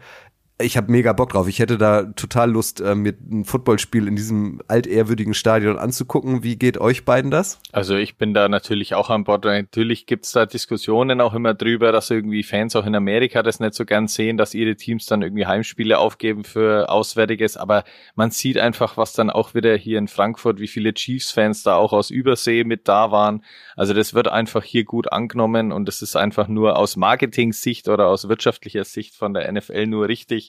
ich 0.59 0.75
habe 0.75 0.91
mega 0.91 1.13
Bock 1.13 1.29
drauf. 1.29 1.47
Ich 1.47 1.59
hätte 1.59 1.77
da 1.77 2.03
total 2.03 2.49
Lust, 2.49 2.81
äh, 2.81 2.95
mir 2.95 3.13
ein 3.29 3.45
Footballspiel 3.45 4.07
in 4.07 4.15
diesem 4.15 4.59
altehrwürdigen 4.67 5.35
Stadion 5.35 5.77
anzugucken. 5.77 6.41
Wie 6.41 6.55
geht 6.55 6.79
euch 6.79 7.05
beiden 7.05 7.29
das? 7.29 7.59
Also 7.71 7.95
ich 7.95 8.17
bin 8.17 8.33
da 8.33 8.49
natürlich 8.49 8.95
auch 8.95 9.11
an 9.11 9.23
Bord. 9.23 9.45
Natürlich 9.45 10.07
gibt's 10.07 10.31
da 10.31 10.47
Diskussionen 10.47 11.21
auch 11.21 11.35
immer 11.35 11.53
drüber, 11.53 11.91
dass 11.91 12.09
irgendwie 12.09 12.41
Fans 12.41 12.75
auch 12.75 12.87
in 12.87 12.95
Amerika 12.95 13.43
das 13.43 13.59
nicht 13.59 13.75
so 13.75 13.85
gern 13.85 14.07
sehen, 14.07 14.37
dass 14.37 14.55
ihre 14.55 14.75
Teams 14.75 15.05
dann 15.05 15.21
irgendwie 15.21 15.45
Heimspiele 15.45 15.99
aufgeben 15.99 16.43
für 16.43 16.89
Auswärtiges. 16.89 17.55
Aber 17.55 17.83
man 18.15 18.31
sieht 18.31 18.57
einfach, 18.57 18.97
was 18.97 19.13
dann 19.13 19.29
auch 19.29 19.53
wieder 19.53 19.75
hier 19.75 19.99
in 19.99 20.07
Frankfurt, 20.07 20.59
wie 20.59 20.67
viele 20.67 20.95
Chiefs-Fans 20.95 21.61
da 21.61 21.75
auch 21.75 21.93
aus 21.93 22.09
Übersee 22.09 22.63
mit 22.63 22.87
da 22.87 23.11
waren. 23.11 23.43
Also 23.75 23.93
das 23.93 24.15
wird 24.15 24.27
einfach 24.27 24.63
hier 24.63 24.85
gut 24.85 25.11
angenommen 25.11 25.71
und 25.71 25.85
das 25.85 26.01
ist 26.01 26.15
einfach 26.15 26.47
nur 26.47 26.77
aus 26.77 26.95
Marketing-Sicht 26.95 27.89
oder 27.89 28.07
aus 28.07 28.27
wirtschaftlicher 28.27 28.83
Sicht 28.85 29.13
von 29.13 29.35
der 29.35 29.51
NFL 29.51 29.85
nur 29.85 30.07
richtig 30.07 30.46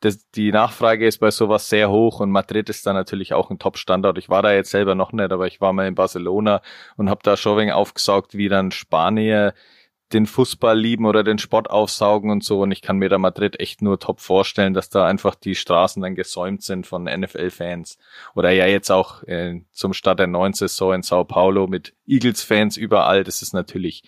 das, 0.00 0.30
die 0.30 0.52
Nachfrage 0.52 1.06
ist 1.06 1.18
bei 1.18 1.30
sowas 1.30 1.68
sehr 1.68 1.90
hoch 1.90 2.20
und 2.20 2.30
Madrid 2.30 2.68
ist 2.68 2.86
da 2.86 2.92
natürlich 2.92 3.34
auch 3.34 3.50
ein 3.50 3.58
Top-Standort. 3.58 4.18
Ich 4.18 4.28
war 4.28 4.42
da 4.42 4.52
jetzt 4.52 4.70
selber 4.70 4.94
noch 4.94 5.12
nicht, 5.12 5.32
aber 5.32 5.46
ich 5.46 5.60
war 5.60 5.72
mal 5.72 5.86
in 5.86 5.94
Barcelona 5.94 6.62
und 6.96 7.10
habe 7.10 7.20
da 7.22 7.36
schon 7.36 7.58
wegen 7.58 7.72
aufgesaugt, 7.72 8.36
wie 8.36 8.48
dann 8.48 8.70
Spanier 8.70 9.54
den 10.12 10.26
Fußball 10.26 10.78
lieben 10.78 11.04
oder 11.04 11.22
den 11.22 11.38
Sport 11.38 11.70
aufsaugen 11.70 12.30
und 12.30 12.42
so. 12.42 12.60
Und 12.60 12.72
ich 12.72 12.80
kann 12.80 12.98
mir 12.98 13.08
da 13.08 13.18
Madrid 13.18 13.60
echt 13.60 13.82
nur 13.82 13.98
top 13.98 14.20
vorstellen, 14.20 14.72
dass 14.74 14.88
da 14.88 15.06
einfach 15.06 15.34
die 15.34 15.54
Straßen 15.54 16.02
dann 16.02 16.14
gesäumt 16.14 16.62
sind 16.62 16.86
von 16.86 17.04
NFL-Fans. 17.04 17.98
Oder 18.34 18.50
ja 18.50 18.66
jetzt 18.66 18.90
auch 18.90 19.22
äh, 19.24 19.60
zum 19.72 19.92
Start 19.92 20.18
der 20.18 20.26
neuen 20.26 20.54
Saison 20.54 20.94
in 20.94 21.02
Sao 21.02 21.24
Paulo 21.24 21.66
mit 21.66 21.94
Eagles-Fans 22.06 22.76
überall. 22.76 23.24
Das 23.24 23.42
ist 23.42 23.52
natürlich 23.52 24.02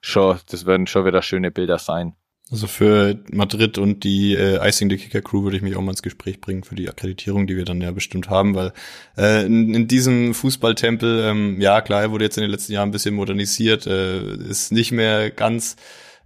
schon, 0.00 0.38
das 0.50 0.66
werden 0.66 0.86
schon 0.86 1.04
wieder 1.04 1.22
schöne 1.22 1.50
Bilder 1.50 1.78
sein. 1.78 2.16
Also 2.48 2.68
für 2.68 3.18
Madrid 3.32 3.76
und 3.76 4.04
die 4.04 4.34
äh, 4.34 4.64
Icing 4.64 4.88
the 4.88 4.96
Kicker 4.96 5.20
Crew 5.20 5.42
würde 5.42 5.56
ich 5.56 5.64
mich 5.64 5.74
auch 5.74 5.80
mal 5.80 5.90
ins 5.90 6.02
Gespräch 6.02 6.40
bringen 6.40 6.62
für 6.62 6.76
die 6.76 6.88
Akkreditierung, 6.88 7.48
die 7.48 7.56
wir 7.56 7.64
dann 7.64 7.80
ja 7.80 7.90
bestimmt 7.90 8.30
haben, 8.30 8.54
weil 8.54 8.72
äh, 9.18 9.44
in, 9.44 9.74
in 9.74 9.88
diesem 9.88 10.32
Fußballtempel, 10.32 11.24
ähm, 11.24 11.60
ja 11.60 11.80
klar, 11.80 12.02
er 12.02 12.10
wurde 12.12 12.24
jetzt 12.24 12.38
in 12.38 12.42
den 12.42 12.52
letzten 12.52 12.72
Jahren 12.72 12.90
ein 12.90 12.92
bisschen 12.92 13.16
modernisiert, 13.16 13.88
äh, 13.88 14.36
ist 14.48 14.70
nicht 14.70 14.92
mehr 14.92 15.30
ganz 15.30 15.74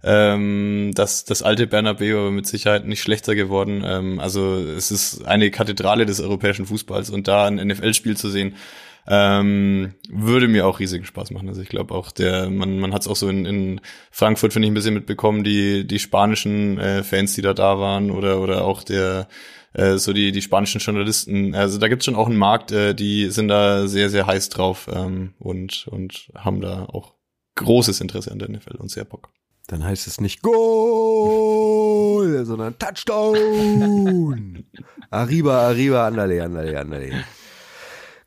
ähm, 0.03 0.91
das, 0.93 1.25
das 1.25 1.41
alte 1.41 1.65
Bernabeu 1.65 2.19
aber 2.19 2.31
mit 2.31 2.45
Sicherheit 2.45 2.85
nicht 2.85 3.01
schlechter 3.01 3.33
geworden. 3.33 3.83
Ähm, 3.83 4.19
also 4.19 4.57
es 4.57 4.91
ist 4.91 5.25
eine 5.25 5.49
Kathedrale 5.49 6.05
des 6.05 6.19
europäischen 6.19 6.67
Fußballs 6.67 7.09
und 7.09 7.27
da 7.27 7.45
ein 7.45 7.55
NFL-Spiel 7.55 8.15
zu 8.15 8.29
sehen, 8.29 8.55
ähm, 9.07 9.93
würde 10.09 10.47
mir 10.47 10.67
auch 10.67 10.79
riesigen 10.79 11.05
Spaß 11.05 11.31
machen. 11.31 11.49
Also 11.49 11.61
ich 11.61 11.69
glaube 11.69 11.93
auch 11.93 12.11
der, 12.11 12.49
man, 12.49 12.79
man 12.79 12.93
hat 12.93 13.01
es 13.01 13.07
auch 13.07 13.15
so 13.15 13.29
in, 13.29 13.45
in 13.45 13.81
Frankfurt, 14.11 14.53
finde 14.53 14.67
ich, 14.67 14.71
ein 14.71 14.75
bisschen 14.75 14.93
mitbekommen, 14.93 15.43
die, 15.43 15.85
die 15.85 15.99
spanischen 15.99 16.77
äh, 16.79 17.03
Fans, 17.03 17.33
die 17.33 17.41
da 17.41 17.53
da 17.53 17.79
waren, 17.79 18.11
oder, 18.11 18.41
oder 18.41 18.65
auch 18.65 18.83
der 18.83 19.27
äh, 19.73 19.97
so 19.97 20.13
die, 20.13 20.31
die 20.31 20.41
spanischen 20.41 20.79
Journalisten. 20.79 21.55
Also 21.55 21.77
da 21.77 21.87
gibt's 21.87 22.05
schon 22.05 22.15
auch 22.15 22.27
einen 22.27 22.37
Markt, 22.37 22.71
äh, 22.71 22.93
die 22.93 23.29
sind 23.29 23.47
da 23.47 23.87
sehr, 23.87 24.09
sehr 24.09 24.27
heiß 24.27 24.49
drauf 24.49 24.89
ähm, 24.91 25.33
und, 25.39 25.87
und 25.87 26.29
haben 26.35 26.61
da 26.61 26.85
auch 26.85 27.15
großes 27.55 28.01
Interesse 28.01 28.31
an 28.31 28.39
der 28.39 28.49
NFL 28.49 28.77
und 28.77 28.89
sehr 28.89 29.05
Bock. 29.05 29.29
Dann 29.67 29.83
heißt 29.85 30.07
es 30.07 30.19
nicht 30.19 30.41
Goal, 30.41 30.55
sondern 32.45 32.77
Touchdown. 32.77 34.65
arriba, 35.09 35.67
arriba, 35.67 36.07
andale, 36.07 36.43
andale, 36.43 36.77
andale. 36.79 37.23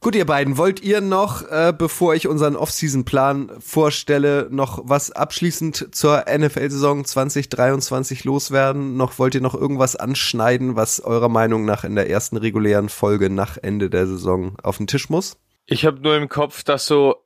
Gut, 0.04 0.16
ihr 0.16 0.26
beiden, 0.26 0.58
wollt 0.58 0.82
ihr 0.82 1.00
noch, 1.00 1.50
äh, 1.50 1.72
bevor 1.72 2.14
ich 2.14 2.28
unseren 2.28 2.56
Off-Season-Plan 2.56 3.52
vorstelle, 3.58 4.48
noch 4.50 4.82
was 4.84 5.10
abschließend 5.10 5.94
zur 5.94 6.26
NFL-Saison 6.28 7.06
2023 7.06 8.24
loswerden? 8.24 8.98
Noch 8.98 9.18
wollt 9.18 9.34
ihr 9.34 9.40
noch 9.40 9.54
irgendwas 9.54 9.96
anschneiden, 9.96 10.76
was 10.76 11.00
eurer 11.00 11.30
Meinung 11.30 11.64
nach 11.64 11.84
in 11.84 11.94
der 11.94 12.10
ersten 12.10 12.36
regulären 12.36 12.90
Folge 12.90 13.30
nach 13.30 13.56
Ende 13.56 13.88
der 13.88 14.06
Saison 14.06 14.56
auf 14.62 14.76
den 14.76 14.88
Tisch 14.88 15.08
muss? 15.08 15.38
Ich 15.64 15.86
habe 15.86 16.00
nur 16.00 16.14
im 16.18 16.28
Kopf, 16.28 16.64
dass 16.64 16.84
so 16.84 17.23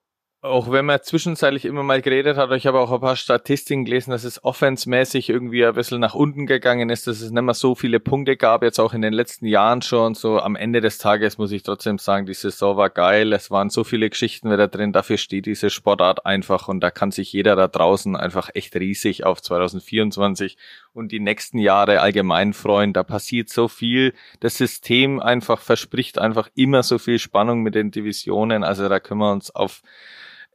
auch 0.48 0.72
wenn 0.72 0.86
man 0.86 1.00
zwischenzeitlich 1.02 1.64
immer 1.64 1.82
mal 1.82 2.02
geredet 2.02 2.36
hat, 2.36 2.50
ich 2.52 2.66
habe 2.66 2.80
auch 2.80 2.90
ein 2.90 3.00
paar 3.00 3.16
Statistiken 3.16 3.84
gelesen, 3.84 4.10
dass 4.10 4.24
es 4.24 4.42
offensmäßig 4.42 5.28
irgendwie 5.28 5.64
ein 5.64 5.74
bisschen 5.74 6.00
nach 6.00 6.14
unten 6.14 6.46
gegangen 6.46 6.90
ist, 6.90 7.06
dass 7.06 7.20
es 7.20 7.30
nicht 7.30 7.42
mehr 7.42 7.54
so 7.54 7.74
viele 7.74 8.00
Punkte 8.00 8.36
gab, 8.36 8.62
jetzt 8.62 8.80
auch 8.80 8.94
in 8.94 9.02
den 9.02 9.12
letzten 9.12 9.46
Jahren 9.46 9.82
schon. 9.82 10.14
So 10.14 10.40
am 10.40 10.56
Ende 10.56 10.80
des 10.80 10.98
Tages 10.98 11.38
muss 11.38 11.52
ich 11.52 11.62
trotzdem 11.62 11.98
sagen, 11.98 12.26
die 12.26 12.34
Saison 12.34 12.76
war 12.76 12.90
geil, 12.90 13.32
es 13.32 13.50
waren 13.50 13.70
so 13.70 13.84
viele 13.84 14.10
Geschichten 14.10 14.50
wieder 14.50 14.68
drin, 14.68 14.92
dafür 14.92 15.18
steht 15.18 15.46
diese 15.46 15.70
Sportart 15.70 16.26
einfach 16.26 16.68
und 16.68 16.80
da 16.80 16.90
kann 16.90 17.10
sich 17.10 17.32
jeder 17.32 17.54
da 17.54 17.68
draußen 17.68 18.16
einfach 18.16 18.50
echt 18.54 18.74
riesig 18.74 19.24
auf 19.24 19.42
2024 19.42 20.56
und 20.92 21.12
die 21.12 21.20
nächsten 21.20 21.58
Jahre 21.58 22.00
allgemein 22.00 22.54
freuen. 22.54 22.92
Da 22.92 23.04
passiert 23.04 23.50
so 23.50 23.68
viel. 23.68 24.14
Das 24.40 24.56
System 24.56 25.20
einfach 25.20 25.60
verspricht 25.60 26.18
einfach 26.18 26.48
immer 26.54 26.82
so 26.82 26.98
viel 26.98 27.18
Spannung 27.18 27.62
mit 27.62 27.74
den 27.74 27.90
Divisionen. 27.90 28.64
Also 28.64 28.88
da 28.88 28.98
können 28.98 29.20
wir 29.20 29.30
uns 29.30 29.54
auf 29.54 29.82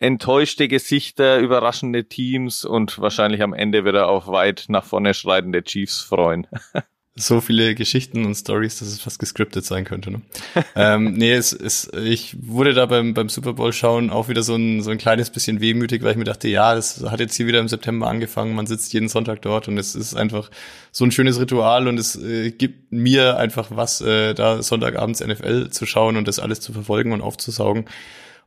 enttäuschte 0.03 0.67
Gesichter, 0.67 1.39
überraschende 1.39 2.03
Teams 2.03 2.65
und 2.65 2.99
wahrscheinlich 2.99 3.41
am 3.41 3.53
Ende 3.53 3.85
wieder 3.85 4.09
auf 4.09 4.27
weit 4.27 4.65
nach 4.67 4.83
vorne 4.83 5.13
schreitende 5.13 5.63
Chiefs 5.63 6.01
freuen. 6.01 6.45
so 7.15 7.41
viele 7.41 7.73
Geschichten 7.73 8.25
und 8.25 8.35
Stories, 8.35 8.79
dass 8.79 8.89
es 8.89 8.99
fast 8.99 9.19
gescriptet 9.19 9.63
sein 9.63 9.85
könnte. 9.85 10.11
Ne? 10.11 10.21
ähm, 10.75 11.13
nee, 11.13 11.31
es 11.31 11.53
ist, 11.53 11.95
ich 11.95 12.35
wurde 12.41 12.73
da 12.73 12.85
beim, 12.87 13.13
beim 13.13 13.29
Super 13.29 13.53
Bowl 13.53 13.71
schauen 13.71 14.09
auch 14.09 14.27
wieder 14.27 14.43
so 14.43 14.55
ein, 14.55 14.81
so 14.81 14.91
ein 14.91 14.97
kleines 14.97 15.29
bisschen 15.29 15.61
wehmütig, 15.61 16.03
weil 16.03 16.11
ich 16.11 16.17
mir 16.17 16.23
dachte, 16.25 16.49
ja, 16.49 16.75
das 16.75 17.01
hat 17.03 17.21
jetzt 17.21 17.35
hier 17.35 17.47
wieder 17.47 17.59
im 17.59 17.69
September 17.69 18.07
angefangen, 18.07 18.55
man 18.55 18.67
sitzt 18.67 18.91
jeden 18.91 19.07
Sonntag 19.07 19.41
dort 19.43 19.69
und 19.69 19.77
es 19.77 19.95
ist 19.95 20.15
einfach 20.15 20.51
so 20.91 21.05
ein 21.05 21.11
schönes 21.11 21.39
Ritual 21.39 21.87
und 21.87 21.97
es 21.97 22.15
äh, 22.15 22.51
gibt 22.51 22.91
mir 22.91 23.37
einfach 23.37 23.69
was, 23.69 24.01
äh, 24.01 24.33
da 24.33 24.61
Sonntagabends 24.61 25.25
NFL 25.25 25.69
zu 25.69 25.85
schauen 25.85 26.17
und 26.17 26.27
das 26.27 26.39
alles 26.39 26.59
zu 26.59 26.73
verfolgen 26.73 27.13
und 27.13 27.21
aufzusaugen. 27.21 27.85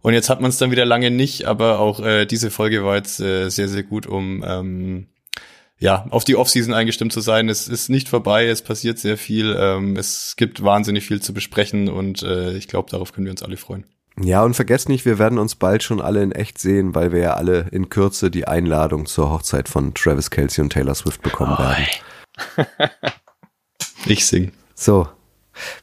Und 0.02 0.14
jetzt 0.14 0.30
hat 0.30 0.40
man 0.40 0.50
es 0.50 0.58
dann 0.58 0.70
wieder 0.70 0.84
lange 0.84 1.10
nicht, 1.10 1.44
aber 1.46 1.80
auch 1.80 2.00
äh, 2.00 2.26
diese 2.26 2.50
Folge 2.50 2.84
war 2.84 2.96
jetzt 2.96 3.20
äh, 3.20 3.48
sehr, 3.48 3.68
sehr 3.68 3.82
gut, 3.82 4.06
um 4.06 4.44
ähm, 4.46 5.06
ja, 5.78 6.06
auf 6.10 6.24
die 6.24 6.36
Offseason 6.36 6.74
eingestimmt 6.74 7.12
zu 7.12 7.20
sein. 7.20 7.48
Es 7.48 7.68
ist 7.68 7.88
nicht 7.88 8.08
vorbei, 8.08 8.46
es 8.46 8.62
passiert 8.62 8.98
sehr 8.98 9.18
viel, 9.18 9.56
ähm, 9.58 9.96
es 9.96 10.34
gibt 10.36 10.62
wahnsinnig 10.62 11.06
viel 11.06 11.20
zu 11.20 11.34
besprechen 11.34 11.88
und 11.88 12.22
äh, 12.22 12.52
ich 12.52 12.68
glaube, 12.68 12.90
darauf 12.90 13.12
können 13.12 13.26
wir 13.26 13.32
uns 13.32 13.42
alle 13.42 13.56
freuen. 13.56 13.84
Ja, 14.18 14.42
und 14.42 14.54
vergesst 14.54 14.88
nicht, 14.88 15.04
wir 15.04 15.18
werden 15.18 15.38
uns 15.38 15.56
bald 15.56 15.82
schon 15.82 16.00
alle 16.00 16.22
in 16.22 16.32
echt 16.32 16.58
sehen, 16.58 16.94
weil 16.94 17.12
wir 17.12 17.20
ja 17.20 17.34
alle 17.34 17.66
in 17.70 17.90
Kürze 17.90 18.30
die 18.30 18.48
Einladung 18.48 19.04
zur 19.04 19.30
Hochzeit 19.30 19.68
von 19.68 19.92
Travis 19.92 20.30
Kelsey 20.30 20.62
und 20.62 20.70
Taylor 20.72 20.94
Swift 20.94 21.20
bekommen 21.20 21.56
oh. 21.58 21.62
werden. 21.62 21.86
ich 24.06 24.24
sing. 24.24 24.52
So, 24.74 25.08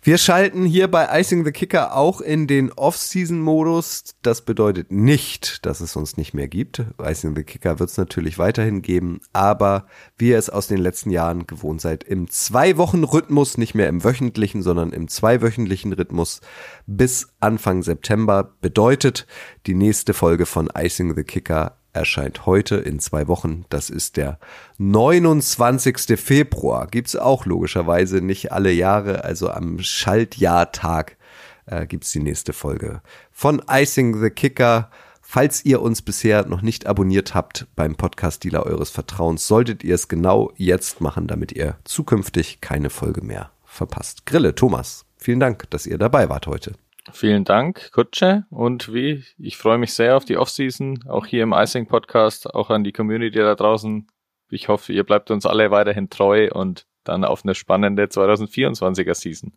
wir 0.02 0.18
schalten 0.18 0.66
hier 0.66 0.90
bei 0.90 1.20
Icing 1.20 1.46
the 1.46 1.52
Kicker 1.52 1.96
auch 1.96 2.22
in 2.22 2.48
den 2.48 2.72
Off-Season-Modus. 2.72 4.16
Das 4.22 4.42
bedeutet 4.42 4.92
nicht, 4.92 5.66
dass 5.66 5.82
es 5.82 5.96
uns 5.96 6.18
nicht 6.18 6.34
mehr 6.34 6.48
gibt. 6.48 6.84
Icing 7.02 7.36
the 7.36 7.44
Kicker 7.44 7.80
wird 7.80 7.90
es 7.90 7.98
natürlich 7.98 8.38
weiterhin 8.38 8.82
geben, 8.82 9.22
aber 9.34 9.88
wie 10.18 10.30
ihr 10.30 10.38
es 10.38 10.50
aus 10.50 10.68
den 10.68 10.80
letzten 10.80 11.10
Jahren 11.10 11.48
gewohnt 11.48 11.82
seid, 11.82 12.04
im 12.04 12.30
Zwei-Wochen-Rhythmus, 12.30 13.58
nicht 13.58 13.76
mehr 13.76 13.90
im 13.90 14.04
wöchentlichen, 14.04 14.62
sondern 14.64 14.92
im 14.92 15.08
zweiwöchentlichen 15.08 15.94
Rhythmus 15.94 16.42
bis 16.86 17.30
Anfang 17.40 17.84
September 17.84 18.56
bedeutet 18.62 19.28
die 19.68 19.76
nächste 19.76 20.14
Folge 20.14 20.46
von 20.46 20.70
Icing 20.76 21.16
the 21.16 21.24
Kicker 21.24 21.78
erscheint 21.94 22.46
heute 22.46 22.76
in 22.76 23.00
zwei 23.00 23.28
Wochen. 23.28 23.66
Das 23.70 23.90
ist 23.90 24.18
der 24.18 24.40
29. 24.78 26.20
Februar. 26.20 26.88
Gibt's 26.88 27.16
auch 27.16 27.46
logischerweise 27.46 28.22
nicht 28.22 28.52
alle 28.52 28.72
Jahre. 28.72 29.24
Also 29.24 29.50
am 29.50 29.80
Schaltjahrtag 29.80 31.18
äh, 31.66 31.86
gibt's 31.86 32.12
die 32.12 32.20
nächste 32.20 32.54
Folge 32.54 33.02
von 33.32 33.62
Icing 33.70 34.20
the 34.22 34.30
Kicker. 34.30 34.90
Falls 35.22 35.66
ihr 35.66 35.82
uns 35.82 36.02
bisher 36.02 36.46
noch 36.46 36.62
nicht 36.62 36.86
abonniert 36.86 37.34
habt 37.34 37.66
beim 37.76 37.96
Podcast-Dealer 37.96 38.66
eures 38.66 38.92
Vertrauens, 38.92 39.48
solltet 39.48 39.84
ihr 39.84 39.96
es 39.96 40.08
genau 40.08 40.52
jetzt 40.58 41.02
machen, 41.02 41.28
damit 41.28 41.52
ihr 41.54 41.78
zukünftig 41.86 42.62
keine 42.62 42.92
Folge 42.92 43.24
mehr 43.24 43.50
verpasst. 43.64 44.28
Grille, 44.28 44.54
Thomas, 44.54 45.06
vielen 45.18 45.40
Dank, 45.40 45.70
dass 45.72 45.88
ihr 45.88 45.98
dabei 45.98 46.30
wart 46.30 46.46
heute. 46.46 46.74
Vielen 47.12 47.44
Dank, 47.44 47.92
Kutsche. 47.92 48.46
Und 48.50 48.94
wie, 48.94 49.24
ich 49.38 49.58
freue 49.58 49.78
mich 49.78 49.94
sehr 49.94 50.16
auf 50.16 50.26
die 50.26 50.38
Offseason, 50.38 51.04
auch 51.08 51.26
hier 51.26 51.44
im 51.44 51.54
Icing 51.54 51.88
Podcast, 51.88 52.54
auch 52.54 52.70
an 52.70 52.84
die 52.84 52.94
Community 52.94 53.38
da 53.40 53.56
draußen. 53.56 54.08
Ich 54.50 54.68
hoffe, 54.70 54.94
ihr 54.94 55.04
bleibt 55.04 55.30
uns 55.32 55.46
alle 55.46 55.70
weiterhin 55.72 56.10
treu 56.10 56.50
und 56.52 56.86
dann 57.04 57.26
auf 57.26 57.44
eine 57.44 57.56
spannende 57.56 58.06
2024er 58.06 59.14
Season. 59.14 59.54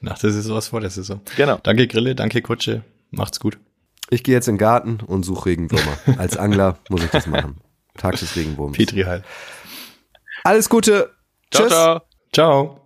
Nach 0.00 0.18
der 0.18 0.30
Saison 0.30 0.56
was 0.56 0.68
vor 0.68 0.80
der 0.80 0.90
Saison. 0.90 1.20
Genau. 1.36 1.58
Danke 1.62 1.86
Grille, 1.86 2.14
danke 2.14 2.40
Kutsche. 2.40 2.82
Macht's 3.10 3.40
gut. 3.40 3.58
Ich 4.10 4.22
gehe 4.22 4.34
jetzt 4.34 4.48
in 4.48 4.54
den 4.54 4.60
Garten 4.60 5.00
und 5.06 5.24
suche 5.24 5.46
Regenwürmer. 5.46 5.98
Als 6.18 6.36
Angler 6.36 6.78
muss 6.88 7.04
ich 7.04 7.10
das 7.10 7.26
machen. 7.26 7.58
Tag 7.96 8.18
des 8.18 8.36
Regenwurms. 8.36 8.76
Petri 8.76 9.02
halt. 9.02 9.24
Alles 10.42 10.68
Gute. 10.68 11.10
Ciao, 11.50 11.64
Tschüss. 11.64 11.72
ciao. 11.72 12.02
Ciao. 12.32 12.83